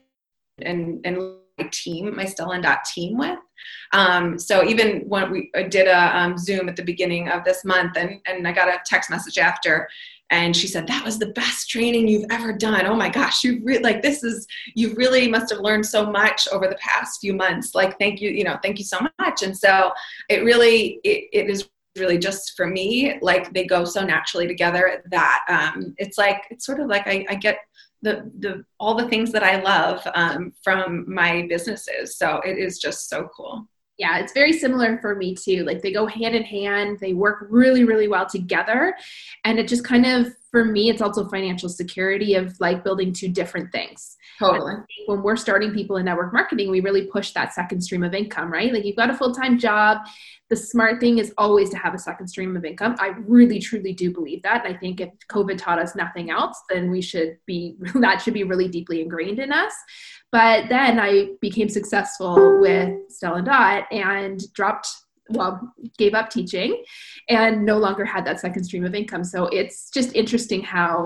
and 0.59 1.01
and 1.05 1.17
my 1.57 1.69
team 1.71 2.15
my 2.15 2.25
Stella 2.25 2.55
and 2.55 2.63
Dot 2.63 2.83
team 2.85 3.17
with. 3.17 3.39
Um, 3.93 4.37
so 4.37 4.65
even 4.65 5.01
when 5.07 5.31
we 5.31 5.51
did 5.69 5.87
a 5.87 6.17
um, 6.17 6.37
Zoom 6.37 6.67
at 6.67 6.75
the 6.75 6.83
beginning 6.83 7.29
of 7.29 7.43
this 7.43 7.63
month 7.63 7.97
and 7.97 8.19
and 8.27 8.47
I 8.47 8.51
got 8.51 8.67
a 8.67 8.79
text 8.85 9.09
message 9.09 9.37
after 9.37 9.87
and 10.31 10.55
she 10.55 10.67
said 10.67 10.87
that 10.87 11.05
was 11.05 11.19
the 11.19 11.27
best 11.27 11.69
training 11.69 12.07
you've 12.07 12.25
ever 12.31 12.53
done. 12.53 12.85
Oh 12.85 12.95
my 12.95 13.09
gosh 13.09 13.43
you 13.43 13.61
re- 13.63 13.79
like 13.79 14.01
this 14.01 14.23
is 14.23 14.47
you 14.73 14.93
really 14.95 15.27
must 15.27 15.51
have 15.51 15.61
learned 15.61 15.85
so 15.85 16.09
much 16.09 16.47
over 16.51 16.67
the 16.67 16.75
past 16.75 17.21
few 17.21 17.33
months. 17.33 17.75
Like 17.75 17.97
thank 17.99 18.21
you 18.21 18.29
you 18.29 18.43
know 18.43 18.57
thank 18.63 18.79
you 18.79 18.85
so 18.85 18.99
much. 19.19 19.43
And 19.43 19.55
so 19.55 19.91
it 20.29 20.43
really 20.43 20.99
it, 21.03 21.29
it 21.31 21.49
is 21.49 21.69
really 21.95 22.17
just 22.17 22.57
for 22.57 22.67
me 22.67 23.17
like 23.21 23.53
they 23.53 23.65
go 23.65 23.85
so 23.85 24.03
naturally 24.03 24.47
together 24.47 25.03
that 25.11 25.45
um, 25.47 25.95
it's 25.97 26.17
like 26.17 26.43
it's 26.49 26.65
sort 26.65 26.79
of 26.79 26.87
like 26.87 27.07
I, 27.07 27.25
I 27.29 27.35
get 27.35 27.59
the 28.01 28.29
the 28.39 28.65
all 28.79 28.95
the 28.95 29.07
things 29.07 29.31
that 29.31 29.43
I 29.43 29.61
love 29.61 30.05
um, 30.13 30.53
from 30.63 31.05
my 31.11 31.45
businesses. 31.47 32.17
So 32.17 32.41
it 32.45 32.57
is 32.57 32.79
just 32.79 33.09
so 33.09 33.29
cool 33.35 33.67
yeah, 33.97 34.19
it's 34.19 34.33
very 34.33 34.51
similar 34.51 34.97
for 34.99 35.15
me 35.15 35.35
too. 35.35 35.63
Like 35.63 35.81
they 35.81 35.91
go 35.91 36.05
hand 36.05 36.35
in 36.35 36.43
hand, 36.43 36.99
they 36.99 37.13
work 37.13 37.47
really, 37.49 37.83
really 37.83 38.07
well 38.07 38.25
together. 38.25 38.95
And 39.43 39.57
it 39.57 39.67
just 39.67 39.85
kind 39.85 40.05
of, 40.05 40.35
for 40.55 40.63
me, 40.63 40.89
it's 40.89 41.01
also 41.01 41.27
financial 41.27 41.67
security 41.67 42.35
of 42.35 42.57
like 42.61 42.81
building 42.81 43.11
two 43.11 43.27
different 43.27 43.73
things. 43.73 44.15
Totally. 44.39 44.75
When 45.05 45.21
we're 45.21 45.35
starting 45.35 45.73
people 45.73 45.97
in 45.97 46.05
network 46.05 46.31
marketing, 46.31 46.71
we 46.71 46.79
really 46.79 47.07
push 47.07 47.31
that 47.31 47.53
second 47.53 47.81
stream 47.81 48.03
of 48.03 48.13
income, 48.13 48.49
right? 48.49 48.71
Like 48.71 48.85
you've 48.85 48.95
got 48.95 49.09
a 49.09 49.13
full 49.13 49.33
time 49.35 49.59
job. 49.59 49.97
The 50.49 50.55
smart 50.55 51.01
thing 51.01 51.17
is 51.17 51.33
always 51.37 51.69
to 51.71 51.77
have 51.77 51.93
a 51.93 51.97
second 51.99 52.29
stream 52.29 52.55
of 52.55 52.63
income. 52.63 52.95
I 52.99 53.15
really, 53.27 53.59
truly 53.59 53.91
do 53.91 54.13
believe 54.13 54.43
that. 54.43 54.65
And 54.65 54.73
I 54.73 54.79
think 54.79 55.01
if 55.01 55.09
COVID 55.29 55.57
taught 55.57 55.77
us 55.77 55.93
nothing 55.93 56.29
else, 56.29 56.57
then 56.69 56.89
we 56.89 57.01
should 57.01 57.35
be, 57.45 57.75
that 57.95 58.21
should 58.21 58.33
be 58.33 58.45
really 58.45 58.69
deeply 58.69 59.01
ingrained 59.01 59.39
in 59.39 59.51
us. 59.51 59.73
But 60.31 60.69
then 60.69 61.01
I 61.01 61.31
became 61.41 61.67
successful 61.67 62.61
with 62.61 62.93
Stella 63.09 63.41
Dot 63.41 63.91
and 63.91 64.39
dropped 64.53 64.87
well, 65.29 65.73
gave 65.97 66.13
up 66.13 66.29
teaching 66.29 66.83
and 67.29 67.65
no 67.65 67.77
longer 67.77 68.05
had 68.05 68.25
that 68.25 68.39
second 68.39 68.63
stream 68.63 68.85
of 68.85 68.95
income. 68.95 69.23
So 69.23 69.47
it's 69.47 69.89
just 69.89 70.15
interesting 70.15 70.61
how 70.61 71.05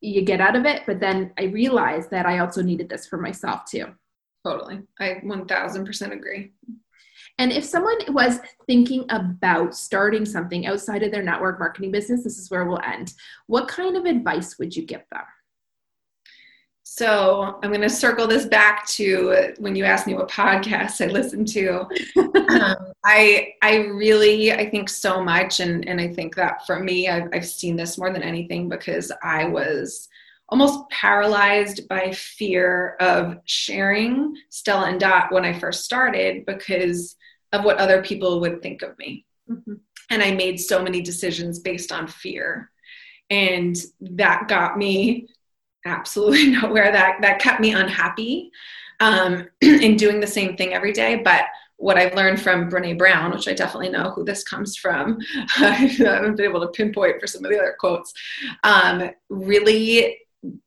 you 0.00 0.22
get 0.22 0.40
out 0.40 0.56
of 0.56 0.66
it. 0.66 0.82
But 0.86 1.00
then 1.00 1.32
I 1.38 1.44
realized 1.44 2.10
that 2.10 2.26
I 2.26 2.38
also 2.38 2.62
needed 2.62 2.88
this 2.88 3.06
for 3.06 3.18
myself 3.18 3.64
too. 3.64 3.86
Totally. 4.44 4.80
I 4.98 5.20
1000% 5.24 6.12
agree. 6.12 6.52
And 7.38 7.52
if 7.52 7.64
someone 7.64 7.98
was 8.08 8.40
thinking 8.66 9.04
about 9.10 9.74
starting 9.74 10.24
something 10.24 10.66
outside 10.66 11.02
of 11.02 11.12
their 11.12 11.22
network 11.22 11.58
marketing 11.58 11.90
business, 11.90 12.24
this 12.24 12.38
is 12.38 12.50
where 12.50 12.64
we'll 12.64 12.80
end. 12.82 13.14
What 13.46 13.68
kind 13.68 13.96
of 13.96 14.04
advice 14.04 14.58
would 14.58 14.74
you 14.74 14.84
give 14.84 15.02
them? 15.10 15.22
So 17.00 17.58
I'm 17.62 17.70
going 17.70 17.80
to 17.80 17.88
circle 17.88 18.26
this 18.26 18.44
back 18.44 18.86
to 18.88 19.54
when 19.56 19.74
you 19.74 19.86
asked 19.86 20.06
me 20.06 20.12
what 20.12 20.30
podcasts 20.30 21.02
I 21.02 21.10
listen 21.10 21.46
to. 21.46 21.78
um, 22.18 22.92
I 23.02 23.54
I 23.62 23.76
really 23.86 24.52
I 24.52 24.68
think 24.68 24.90
so 24.90 25.24
much, 25.24 25.60
and 25.60 25.88
and 25.88 25.98
I 25.98 26.08
think 26.08 26.36
that 26.36 26.66
for 26.66 26.78
me, 26.78 27.08
I've, 27.08 27.30
I've 27.32 27.46
seen 27.46 27.74
this 27.74 27.96
more 27.96 28.12
than 28.12 28.22
anything 28.22 28.68
because 28.68 29.10
I 29.22 29.46
was 29.46 30.10
almost 30.50 30.90
paralyzed 30.90 31.88
by 31.88 32.12
fear 32.12 32.96
of 33.00 33.38
sharing 33.46 34.36
Stella 34.50 34.90
and 34.90 35.00
Dot 35.00 35.32
when 35.32 35.46
I 35.46 35.58
first 35.58 35.86
started 35.86 36.44
because 36.44 37.16
of 37.52 37.64
what 37.64 37.78
other 37.78 38.02
people 38.02 38.40
would 38.40 38.60
think 38.60 38.82
of 38.82 38.98
me, 38.98 39.24
mm-hmm. 39.50 39.76
and 40.10 40.22
I 40.22 40.32
made 40.32 40.60
so 40.60 40.82
many 40.82 41.00
decisions 41.00 41.60
based 41.60 41.92
on 41.92 42.08
fear, 42.08 42.70
and 43.30 43.74
that 44.02 44.48
got 44.48 44.76
me 44.76 45.28
absolutely 45.84 46.50
nowhere. 46.60 46.92
That 46.92 47.18
that 47.22 47.40
kept 47.40 47.60
me 47.60 47.72
unhappy 47.72 48.50
um, 49.00 49.48
in 49.60 49.96
doing 49.96 50.20
the 50.20 50.26
same 50.26 50.56
thing 50.56 50.74
every 50.74 50.92
day. 50.92 51.16
But 51.22 51.44
what 51.76 51.96
I've 51.96 52.14
learned 52.14 52.40
from 52.40 52.70
Brene 52.70 52.98
Brown, 52.98 53.30
which 53.30 53.48
I 53.48 53.54
definitely 53.54 53.88
know 53.88 54.10
who 54.10 54.22
this 54.24 54.44
comes 54.44 54.76
from, 54.76 55.18
I 55.58 55.70
haven't 55.70 56.36
been 56.36 56.46
able 56.46 56.60
to 56.60 56.68
pinpoint 56.68 57.20
for 57.20 57.26
some 57.26 57.44
of 57.44 57.50
the 57.50 57.58
other 57.58 57.74
quotes. 57.78 58.12
Um, 58.64 59.10
really, 59.30 60.18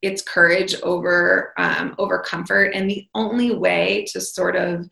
it's 0.01 0.21
courage 0.21 0.75
over 0.81 1.53
um, 1.57 1.95
over 1.97 2.19
comfort, 2.19 2.71
and 2.73 2.89
the 2.89 3.07
only 3.13 3.55
way 3.55 4.05
to 4.11 4.21
sort 4.21 4.55
of 4.55 4.89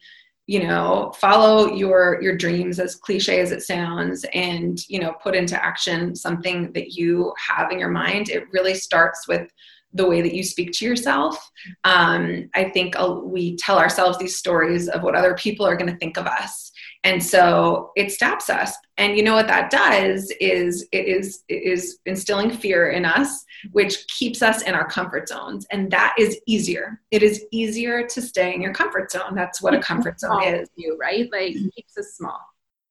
you 0.47 0.67
know 0.67 1.13
follow 1.17 1.73
your 1.73 2.21
your 2.21 2.35
dreams 2.35 2.79
as 2.79 2.95
cliche 2.95 3.39
as 3.39 3.51
it 3.51 3.61
sounds 3.61 4.25
and 4.33 4.87
you 4.89 4.99
know 4.99 5.13
put 5.23 5.35
into 5.35 5.63
action 5.63 6.15
something 6.15 6.73
that 6.73 6.93
you 6.93 7.31
have 7.37 7.71
in 7.71 7.79
your 7.79 7.89
mind 7.89 8.27
it 8.29 8.51
really 8.51 8.73
starts 8.73 9.27
with 9.27 9.49
the 9.93 10.07
way 10.07 10.21
that 10.21 10.33
you 10.33 10.43
speak 10.43 10.71
to 10.73 10.85
yourself. 10.85 11.51
Um, 11.83 12.49
I 12.55 12.65
think 12.65 12.99
uh, 12.99 13.19
we 13.23 13.57
tell 13.57 13.77
ourselves 13.77 14.17
these 14.17 14.37
stories 14.37 14.87
of 14.87 15.03
what 15.03 15.15
other 15.15 15.35
people 15.35 15.65
are 15.65 15.75
going 15.75 15.91
to 15.91 15.97
think 15.97 16.17
of 16.17 16.25
us. 16.25 16.71
And 17.03 17.23
so 17.23 17.91
it 17.95 18.11
stops 18.11 18.49
us. 18.49 18.75
And 18.97 19.17
you 19.17 19.23
know 19.23 19.33
what 19.33 19.47
that 19.47 19.71
does 19.71 20.31
is 20.39 20.85
it 20.91 21.05
is 21.07 21.43
it 21.47 21.63
is 21.63 21.97
instilling 22.05 22.51
fear 22.51 22.91
in 22.91 23.05
us, 23.05 23.43
which 23.71 24.07
keeps 24.07 24.43
us 24.43 24.61
in 24.61 24.75
our 24.75 24.87
comfort 24.87 25.27
zones. 25.27 25.65
And 25.71 25.89
that 25.91 26.13
is 26.19 26.39
easier. 26.45 27.01
It 27.09 27.23
is 27.23 27.43
easier 27.51 28.05
to 28.07 28.21
stay 28.21 28.53
in 28.53 28.61
your 28.61 28.73
comfort 28.73 29.11
zone. 29.11 29.33
That's 29.33 29.61
what 29.61 29.73
a 29.73 29.79
comfort 29.79 30.19
zone 30.19 30.43
is. 30.43 30.69
You 30.75 30.95
right? 30.99 31.27
Like 31.31 31.55
it 31.55 31.75
keeps 31.75 31.97
us 31.97 32.13
small. 32.13 32.39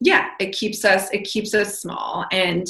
Yeah, 0.01 0.31
it 0.41 0.53
keeps 0.53 0.85
us 0.85 1.09
it 1.13 1.23
keeps 1.25 1.55
us 1.55 1.81
small. 1.81 2.27
And 2.33 2.67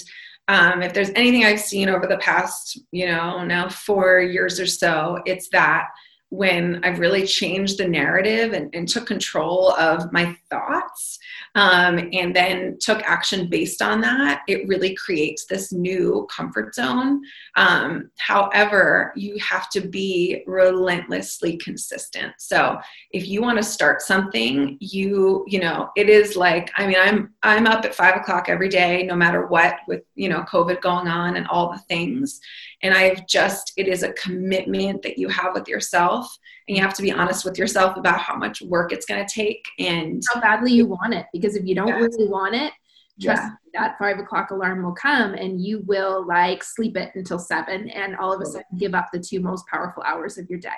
um, 0.51 0.83
if 0.83 0.93
there's 0.93 1.11
anything 1.11 1.45
I've 1.45 1.61
seen 1.61 1.89
over 1.89 2.09
the 2.09 2.19
past, 2.19 2.81
you 2.91 3.07
know, 3.07 3.45
now 3.45 3.69
four 3.69 4.19
years 4.19 4.59
or 4.59 4.67
so, 4.67 5.23
it's 5.25 5.49
that 5.51 5.87
when 6.31 6.81
I've 6.83 6.99
really 6.99 7.25
changed 7.25 7.79
the 7.79 7.87
narrative 7.87 8.53
and, 8.53 8.69
and 8.75 8.89
took 8.89 9.07
control 9.07 9.73
of 9.75 10.13
my 10.13 10.37
thoughts 10.51 11.21
um, 11.55 12.09
and 12.13 12.35
then 12.35 12.77
took 12.81 13.03
action 13.03 13.49
based 13.49 13.83
on 13.83 14.01
that, 14.03 14.43
it 14.47 14.69
really 14.69 14.95
creates 14.95 15.47
this 15.47 15.73
new 15.73 16.29
comfort 16.35 16.75
zone. 16.75 17.23
Um, 17.57 18.11
however, 18.19 19.13
you 19.17 19.37
have 19.39 19.69
to 19.71 19.81
be 19.81 20.43
relentlessly 20.47 21.57
consistent. 21.57 22.33
So 22.39 22.79
if 23.11 23.27
you 23.27 23.43
want 23.43 23.59
to 23.59 23.65
start 23.65 24.03
something, 24.03 24.77
you 24.81 25.45
you 25.49 25.61
know 25.61 25.91
it 25.97 26.09
is 26.09 26.37
like 26.37 26.71
I 26.77 26.87
mean 26.87 26.99
I'm 26.99 27.35
I'm 27.43 27.67
up 27.67 27.85
at 27.85 27.95
five 27.95 28.17
o'clock 28.17 28.49
every 28.49 28.69
day, 28.69 29.03
no 29.03 29.17
matter 29.17 29.47
what, 29.47 29.77
with 29.89 30.03
you 30.15 30.29
know 30.29 30.43
COVID 30.43 30.81
going 30.81 31.09
on 31.09 31.37
and 31.37 31.47
all 31.49 31.73
the 31.73 31.79
things 31.79 32.41
and 32.83 32.95
i've 32.95 33.27
just 33.27 33.73
it 33.77 33.89
is 33.89 34.03
a 34.03 34.13
commitment 34.15 35.03
that 35.03 35.19
you 35.19 35.29
have 35.29 35.53
with 35.55 35.69
yourself 35.69 36.39
and 36.71 36.77
you 36.77 36.83
have 36.85 36.95
to 36.95 37.03
be 37.03 37.11
honest 37.11 37.45
with 37.45 37.59
yourself 37.59 37.97
about 37.97 38.21
how 38.21 38.37
much 38.37 38.63
work 38.63 38.93
it's 38.93 39.05
going 39.05 39.27
to 39.27 39.35
take 39.35 39.65
and 39.81 40.23
how 40.33 40.41
badly 40.41 40.73
you 40.73 40.87
want 40.87 41.13
it 41.13 41.27
because 41.33 41.57
if 41.57 41.67
you 41.67 41.75
don't 41.75 41.89
yes. 41.89 42.01
really 42.01 42.29
want 42.29 42.55
it 42.55 42.73
trust 43.21 43.43
yeah. 43.43 43.81
that 43.81 43.99
five 43.99 44.21
o'clock 44.21 44.53
alarm 44.53 44.85
will 44.85 44.95
come 44.95 45.35
and 45.35 45.61
you 45.61 45.83
will 45.87 46.25
like 46.27 46.63
sleep 46.63 46.97
it 46.97 47.11
until 47.17 47.41
seven 47.41 47.91
and 47.91 48.17
all 48.17 48.33
of 48.33 48.41
a 48.41 48.47
sudden 48.47 48.65
give 48.79 48.95
up 48.95 49.09
the 49.13 49.19
two 49.19 49.41
most 49.41 49.67
powerful 49.67 50.03
hours 50.05 50.39
of 50.39 50.49
your 50.49 50.61
day 50.61 50.69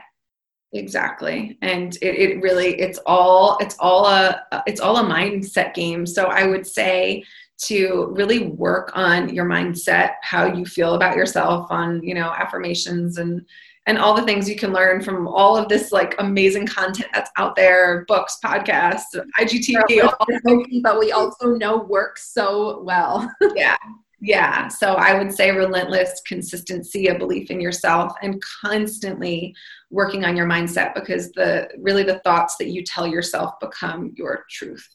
exactly 0.72 1.58
and 1.60 1.96
it, 1.96 2.18
it 2.18 2.42
really 2.42 2.80
it's 2.80 2.98
all 3.04 3.58
it's 3.60 3.76
all 3.78 4.06
a 4.06 4.42
it's 4.66 4.80
all 4.80 4.96
a 4.96 5.04
mindset 5.04 5.74
game 5.74 6.06
so 6.06 6.24
i 6.24 6.46
would 6.46 6.66
say 6.66 7.22
to 7.58 8.12
really 8.16 8.48
work 8.48 8.90
on 8.94 9.32
your 9.32 9.44
mindset 9.44 10.14
how 10.22 10.46
you 10.46 10.64
feel 10.64 10.94
about 10.94 11.16
yourself 11.16 11.70
on 11.70 12.02
you 12.02 12.14
know 12.14 12.30
affirmations 12.30 13.18
and 13.18 13.42
and 13.86 13.98
all 13.98 14.14
the 14.14 14.22
things 14.22 14.48
you 14.48 14.56
can 14.56 14.72
learn 14.72 15.02
from 15.02 15.26
all 15.26 15.56
of 15.56 15.68
this 15.68 15.92
like 15.92 16.14
amazing 16.18 16.66
content 16.66 17.08
that's 17.12 17.30
out 17.36 17.56
there 17.56 18.04
books 18.06 18.38
podcasts 18.44 19.14
igtv 19.38 20.82
but 20.82 20.98
we 20.98 21.12
also 21.12 21.54
know 21.54 21.78
works 21.84 22.32
so 22.32 22.82
well. 22.82 23.30
Yeah 23.56 23.76
yeah. 24.24 24.68
So 24.68 24.94
i 24.94 25.18
would 25.18 25.34
say 25.34 25.50
relentless 25.50 26.22
consistency 26.26 27.08
a 27.08 27.18
belief 27.18 27.50
in 27.50 27.60
yourself 27.60 28.12
and 28.22 28.40
constantly 28.62 29.54
working 29.90 30.24
on 30.24 30.36
your 30.36 30.46
mindset 30.46 30.94
because 30.94 31.32
the 31.32 31.68
really 31.78 32.04
the 32.04 32.20
thoughts 32.20 32.56
that 32.56 32.68
you 32.68 32.84
tell 32.84 33.06
yourself 33.06 33.58
become 33.60 34.12
your 34.16 34.44
truth 34.48 34.88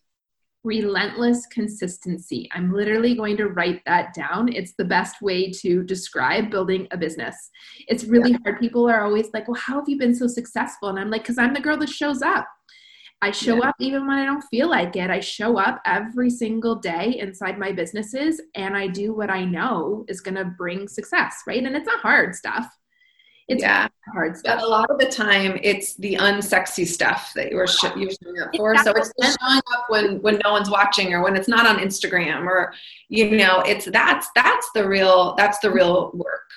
relentless 0.64 1.46
consistency. 1.48 2.50
I'm 2.54 2.74
literally 2.74 3.16
going 3.16 3.38
to 3.38 3.48
write 3.48 3.82
that 3.86 4.14
down. 4.14 4.52
It's 4.52 4.74
the 4.78 4.86
best 4.86 5.22
way 5.22 5.52
to 5.52 5.84
describe 5.84 6.52
building 6.52 6.88
a 6.92 6.98
business. 6.98 7.50
It's 7.88 8.06
really 8.06 8.32
yeah. 8.32 8.38
hard. 8.44 8.60
People 8.60 8.90
are 8.90 9.04
always 9.04 9.30
like, 9.34 9.48
well, 9.48 9.60
how 9.60 9.76
have 9.80 9.90
you 9.90 9.98
been 9.98 10.16
so 10.16 10.28
successful? 10.28 10.90
And 10.90 11.00
I'm 11.00 11.10
like, 11.10 11.22
because 11.24 11.38
I'm 11.38 11.54
the 11.54 11.62
girl 11.62 11.78
that 11.78 11.90
shows 11.90 12.22
up. 12.22 12.48
I 13.22 13.32
show 13.32 13.56
yeah. 13.56 13.70
up 13.70 13.76
even 13.80 14.06
when 14.06 14.18
I 14.18 14.26
don't 14.26 14.44
feel 14.44 14.70
like 14.70 14.96
it. 14.96 15.10
I 15.10 15.20
show 15.20 15.58
up 15.58 15.82
every 15.86 16.30
single 16.30 16.76
day 16.76 17.18
inside 17.20 17.58
my 17.58 17.72
businesses 17.72 18.40
and 18.54 18.78
I 18.78 18.88
do 18.88 19.14
what 19.14 19.32
I 19.32 19.44
know 19.44 20.06
is 20.08 20.22
going 20.22 20.36
to 20.36 20.46
bring 20.46 20.88
success, 20.88 21.42
right? 21.48 21.64
And 21.64 21.76
it's 21.76 21.88
not 21.88 22.02
hard 22.02 22.36
stuff. 22.36 22.68
It's 23.48 23.64
yeah. 23.64 23.88
hard 24.14 24.36
stuff. 24.36 24.60
But 24.60 24.66
a 24.66 24.68
lot 24.68 24.90
of 24.92 25.00
the 25.00 25.06
time, 25.06 25.58
it's 25.64 25.96
the 25.96 26.16
unsexy 26.16 26.86
stuff 26.86 27.32
that 27.36 27.50
you're, 27.50 27.66
sh- 27.66 27.96
you're 27.96 28.12
showing 28.22 28.42
up 28.42 28.50
for. 28.56 28.76
So 28.78 28.92
it's 28.92 29.14
showing 29.22 29.62
up 29.74 29.86
when 29.88 30.22
when 30.22 30.40
no 30.44 30.52
one's 30.52 30.70
watching, 30.70 31.14
or 31.14 31.24
when 31.24 31.38
it's 31.38 31.48
not 31.48 31.66
on 31.66 31.78
Instagram, 31.78 32.46
or 32.46 32.74
you 33.08 33.32
know, 33.38 33.62
it's 33.62 33.86
that's 33.86 34.28
that's 34.36 34.70
the 34.76 34.86
real 34.86 35.34
that's 35.38 35.60
the 35.60 35.72
real 35.72 36.12
work. 36.14 36.50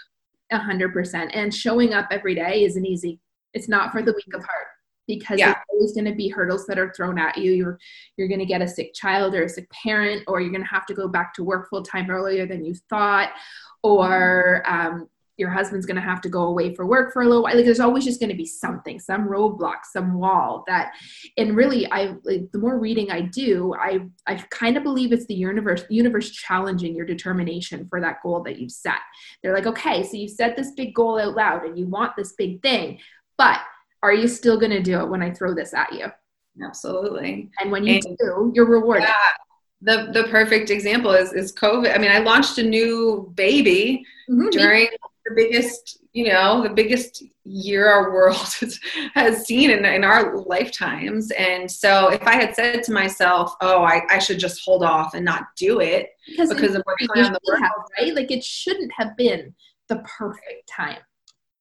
A 0.51 0.59
hundred 0.59 0.93
percent. 0.93 1.31
And 1.33 1.55
showing 1.55 1.93
up 1.93 2.09
every 2.11 2.35
day 2.35 2.65
isn't 2.65 2.85
easy. 2.85 3.21
It's 3.55 3.69
not 3.69 3.93
for 3.93 4.03
the 4.03 4.13
weak 4.13 4.35
of 4.35 4.43
heart 4.43 4.67
because 5.07 5.39
yeah. 5.39 5.47
there's 5.47 5.65
always 5.71 5.93
going 5.93 6.07
to 6.07 6.15
be 6.15 6.29
hurdles 6.29 6.67
that 6.67 6.79
are 6.79 6.93
thrown 6.97 7.19
at 7.19 7.37
you. 7.37 7.53
You're 7.53 7.79
you're 8.17 8.29
going 8.29 8.41
to 8.41 8.47
get 8.47 8.63
a 8.63 8.69
sick 8.69 8.95
child 8.95 9.35
or 9.37 9.45
a 9.45 9.49
sick 9.49 9.71
parent, 9.71 10.25
or 10.27 10.41
you're 10.41 10.51
going 10.51 10.65
to 10.65 10.69
have 10.69 10.87
to 10.87 10.95
go 10.95 11.07
back 11.07 11.35
to 11.35 11.45
work 11.45 11.69
full 11.71 11.85
time 11.85 12.11
earlier 12.11 12.47
than 12.47 12.65
you 12.65 12.75
thought, 12.89 13.31
or 13.85 14.65
um, 14.67 15.09
your 15.41 15.49
husband's 15.51 15.87
going 15.87 15.97
to 15.97 16.03
have 16.03 16.21
to 16.21 16.29
go 16.29 16.43
away 16.43 16.75
for 16.75 16.87
work 16.87 17.13
for 17.13 17.23
a 17.23 17.25
little 17.25 17.43
while. 17.43 17.57
Like 17.57 17.65
there's 17.65 17.81
always 17.81 18.05
just 18.05 18.21
going 18.21 18.31
to 18.31 18.37
be 18.37 18.47
something 18.47 19.01
some 19.01 19.27
roadblock 19.27 19.79
some 19.91 20.15
wall 20.15 20.65
that 20.69 20.93
and 21.39 21.57
really 21.57 21.91
i 21.91 22.15
like, 22.25 22.53
the 22.53 22.59
more 22.59 22.79
reading 22.79 23.11
i 23.11 23.23
do 23.23 23.75
i 23.81 24.01
i 24.27 24.35
kind 24.51 24.77
of 24.77 24.83
believe 24.83 25.13
it's 25.13 25.27
the 25.27 25.35
universe 25.35 25.85
universe 25.89 26.31
challenging 26.31 26.95
your 26.95 27.07
determination 27.07 27.87
for 27.89 28.01
that 28.01 28.23
goal 28.23 28.43
that 28.43 28.59
you've 28.59 28.71
set. 28.71 29.01
They're 29.43 29.55
like 29.55 29.67
okay 29.67 30.03
so 30.03 30.17
you've 30.17 30.31
set 30.31 30.55
this 30.55 30.73
big 30.73 30.95
goal 30.95 31.19
out 31.19 31.35
loud 31.35 31.65
and 31.65 31.79
you 31.79 31.87
want 31.87 32.13
this 32.17 32.35
big 32.35 32.61
thing 32.63 32.99
but 33.39 33.61
are 34.03 34.13
you 34.13 34.29
still 34.29 34.59
going 34.61 34.71
to 34.71 34.83
do 34.83 35.01
it 35.01 35.09
when 35.09 35.23
i 35.23 35.31
throw 35.33 35.55
this 35.55 35.73
at 35.73 35.93
you? 35.93 36.07
Absolutely. 36.63 37.49
And 37.61 37.71
when 37.73 37.85
you 37.87 37.95
and, 37.95 38.19
do 38.19 38.53
you're 38.55 38.69
rewarded. 38.69 39.09
Yeah 39.09 39.15
the 39.83 40.11
the 40.13 40.25
perfect 40.25 40.71
example 40.71 41.13
is 41.13 41.33
is 41.33 41.53
COVID. 41.53 41.95
I 41.95 41.99
mean, 41.99 42.11
I 42.11 42.19
launched 42.19 42.59
a 42.59 42.63
new 42.63 43.33
baby 43.35 44.05
mm-hmm. 44.31 44.51
during 44.51 44.89
the 45.31 45.35
biggest, 45.35 45.99
you 46.13 46.29
know, 46.29 46.63
the 46.63 46.71
biggest 46.71 47.23
year 47.45 47.89
our 47.89 48.13
world 48.13 48.55
has 49.15 49.47
seen 49.47 49.71
in, 49.71 49.85
in 49.85 50.05
our 50.05 50.37
lifetimes. 50.37 51.31
And 51.33 51.71
so 51.71 52.09
if 52.09 52.23
I 52.23 52.35
had 52.35 52.55
said 52.55 52.83
to 52.85 52.93
myself, 52.93 53.55
oh, 53.61 53.83
I, 53.83 54.03
I 54.11 54.19
should 54.19 54.39
just 54.39 54.65
hold 54.65 54.83
off 54.83 55.15
and 55.15 55.25
not 55.25 55.47
do 55.57 55.81
it 55.81 56.11
because, 56.27 56.53
because 56.53 56.75
of 56.75 56.83
what's 56.85 57.07
going 57.07 57.27
on 57.27 57.33
the 57.33 57.41
world, 57.47 57.63
right? 57.99 58.15
Like 58.15 58.31
it 58.31 58.45
shouldn't 58.45 58.93
have 58.93 59.17
been 59.17 59.55
the 59.89 59.97
perfect 60.19 60.69
time. 60.69 60.99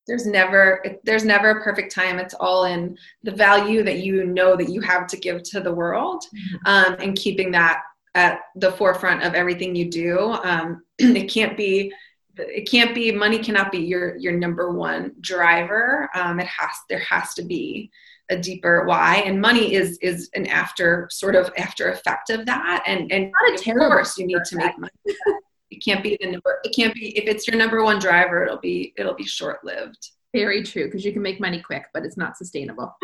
There's 0.07 0.25
never 0.25 0.83
there's 1.03 1.23
never 1.23 1.51
a 1.51 1.63
perfect 1.63 1.93
time. 1.93 2.17
It's 2.17 2.33
all 2.33 2.65
in 2.65 2.97
the 3.21 3.31
value 3.31 3.83
that 3.83 3.99
you 3.99 4.25
know 4.25 4.55
that 4.55 4.69
you 4.69 4.81
have 4.81 5.05
to 5.07 5.17
give 5.17 5.43
to 5.43 5.59
the 5.59 5.71
world, 5.71 6.23
mm-hmm. 6.35 6.55
um, 6.65 6.99
and 6.99 7.15
keeping 7.15 7.51
that 7.51 7.83
at 8.15 8.39
the 8.55 8.71
forefront 8.71 9.21
of 9.21 9.35
everything 9.35 9.75
you 9.75 9.89
do. 9.89 10.31
Um, 10.43 10.83
it 10.97 11.31
can't 11.31 11.55
be 11.55 11.93
it 12.39 12.69
can't 12.69 12.95
be 12.95 13.11
money 13.11 13.39
cannot 13.39 13.71
be 13.71 13.79
your 13.79 14.15
your 14.17 14.33
number 14.33 14.71
one 14.71 15.15
driver. 15.21 16.09
Um, 16.13 16.39
it 16.39 16.47
has 16.47 16.71
there 16.89 16.99
has 16.99 17.33
to 17.35 17.43
be 17.43 17.91
a 18.29 18.37
deeper 18.37 18.85
why 18.85 19.17
and 19.25 19.41
money 19.41 19.73
is 19.73 19.97
is 19.99 20.29
an 20.35 20.45
after 20.47 21.07
sort 21.11 21.35
of 21.35 21.51
after 21.57 21.89
effect 21.89 22.29
of 22.29 22.45
that. 22.45 22.83
And 22.85 23.11
and 23.11 23.31
not 23.31 23.67
a 23.67 23.71
of 23.71 23.91
course 23.91 24.17
you 24.17 24.25
need 24.25 24.43
to 24.45 24.55
make 24.57 24.77
money. 24.77 24.91
It 25.71 25.85
can't 25.85 26.01
be 26.01 26.17
the 26.19 26.31
number 26.31 26.59
it 26.63 26.75
can't 26.75 26.95
be 26.95 27.15
if 27.15 27.25
it's 27.25 27.47
your 27.47 27.55
number 27.55 27.83
one 27.83 27.99
driver 27.99 28.43
it'll 28.43 28.57
be 28.57 28.91
it'll 28.97 29.13
be 29.13 29.23
short 29.23 29.63
lived 29.63 30.09
very 30.33 30.63
true 30.63 30.85
because 30.85 31.05
you 31.05 31.13
can 31.13 31.21
make 31.21 31.39
money 31.39 31.61
quick 31.61 31.83
but 31.93 32.03
it's 32.03 32.17
not 32.17 32.37
sustainable. 32.37 32.95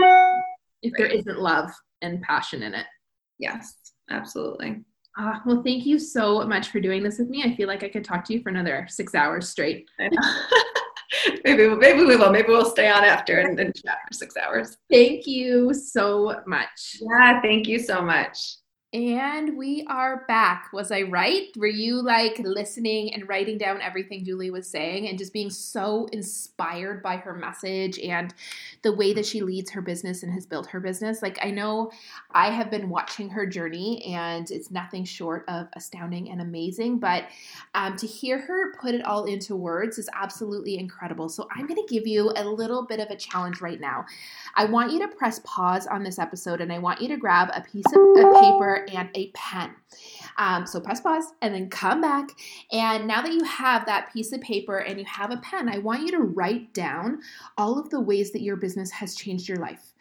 If 0.82 0.94
right. 0.94 0.94
there 0.98 1.08
isn't 1.08 1.40
love 1.40 1.70
and 2.02 2.24
passion 2.24 2.64
in 2.64 2.74
it. 2.74 2.88
Yes 3.38 3.76
absolutely 4.10 4.84
uh, 5.18 5.40
well, 5.46 5.64
thank 5.64 5.86
you 5.86 5.98
so 5.98 6.46
much 6.46 6.70
for 6.70 6.80
doing 6.80 7.02
this 7.02 7.20
with 7.20 7.30
me. 7.30 7.44
I 7.44 7.56
feel 7.56 7.68
like 7.68 7.84
I 7.84 7.90
could 7.90 8.04
talk 8.04 8.26
to 8.26 8.34
you 8.34 8.42
for 8.42 8.50
another 8.50 8.86
six 8.90 9.16
hours 9.16 9.50
straight. 9.50 9.90
maybe, 11.46 11.70
maybe 11.70 12.04
we 12.04 12.16
will. 12.18 12.32
Maybe 12.32 12.50
we'll 12.50 12.70
stay 12.70 12.90
on 12.90 13.04
after 13.04 13.40
and, 13.40 13.60
and 13.60 13.74
chat 13.76 14.00
for 14.08 14.14
six 14.14 14.36
hours. 14.36 14.78
Thank 14.92 15.26
you 15.26 15.74
so 15.74 16.42
much. 16.46 16.98
Yeah, 17.02 17.42
thank 17.42 17.68
you 17.68 17.80
so 17.80 18.02
much. 18.02 18.58
And 18.94 19.58
we 19.58 19.84
are 19.90 20.24
back. 20.26 20.70
Was 20.72 20.90
I 20.90 21.02
right? 21.02 21.48
Were 21.58 21.68
you 21.68 22.02
like 22.02 22.40
listening 22.40 23.14
and 23.14 23.28
writing 23.28 23.58
down 23.58 23.82
everything 23.82 24.24
Julie 24.24 24.52
was 24.52 24.70
saying 24.70 25.10
and 25.10 25.18
just 25.18 25.34
being 25.34 25.50
so 25.50 26.08
inspired 26.14 27.04
by 27.04 27.18
her 27.18 27.34
message 27.34 28.00
and 28.00 28.34
the 28.84 28.94
way 28.94 29.12
that 29.12 29.26
she 29.26 29.42
leads 29.42 29.72
her 29.72 29.82
business 29.82 30.24
and 30.24 30.32
has 30.32 30.46
built 30.46 30.68
her 30.68 30.80
business? 30.80 31.22
Like, 31.22 31.38
I 31.42 31.52
know 31.52 31.92
I 32.32 32.52
have 32.52 32.72
been 32.72 32.88
watching 32.88 33.28
her 33.32 33.46
journey 33.46 34.02
and 34.06 34.50
it's 34.50 34.72
nothing 34.72 35.04
short 35.04 35.44
of 35.50 35.68
astounding 35.74 36.32
and 36.32 36.40
amazing, 36.40 37.00
but 37.00 37.26
um, 37.74 37.98
to 37.98 38.08
hear 38.08 38.40
her 38.40 38.76
put 38.80 38.96
it 38.96 39.04
all 39.04 39.26
into 39.26 39.58
words 39.58 39.98
is 39.98 40.10
absolutely 40.14 40.78
incredible. 40.78 41.28
So, 41.28 41.50
I'm 41.54 41.68
going 41.68 41.86
to 41.86 41.94
give 41.94 42.08
you 42.08 42.32
a 42.38 42.46
little 42.46 42.86
bit 42.86 43.02
of 43.02 43.10
a 43.10 43.18
challenge 43.18 43.60
right 43.60 43.82
now. 43.82 44.06
I 44.56 44.64
want 44.64 44.94
you 44.94 45.00
to 45.00 45.08
press 45.10 45.42
pause 45.44 45.86
on 45.86 46.04
this 46.04 46.18
episode 46.18 46.62
and 46.62 46.72
I 46.72 46.80
want 46.80 47.02
you 47.02 47.10
to 47.10 47.18
grab 47.18 47.50
a 47.54 47.60
piece 47.60 47.86
of 47.88 48.00
a 48.00 48.40
paper 48.40 48.85
and 48.94 49.10
a 49.16 49.32
pen. 49.34 49.76
Um, 50.38 50.66
so 50.66 50.80
press 50.80 51.02
pause 51.02 51.26
and 51.42 51.54
then 51.54 51.70
come 51.70 52.02
back. 52.02 52.30
And 52.72 53.08
now 53.08 53.22
that 53.22 53.32
you 53.32 53.44
have 53.44 53.86
that 53.86 54.12
piece 54.12 54.32
of 54.34 54.42
paper 54.42 54.78
and 54.78 55.00
you 55.00 55.06
have 55.06 55.32
a 55.32 55.38
pen, 55.38 55.70
I 55.70 55.80
want 55.80 56.02
you 56.02 56.12
to 56.12 56.20
write 56.20 56.74
down 56.74 57.22
all 57.58 57.80
of 57.80 57.90
the 57.90 58.00
ways 58.00 58.32
that 58.32 58.42
your 58.42 58.56
business 58.56 58.92
has 58.92 59.16
changed 59.16 59.48
your 59.48 59.60
life. 59.60 59.94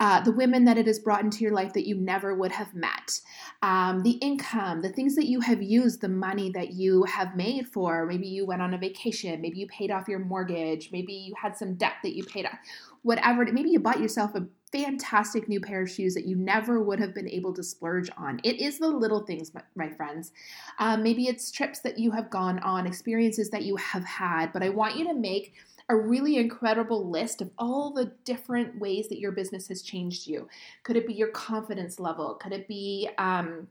Uh, 0.00 0.20
the 0.20 0.32
women 0.32 0.64
that 0.64 0.76
it 0.76 0.86
has 0.86 0.98
brought 0.98 1.22
into 1.22 1.44
your 1.44 1.52
life 1.52 1.72
that 1.72 1.86
you 1.86 1.94
never 1.94 2.34
would 2.34 2.50
have 2.50 2.74
met, 2.74 3.20
um, 3.62 4.02
the 4.02 4.18
income, 4.20 4.82
the 4.82 4.88
things 4.88 5.14
that 5.14 5.26
you 5.26 5.40
have 5.40 5.62
used, 5.62 6.00
the 6.00 6.08
money 6.08 6.50
that 6.50 6.72
you 6.72 7.04
have 7.04 7.36
made 7.36 7.68
for. 7.68 8.04
Maybe 8.04 8.26
you 8.26 8.44
went 8.44 8.62
on 8.62 8.74
a 8.74 8.78
vacation, 8.78 9.40
maybe 9.40 9.58
you 9.58 9.66
paid 9.68 9.90
off 9.90 10.08
your 10.08 10.18
mortgage, 10.18 10.90
maybe 10.90 11.12
you 11.12 11.34
had 11.40 11.56
some 11.56 11.74
debt 11.74 11.94
that 12.02 12.16
you 12.16 12.24
paid 12.24 12.46
off, 12.46 12.58
whatever. 13.02 13.44
Maybe 13.44 13.70
you 13.70 13.78
bought 13.78 14.00
yourself 14.00 14.34
a 14.34 14.46
fantastic 14.74 15.48
new 15.48 15.60
pair 15.60 15.82
of 15.82 15.90
shoes 15.90 16.14
that 16.14 16.26
you 16.26 16.34
never 16.34 16.82
would 16.82 16.98
have 16.98 17.14
been 17.14 17.28
able 17.28 17.52
to 17.54 17.62
splurge 17.62 18.10
on. 18.16 18.40
It 18.42 18.60
is 18.60 18.80
the 18.80 18.88
little 18.88 19.20
things, 19.20 19.52
my 19.76 19.88
friends. 19.88 20.32
Um, 20.80 21.04
maybe 21.04 21.28
it's 21.28 21.52
trips 21.52 21.78
that 21.80 21.96
you 21.96 22.10
have 22.10 22.28
gone 22.28 22.58
on, 22.58 22.84
experiences 22.84 23.50
that 23.50 23.62
you 23.62 23.76
have 23.76 24.04
had, 24.04 24.52
but 24.52 24.64
I 24.64 24.70
want 24.70 24.96
you 24.96 25.06
to 25.06 25.14
make 25.14 25.54
a 25.88 25.96
really 25.96 26.38
incredible 26.38 27.08
list 27.08 27.40
of 27.40 27.50
all 27.56 27.92
the 27.92 28.12
different 28.24 28.76
ways 28.80 29.08
that 29.10 29.20
your 29.20 29.30
business 29.30 29.68
has 29.68 29.82
changed 29.82 30.26
you. 30.26 30.48
Could 30.82 30.96
it 30.96 31.06
be 31.06 31.14
your 31.14 31.28
confidence 31.28 32.00
level? 32.00 32.34
Could 32.34 32.52
it 32.52 32.66
be 32.66 33.08
um, 33.18 33.68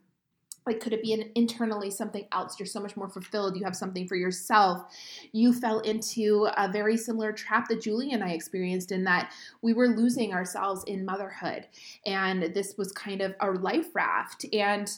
like 0.66 0.80
could 0.80 0.94
it 0.94 1.02
be 1.02 1.14
an 1.14 1.30
internally 1.36 1.92
something 1.92 2.26
else? 2.32 2.60
You're 2.60 2.66
so 2.66 2.80
much 2.80 2.96
more 2.96 3.10
fulfilled. 3.10 3.58
You 3.58 3.64
have 3.66 3.76
something 3.76 4.08
for 4.08 4.16
yourself. 4.16 4.84
You 5.32 5.54
fell 5.54 5.80
into 5.80 6.48
a 6.58 6.72
very 6.72 6.98
similar 6.98 7.32
trap 7.32 7.68
that 7.70 7.82
julie 7.82 8.12
and 8.12 8.24
i 8.24 8.30
experienced 8.30 8.92
in 8.92 9.04
that 9.04 9.34
we 9.62 9.74
were 9.74 9.88
losing 9.88 10.34
ourselves 10.34 10.84
in 10.86 11.06
motherhood. 11.06 11.68
And 12.06 12.54
this 12.54 12.76
was 12.78 12.92
kind 12.92 13.22
of 13.22 13.36
our 13.40 13.56
life 13.56 13.88
raft. 13.94 14.46
And 14.54 14.90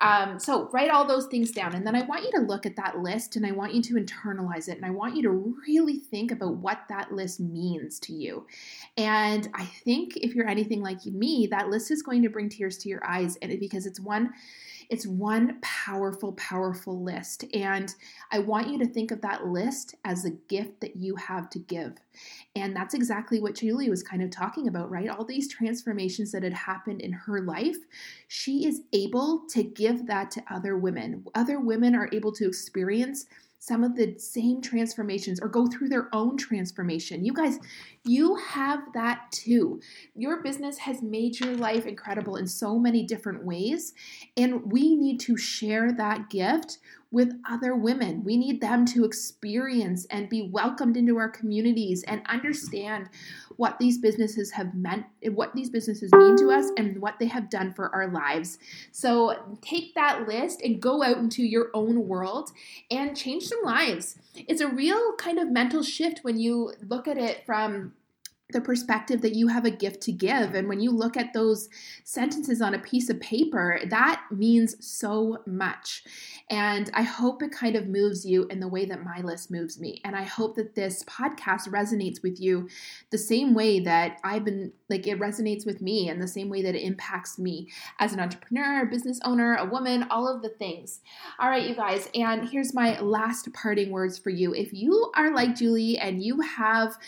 um, 0.00 0.38
so 0.38 0.68
write 0.72 0.90
all 0.90 1.06
those 1.06 1.26
things 1.26 1.50
down. 1.50 1.74
And 1.74 1.86
then 1.86 1.94
i 1.94 2.02
want 2.02 2.24
you 2.24 2.30
to 2.32 2.46
look 2.46 2.66
at 2.66 2.76
that 2.76 2.98
list 2.98 3.36
and 3.36 3.46
i 3.46 3.52
want 3.52 3.74
you 3.74 3.82
to 3.82 3.94
internalize 3.94 4.68
it. 4.68 4.76
And 4.76 4.86
i 4.86 4.90
want 4.90 5.16
you 5.16 5.22
to 5.22 5.56
really 5.66 5.98
think 5.98 6.32
about 6.32 6.56
what 6.56 6.82
that 6.88 7.12
list 7.12 7.40
means 7.40 7.98
to 8.00 8.12
you. 8.12 8.46
And 8.96 9.48
i 9.54 9.64
think 9.64 10.16
if 10.16 10.34
you're 10.34 10.48
anything 10.48 10.82
like 10.82 11.04
me 11.04 11.48
that 11.50 11.68
list 11.68 11.90
is 11.90 12.02
going 12.02 12.22
to 12.22 12.30
bring 12.30 12.48
tears 12.48 12.78
to 12.78 12.88
your 12.88 13.04
eyes. 13.06 13.36
And 13.42 13.52
because 13.60 13.86
it's 13.86 14.00
one 14.00 14.32
it's 14.88 15.06
one 15.06 15.58
powerful, 15.62 16.32
powerful 16.32 17.02
list. 17.02 17.44
And 17.54 17.94
I 18.30 18.38
want 18.40 18.68
you 18.68 18.78
to 18.78 18.86
think 18.86 19.10
of 19.10 19.20
that 19.22 19.46
list 19.46 19.94
as 20.04 20.24
a 20.24 20.30
gift 20.30 20.80
that 20.80 20.96
you 20.96 21.16
have 21.16 21.50
to 21.50 21.58
give. 21.58 21.94
And 22.54 22.74
that's 22.74 22.94
exactly 22.94 23.40
what 23.40 23.54
Julie 23.54 23.90
was 23.90 24.02
kind 24.02 24.22
of 24.22 24.30
talking 24.30 24.68
about, 24.68 24.90
right? 24.90 25.08
All 25.08 25.24
these 25.24 25.52
transformations 25.52 26.32
that 26.32 26.42
had 26.42 26.52
happened 26.52 27.00
in 27.00 27.12
her 27.12 27.40
life, 27.40 27.78
she 28.28 28.66
is 28.66 28.82
able 28.92 29.44
to 29.50 29.62
give 29.62 30.06
that 30.06 30.30
to 30.32 30.42
other 30.50 30.76
women. 30.76 31.24
Other 31.34 31.60
women 31.60 31.94
are 31.94 32.08
able 32.12 32.32
to 32.32 32.46
experience 32.46 33.26
some 33.62 33.84
of 33.84 33.94
the 33.94 34.18
same 34.18 34.60
transformations 34.60 35.38
or 35.40 35.46
go 35.46 35.68
through 35.68 35.88
their 35.88 36.08
own 36.12 36.36
transformation. 36.36 37.24
You 37.24 37.32
guys, 37.32 37.60
you 38.04 38.34
have 38.34 38.80
that 38.94 39.30
too. 39.30 39.80
Your 40.16 40.42
business 40.42 40.78
has 40.78 41.00
made 41.00 41.38
your 41.38 41.54
life 41.54 41.86
incredible 41.86 42.34
in 42.34 42.48
so 42.48 42.76
many 42.76 43.04
different 43.04 43.44
ways, 43.44 43.94
and 44.36 44.72
we 44.72 44.96
need 44.96 45.20
to 45.20 45.36
share 45.36 45.92
that 45.92 46.28
gift 46.28 46.78
with 47.12 47.38
other 47.48 47.76
women. 47.76 48.24
We 48.24 48.36
need 48.36 48.60
them 48.60 48.86
to 48.86 49.04
experience 49.04 50.06
and 50.06 50.28
be 50.28 50.48
welcomed 50.50 50.96
into 50.96 51.18
our 51.18 51.28
communities 51.28 52.02
and 52.04 52.22
understand 52.26 53.10
what 53.56 53.78
these 53.78 53.98
businesses 53.98 54.50
have 54.52 54.74
meant, 54.74 55.04
what 55.30 55.54
these 55.54 55.68
businesses 55.68 56.10
mean 56.12 56.36
to 56.38 56.50
us, 56.50 56.70
and 56.78 57.00
what 57.00 57.18
they 57.18 57.26
have 57.26 57.50
done 57.50 57.72
for 57.74 57.94
our 57.94 58.08
lives. 58.08 58.58
So 58.90 59.58
take 59.60 59.94
that 59.94 60.26
list 60.26 60.62
and 60.62 60.80
go 60.80 61.02
out 61.02 61.18
into 61.18 61.42
your 61.42 61.68
own 61.74 62.08
world 62.08 62.50
and 62.90 63.16
change 63.16 63.44
some 63.44 63.60
lives. 63.62 64.16
It's 64.34 64.62
a 64.62 64.68
real 64.68 65.12
kind 65.18 65.38
of 65.38 65.50
mental 65.50 65.82
shift 65.82 66.20
when 66.22 66.38
you 66.38 66.72
look 66.88 67.06
at 67.06 67.18
it 67.18 67.44
from 67.44 67.92
the 68.52 68.60
perspective 68.60 69.20
that 69.22 69.34
you 69.34 69.48
have 69.48 69.64
a 69.64 69.70
gift 69.70 70.02
to 70.02 70.12
give. 70.12 70.54
And 70.54 70.68
when 70.68 70.80
you 70.80 70.90
look 70.90 71.16
at 71.16 71.32
those 71.32 71.68
sentences 72.04 72.60
on 72.60 72.74
a 72.74 72.78
piece 72.78 73.10
of 73.10 73.20
paper, 73.20 73.80
that 73.88 74.24
means 74.30 74.74
so 74.84 75.38
much. 75.46 76.04
And 76.50 76.90
I 76.94 77.02
hope 77.02 77.42
it 77.42 77.52
kind 77.52 77.76
of 77.76 77.88
moves 77.88 78.26
you 78.26 78.46
in 78.48 78.60
the 78.60 78.68
way 78.68 78.84
that 78.84 79.04
my 79.04 79.20
list 79.20 79.50
moves 79.50 79.80
me. 79.80 80.00
And 80.04 80.14
I 80.14 80.22
hope 80.22 80.56
that 80.56 80.74
this 80.74 81.02
podcast 81.04 81.68
resonates 81.68 82.22
with 82.22 82.40
you 82.40 82.68
the 83.10 83.18
same 83.18 83.54
way 83.54 83.80
that 83.80 84.18
I've 84.22 84.44
been, 84.44 84.72
like, 84.90 85.06
it 85.06 85.18
resonates 85.18 85.64
with 85.64 85.80
me 85.80 86.08
and 86.08 86.20
the 86.20 86.28
same 86.28 86.48
way 86.48 86.62
that 86.62 86.74
it 86.74 86.82
impacts 86.82 87.38
me 87.38 87.70
as 87.98 88.12
an 88.12 88.20
entrepreneur, 88.20 88.82
a 88.82 88.86
business 88.86 89.20
owner, 89.24 89.56
a 89.56 89.64
woman, 89.64 90.06
all 90.10 90.28
of 90.28 90.42
the 90.42 90.50
things. 90.50 91.00
All 91.38 91.48
right, 91.48 91.66
you 91.66 91.74
guys. 91.74 92.08
And 92.14 92.48
here's 92.48 92.74
my 92.74 93.00
last 93.00 93.52
parting 93.52 93.90
words 93.90 94.18
for 94.18 94.30
you. 94.30 94.54
If 94.54 94.72
you 94.72 95.10
are 95.16 95.32
like 95.32 95.56
Julie 95.56 95.98
and 95.98 96.22
you 96.22 96.40
have 96.40 96.98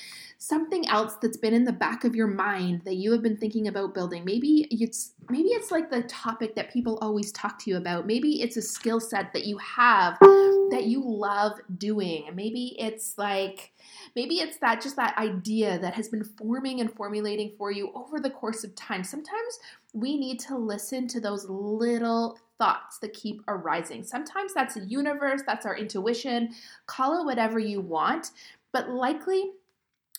something 0.47 0.86
else 0.88 1.14
that's 1.22 1.38
been 1.38 1.55
in 1.55 1.64
the 1.64 1.72
back 1.72 2.05
of 2.05 2.14
your 2.14 2.26
mind 2.26 2.82
that 2.84 2.97
you 2.97 3.11
have 3.12 3.22
been 3.22 3.36
thinking 3.36 3.68
about 3.68 3.95
building. 3.95 4.24
Maybe 4.26 4.68
it's 4.70 5.14
maybe 5.30 5.49
it's 5.49 5.70
like 5.70 5.90
the 5.90 6.03
topic 6.03 6.55
that 6.57 6.70
people 6.70 6.99
always 7.01 7.32
talk 7.32 7.59
to 7.61 7.70
you 7.70 7.78
about. 7.78 8.07
Maybe 8.07 8.42
it's 8.42 8.59
a 8.59 8.62
skill 8.62 9.01
set 9.01 9.32
that 9.32 9.47
you 9.47 9.57
have 9.57 10.18
that 10.20 10.84
you 10.84 11.03
love 11.03 11.53
doing. 11.78 12.28
Maybe 12.34 12.76
it's 12.78 13.16
like 13.16 13.72
maybe 14.14 14.36
it's 14.36 14.59
that 14.59 14.82
just 14.82 14.97
that 14.97 15.16
idea 15.16 15.78
that 15.78 15.95
has 15.95 16.09
been 16.09 16.24
forming 16.24 16.80
and 16.80 16.92
formulating 16.92 17.53
for 17.57 17.70
you 17.70 17.90
over 17.95 18.20
the 18.20 18.30
course 18.30 18.64
of 18.64 18.74
time. 18.74 19.03
Sometimes 19.03 19.59
we 19.95 20.18
need 20.18 20.40
to 20.40 20.59
listen 20.59 21.09
to 21.09 21.20
those 21.20 21.49
little 21.49 22.38
thoughts 22.59 22.99
that 22.99 23.14
keep 23.14 23.42
arising. 23.49 24.05
Sometimes 24.05 24.53
that's 24.53 24.74
the 24.74 24.84
universe, 24.84 25.40
that's 25.47 25.64
our 25.64 25.76
intuition, 25.76 26.51
call 26.86 27.20
it 27.20 27.24
whatever 27.24 27.59
you 27.59 27.80
want, 27.80 28.30
but 28.72 28.90
likely 28.90 29.53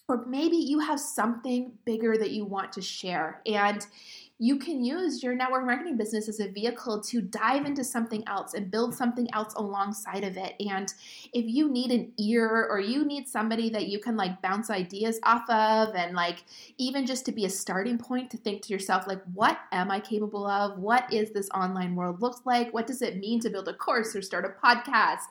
or 0.07 0.25
maybe 0.25 0.57
you 0.57 0.79
have 0.79 0.99
something 0.99 1.73
bigger 1.85 2.17
that 2.17 2.31
you 2.31 2.45
want 2.45 2.71
to 2.73 2.81
share. 2.81 3.41
And 3.45 3.85
you 4.37 4.57
can 4.57 4.83
use 4.83 5.23
your 5.23 5.33
network 5.33 5.65
marketing 5.65 5.95
business 5.95 6.27
as 6.27 6.41
a 6.41 6.49
vehicle 6.49 6.99
to 7.01 7.21
dive 7.21 7.65
into 7.65 7.85
something 7.85 8.21
else 8.27 8.53
and 8.53 8.69
build 8.69 8.93
something 8.93 9.33
else 9.33 9.53
alongside 9.53 10.25
of 10.25 10.35
it. 10.35 10.55
And 10.59 10.93
if 11.33 11.45
you 11.45 11.69
need 11.69 11.91
an 11.91 12.11
ear 12.17 12.67
or 12.69 12.81
you 12.81 13.05
need 13.05 13.29
somebody 13.29 13.69
that 13.69 13.87
you 13.87 13.97
can 13.99 14.17
like 14.17 14.41
bounce 14.41 14.69
ideas 14.69 15.19
off 15.23 15.49
of, 15.49 15.95
and 15.95 16.15
like 16.15 16.43
even 16.77 17.05
just 17.05 17.25
to 17.27 17.31
be 17.31 17.45
a 17.45 17.49
starting 17.49 17.97
point 17.97 18.29
to 18.31 18.37
think 18.37 18.61
to 18.63 18.73
yourself, 18.73 19.07
like, 19.07 19.21
what 19.33 19.57
am 19.71 19.89
I 19.89 20.01
capable 20.01 20.45
of? 20.45 20.79
What 20.79 21.11
is 21.13 21.31
this 21.31 21.49
online 21.55 21.95
world 21.95 22.21
looks 22.21 22.41
like? 22.43 22.73
What 22.73 22.87
does 22.87 23.01
it 23.01 23.17
mean 23.17 23.39
to 23.39 23.49
build 23.49 23.69
a 23.69 23.73
course 23.73 24.17
or 24.17 24.21
start 24.21 24.43
a 24.43 24.67
podcast 24.67 25.23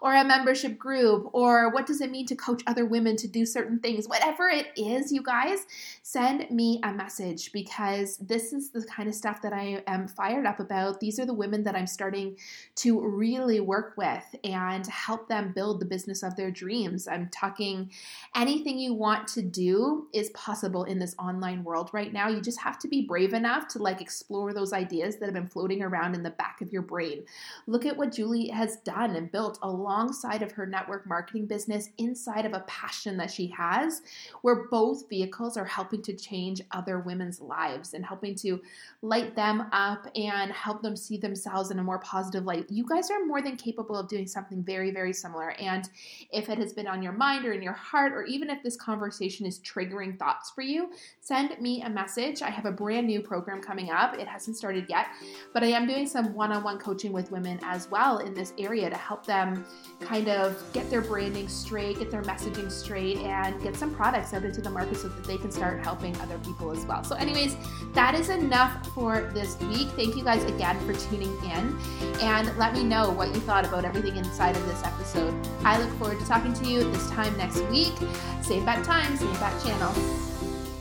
or 0.00 0.14
a 0.14 0.24
membership 0.24 0.78
group? 0.78 1.28
Or 1.32 1.72
what 1.72 1.86
does 1.86 2.00
it 2.00 2.12
mean 2.12 2.26
to 2.26 2.36
coach 2.36 2.62
other 2.68 2.86
women 2.86 3.16
to 3.16 3.26
do 3.26 3.44
certain 3.44 3.80
things? 3.80 4.08
Whatever 4.08 4.48
it 4.48 4.68
is, 4.76 5.10
you 5.10 5.22
guys, 5.22 5.66
send 6.02 6.48
me 6.48 6.78
a 6.84 6.92
message 6.92 7.50
because 7.50 8.18
this 8.52 8.64
is 8.64 8.70
the 8.70 8.84
kind 8.84 9.08
of 9.08 9.14
stuff 9.14 9.42
that 9.42 9.52
I 9.52 9.82
am 9.86 10.06
fired 10.06 10.46
up 10.46 10.60
about. 10.60 11.00
These 11.00 11.18
are 11.18 11.26
the 11.26 11.34
women 11.34 11.64
that 11.64 11.74
I'm 11.74 11.86
starting 11.86 12.36
to 12.76 13.00
really 13.00 13.60
work 13.60 13.94
with 13.96 14.24
and 14.44 14.86
help 14.86 15.28
them 15.28 15.52
build 15.52 15.80
the 15.80 15.86
business 15.86 16.22
of 16.22 16.36
their 16.36 16.50
dreams. 16.50 17.08
I'm 17.08 17.28
talking 17.30 17.90
anything 18.36 18.78
you 18.78 18.94
want 18.94 19.26
to 19.28 19.42
do 19.42 20.08
is 20.12 20.30
possible 20.30 20.84
in 20.84 20.98
this 20.98 21.14
online 21.18 21.64
world 21.64 21.90
right 21.92 22.12
now. 22.12 22.28
You 22.28 22.40
just 22.40 22.60
have 22.60 22.78
to 22.80 22.88
be 22.88 23.06
brave 23.06 23.32
enough 23.32 23.68
to 23.68 23.82
like 23.82 24.00
explore 24.00 24.52
those 24.52 24.72
ideas 24.72 25.16
that 25.16 25.26
have 25.26 25.34
been 25.34 25.48
floating 25.48 25.82
around 25.82 26.14
in 26.14 26.22
the 26.22 26.30
back 26.30 26.60
of 26.60 26.72
your 26.72 26.82
brain. 26.82 27.24
Look 27.66 27.86
at 27.86 27.96
what 27.96 28.12
Julie 28.12 28.48
has 28.48 28.76
done 28.78 29.16
and 29.16 29.32
built 29.32 29.58
alongside 29.62 30.42
of 30.42 30.52
her 30.52 30.66
network 30.66 31.06
marketing 31.06 31.46
business 31.46 31.88
inside 31.98 32.44
of 32.44 32.52
a 32.52 32.64
passion 32.66 33.16
that 33.16 33.30
she 33.30 33.46
has, 33.48 34.02
where 34.42 34.68
both 34.68 35.08
vehicles 35.08 35.56
are 35.56 35.64
helping 35.64 36.02
to 36.02 36.14
change 36.14 36.60
other 36.72 36.98
women's 36.98 37.40
lives 37.40 37.94
and 37.94 38.04
helping 38.04 38.34
to 38.42 38.60
light 39.02 39.34
them 39.34 39.66
up 39.72 40.06
and 40.14 40.52
help 40.52 40.80
them 40.80 40.96
see 40.96 41.16
themselves 41.16 41.70
in 41.70 41.78
a 41.78 41.82
more 41.82 41.98
positive 41.98 42.44
light. 42.44 42.66
You 42.70 42.86
guys 42.86 43.10
are 43.10 43.24
more 43.26 43.42
than 43.42 43.56
capable 43.56 43.96
of 43.96 44.08
doing 44.08 44.28
something 44.28 44.62
very, 44.62 44.92
very 44.92 45.12
similar. 45.12 45.50
And 45.52 45.88
if 46.32 46.48
it 46.48 46.58
has 46.58 46.72
been 46.72 46.86
on 46.86 47.02
your 47.02 47.12
mind 47.12 47.44
or 47.44 47.52
in 47.52 47.62
your 47.62 47.72
heart, 47.72 48.12
or 48.12 48.24
even 48.24 48.48
if 48.48 48.62
this 48.62 48.76
conversation 48.76 49.44
is 49.44 49.58
triggering 49.60 50.18
thoughts 50.18 50.50
for 50.50 50.62
you, 50.62 50.90
send 51.20 51.60
me 51.60 51.82
a 51.82 51.90
message. 51.90 52.42
I 52.42 52.50
have 52.50 52.64
a 52.64 52.70
brand 52.70 53.08
new 53.08 53.20
program 53.20 53.60
coming 53.60 53.90
up. 53.90 54.18
It 54.18 54.28
hasn't 54.28 54.56
started 54.56 54.86
yet, 54.88 55.08
but 55.52 55.64
I 55.64 55.68
am 55.68 55.86
doing 55.86 56.06
some 56.06 56.32
one 56.34 56.52
on 56.52 56.62
one 56.62 56.78
coaching 56.78 57.12
with 57.12 57.32
women 57.32 57.58
as 57.62 57.90
well 57.90 58.18
in 58.18 58.34
this 58.34 58.52
area 58.58 58.88
to 58.88 58.96
help 58.96 59.26
them 59.26 59.64
kind 60.00 60.28
of 60.28 60.62
get 60.72 60.88
their 60.90 61.00
branding 61.00 61.48
straight, 61.48 61.98
get 61.98 62.10
their 62.10 62.22
messaging 62.22 62.70
straight, 62.70 63.18
and 63.18 63.60
get 63.62 63.76
some 63.76 63.94
products 63.94 64.32
out 64.32 64.44
into 64.44 64.60
the 64.60 64.70
market 64.70 64.96
so 64.96 65.08
that 65.08 65.24
they 65.24 65.38
can 65.38 65.50
start 65.50 65.82
helping 65.82 66.16
other 66.20 66.38
people 66.38 66.70
as 66.70 66.84
well. 66.86 67.02
So, 67.02 67.16
anyways, 67.16 67.56
that 67.94 68.14
is 68.14 68.28
enough 68.32 68.86
for 68.88 69.30
this 69.34 69.58
week. 69.60 69.88
Thank 69.90 70.16
you 70.16 70.24
guys 70.24 70.44
again 70.44 70.78
for 70.86 70.92
tuning 70.92 71.36
in 71.44 71.78
and 72.20 72.56
let 72.58 72.72
me 72.72 72.82
know 72.82 73.10
what 73.10 73.28
you 73.28 73.40
thought 73.40 73.66
about 73.66 73.84
everything 73.84 74.16
inside 74.16 74.56
of 74.56 74.66
this 74.66 74.82
episode. 74.84 75.34
I 75.64 75.78
look 75.78 75.90
forward 75.98 76.18
to 76.20 76.26
talking 76.26 76.52
to 76.54 76.64
you 76.68 76.90
this 76.90 77.08
time 77.10 77.36
next 77.36 77.60
week. 77.66 77.94
Same 78.42 78.64
bat 78.64 78.84
time, 78.84 79.16
same 79.16 79.32
bat 79.34 79.62
channel. 79.62 80.31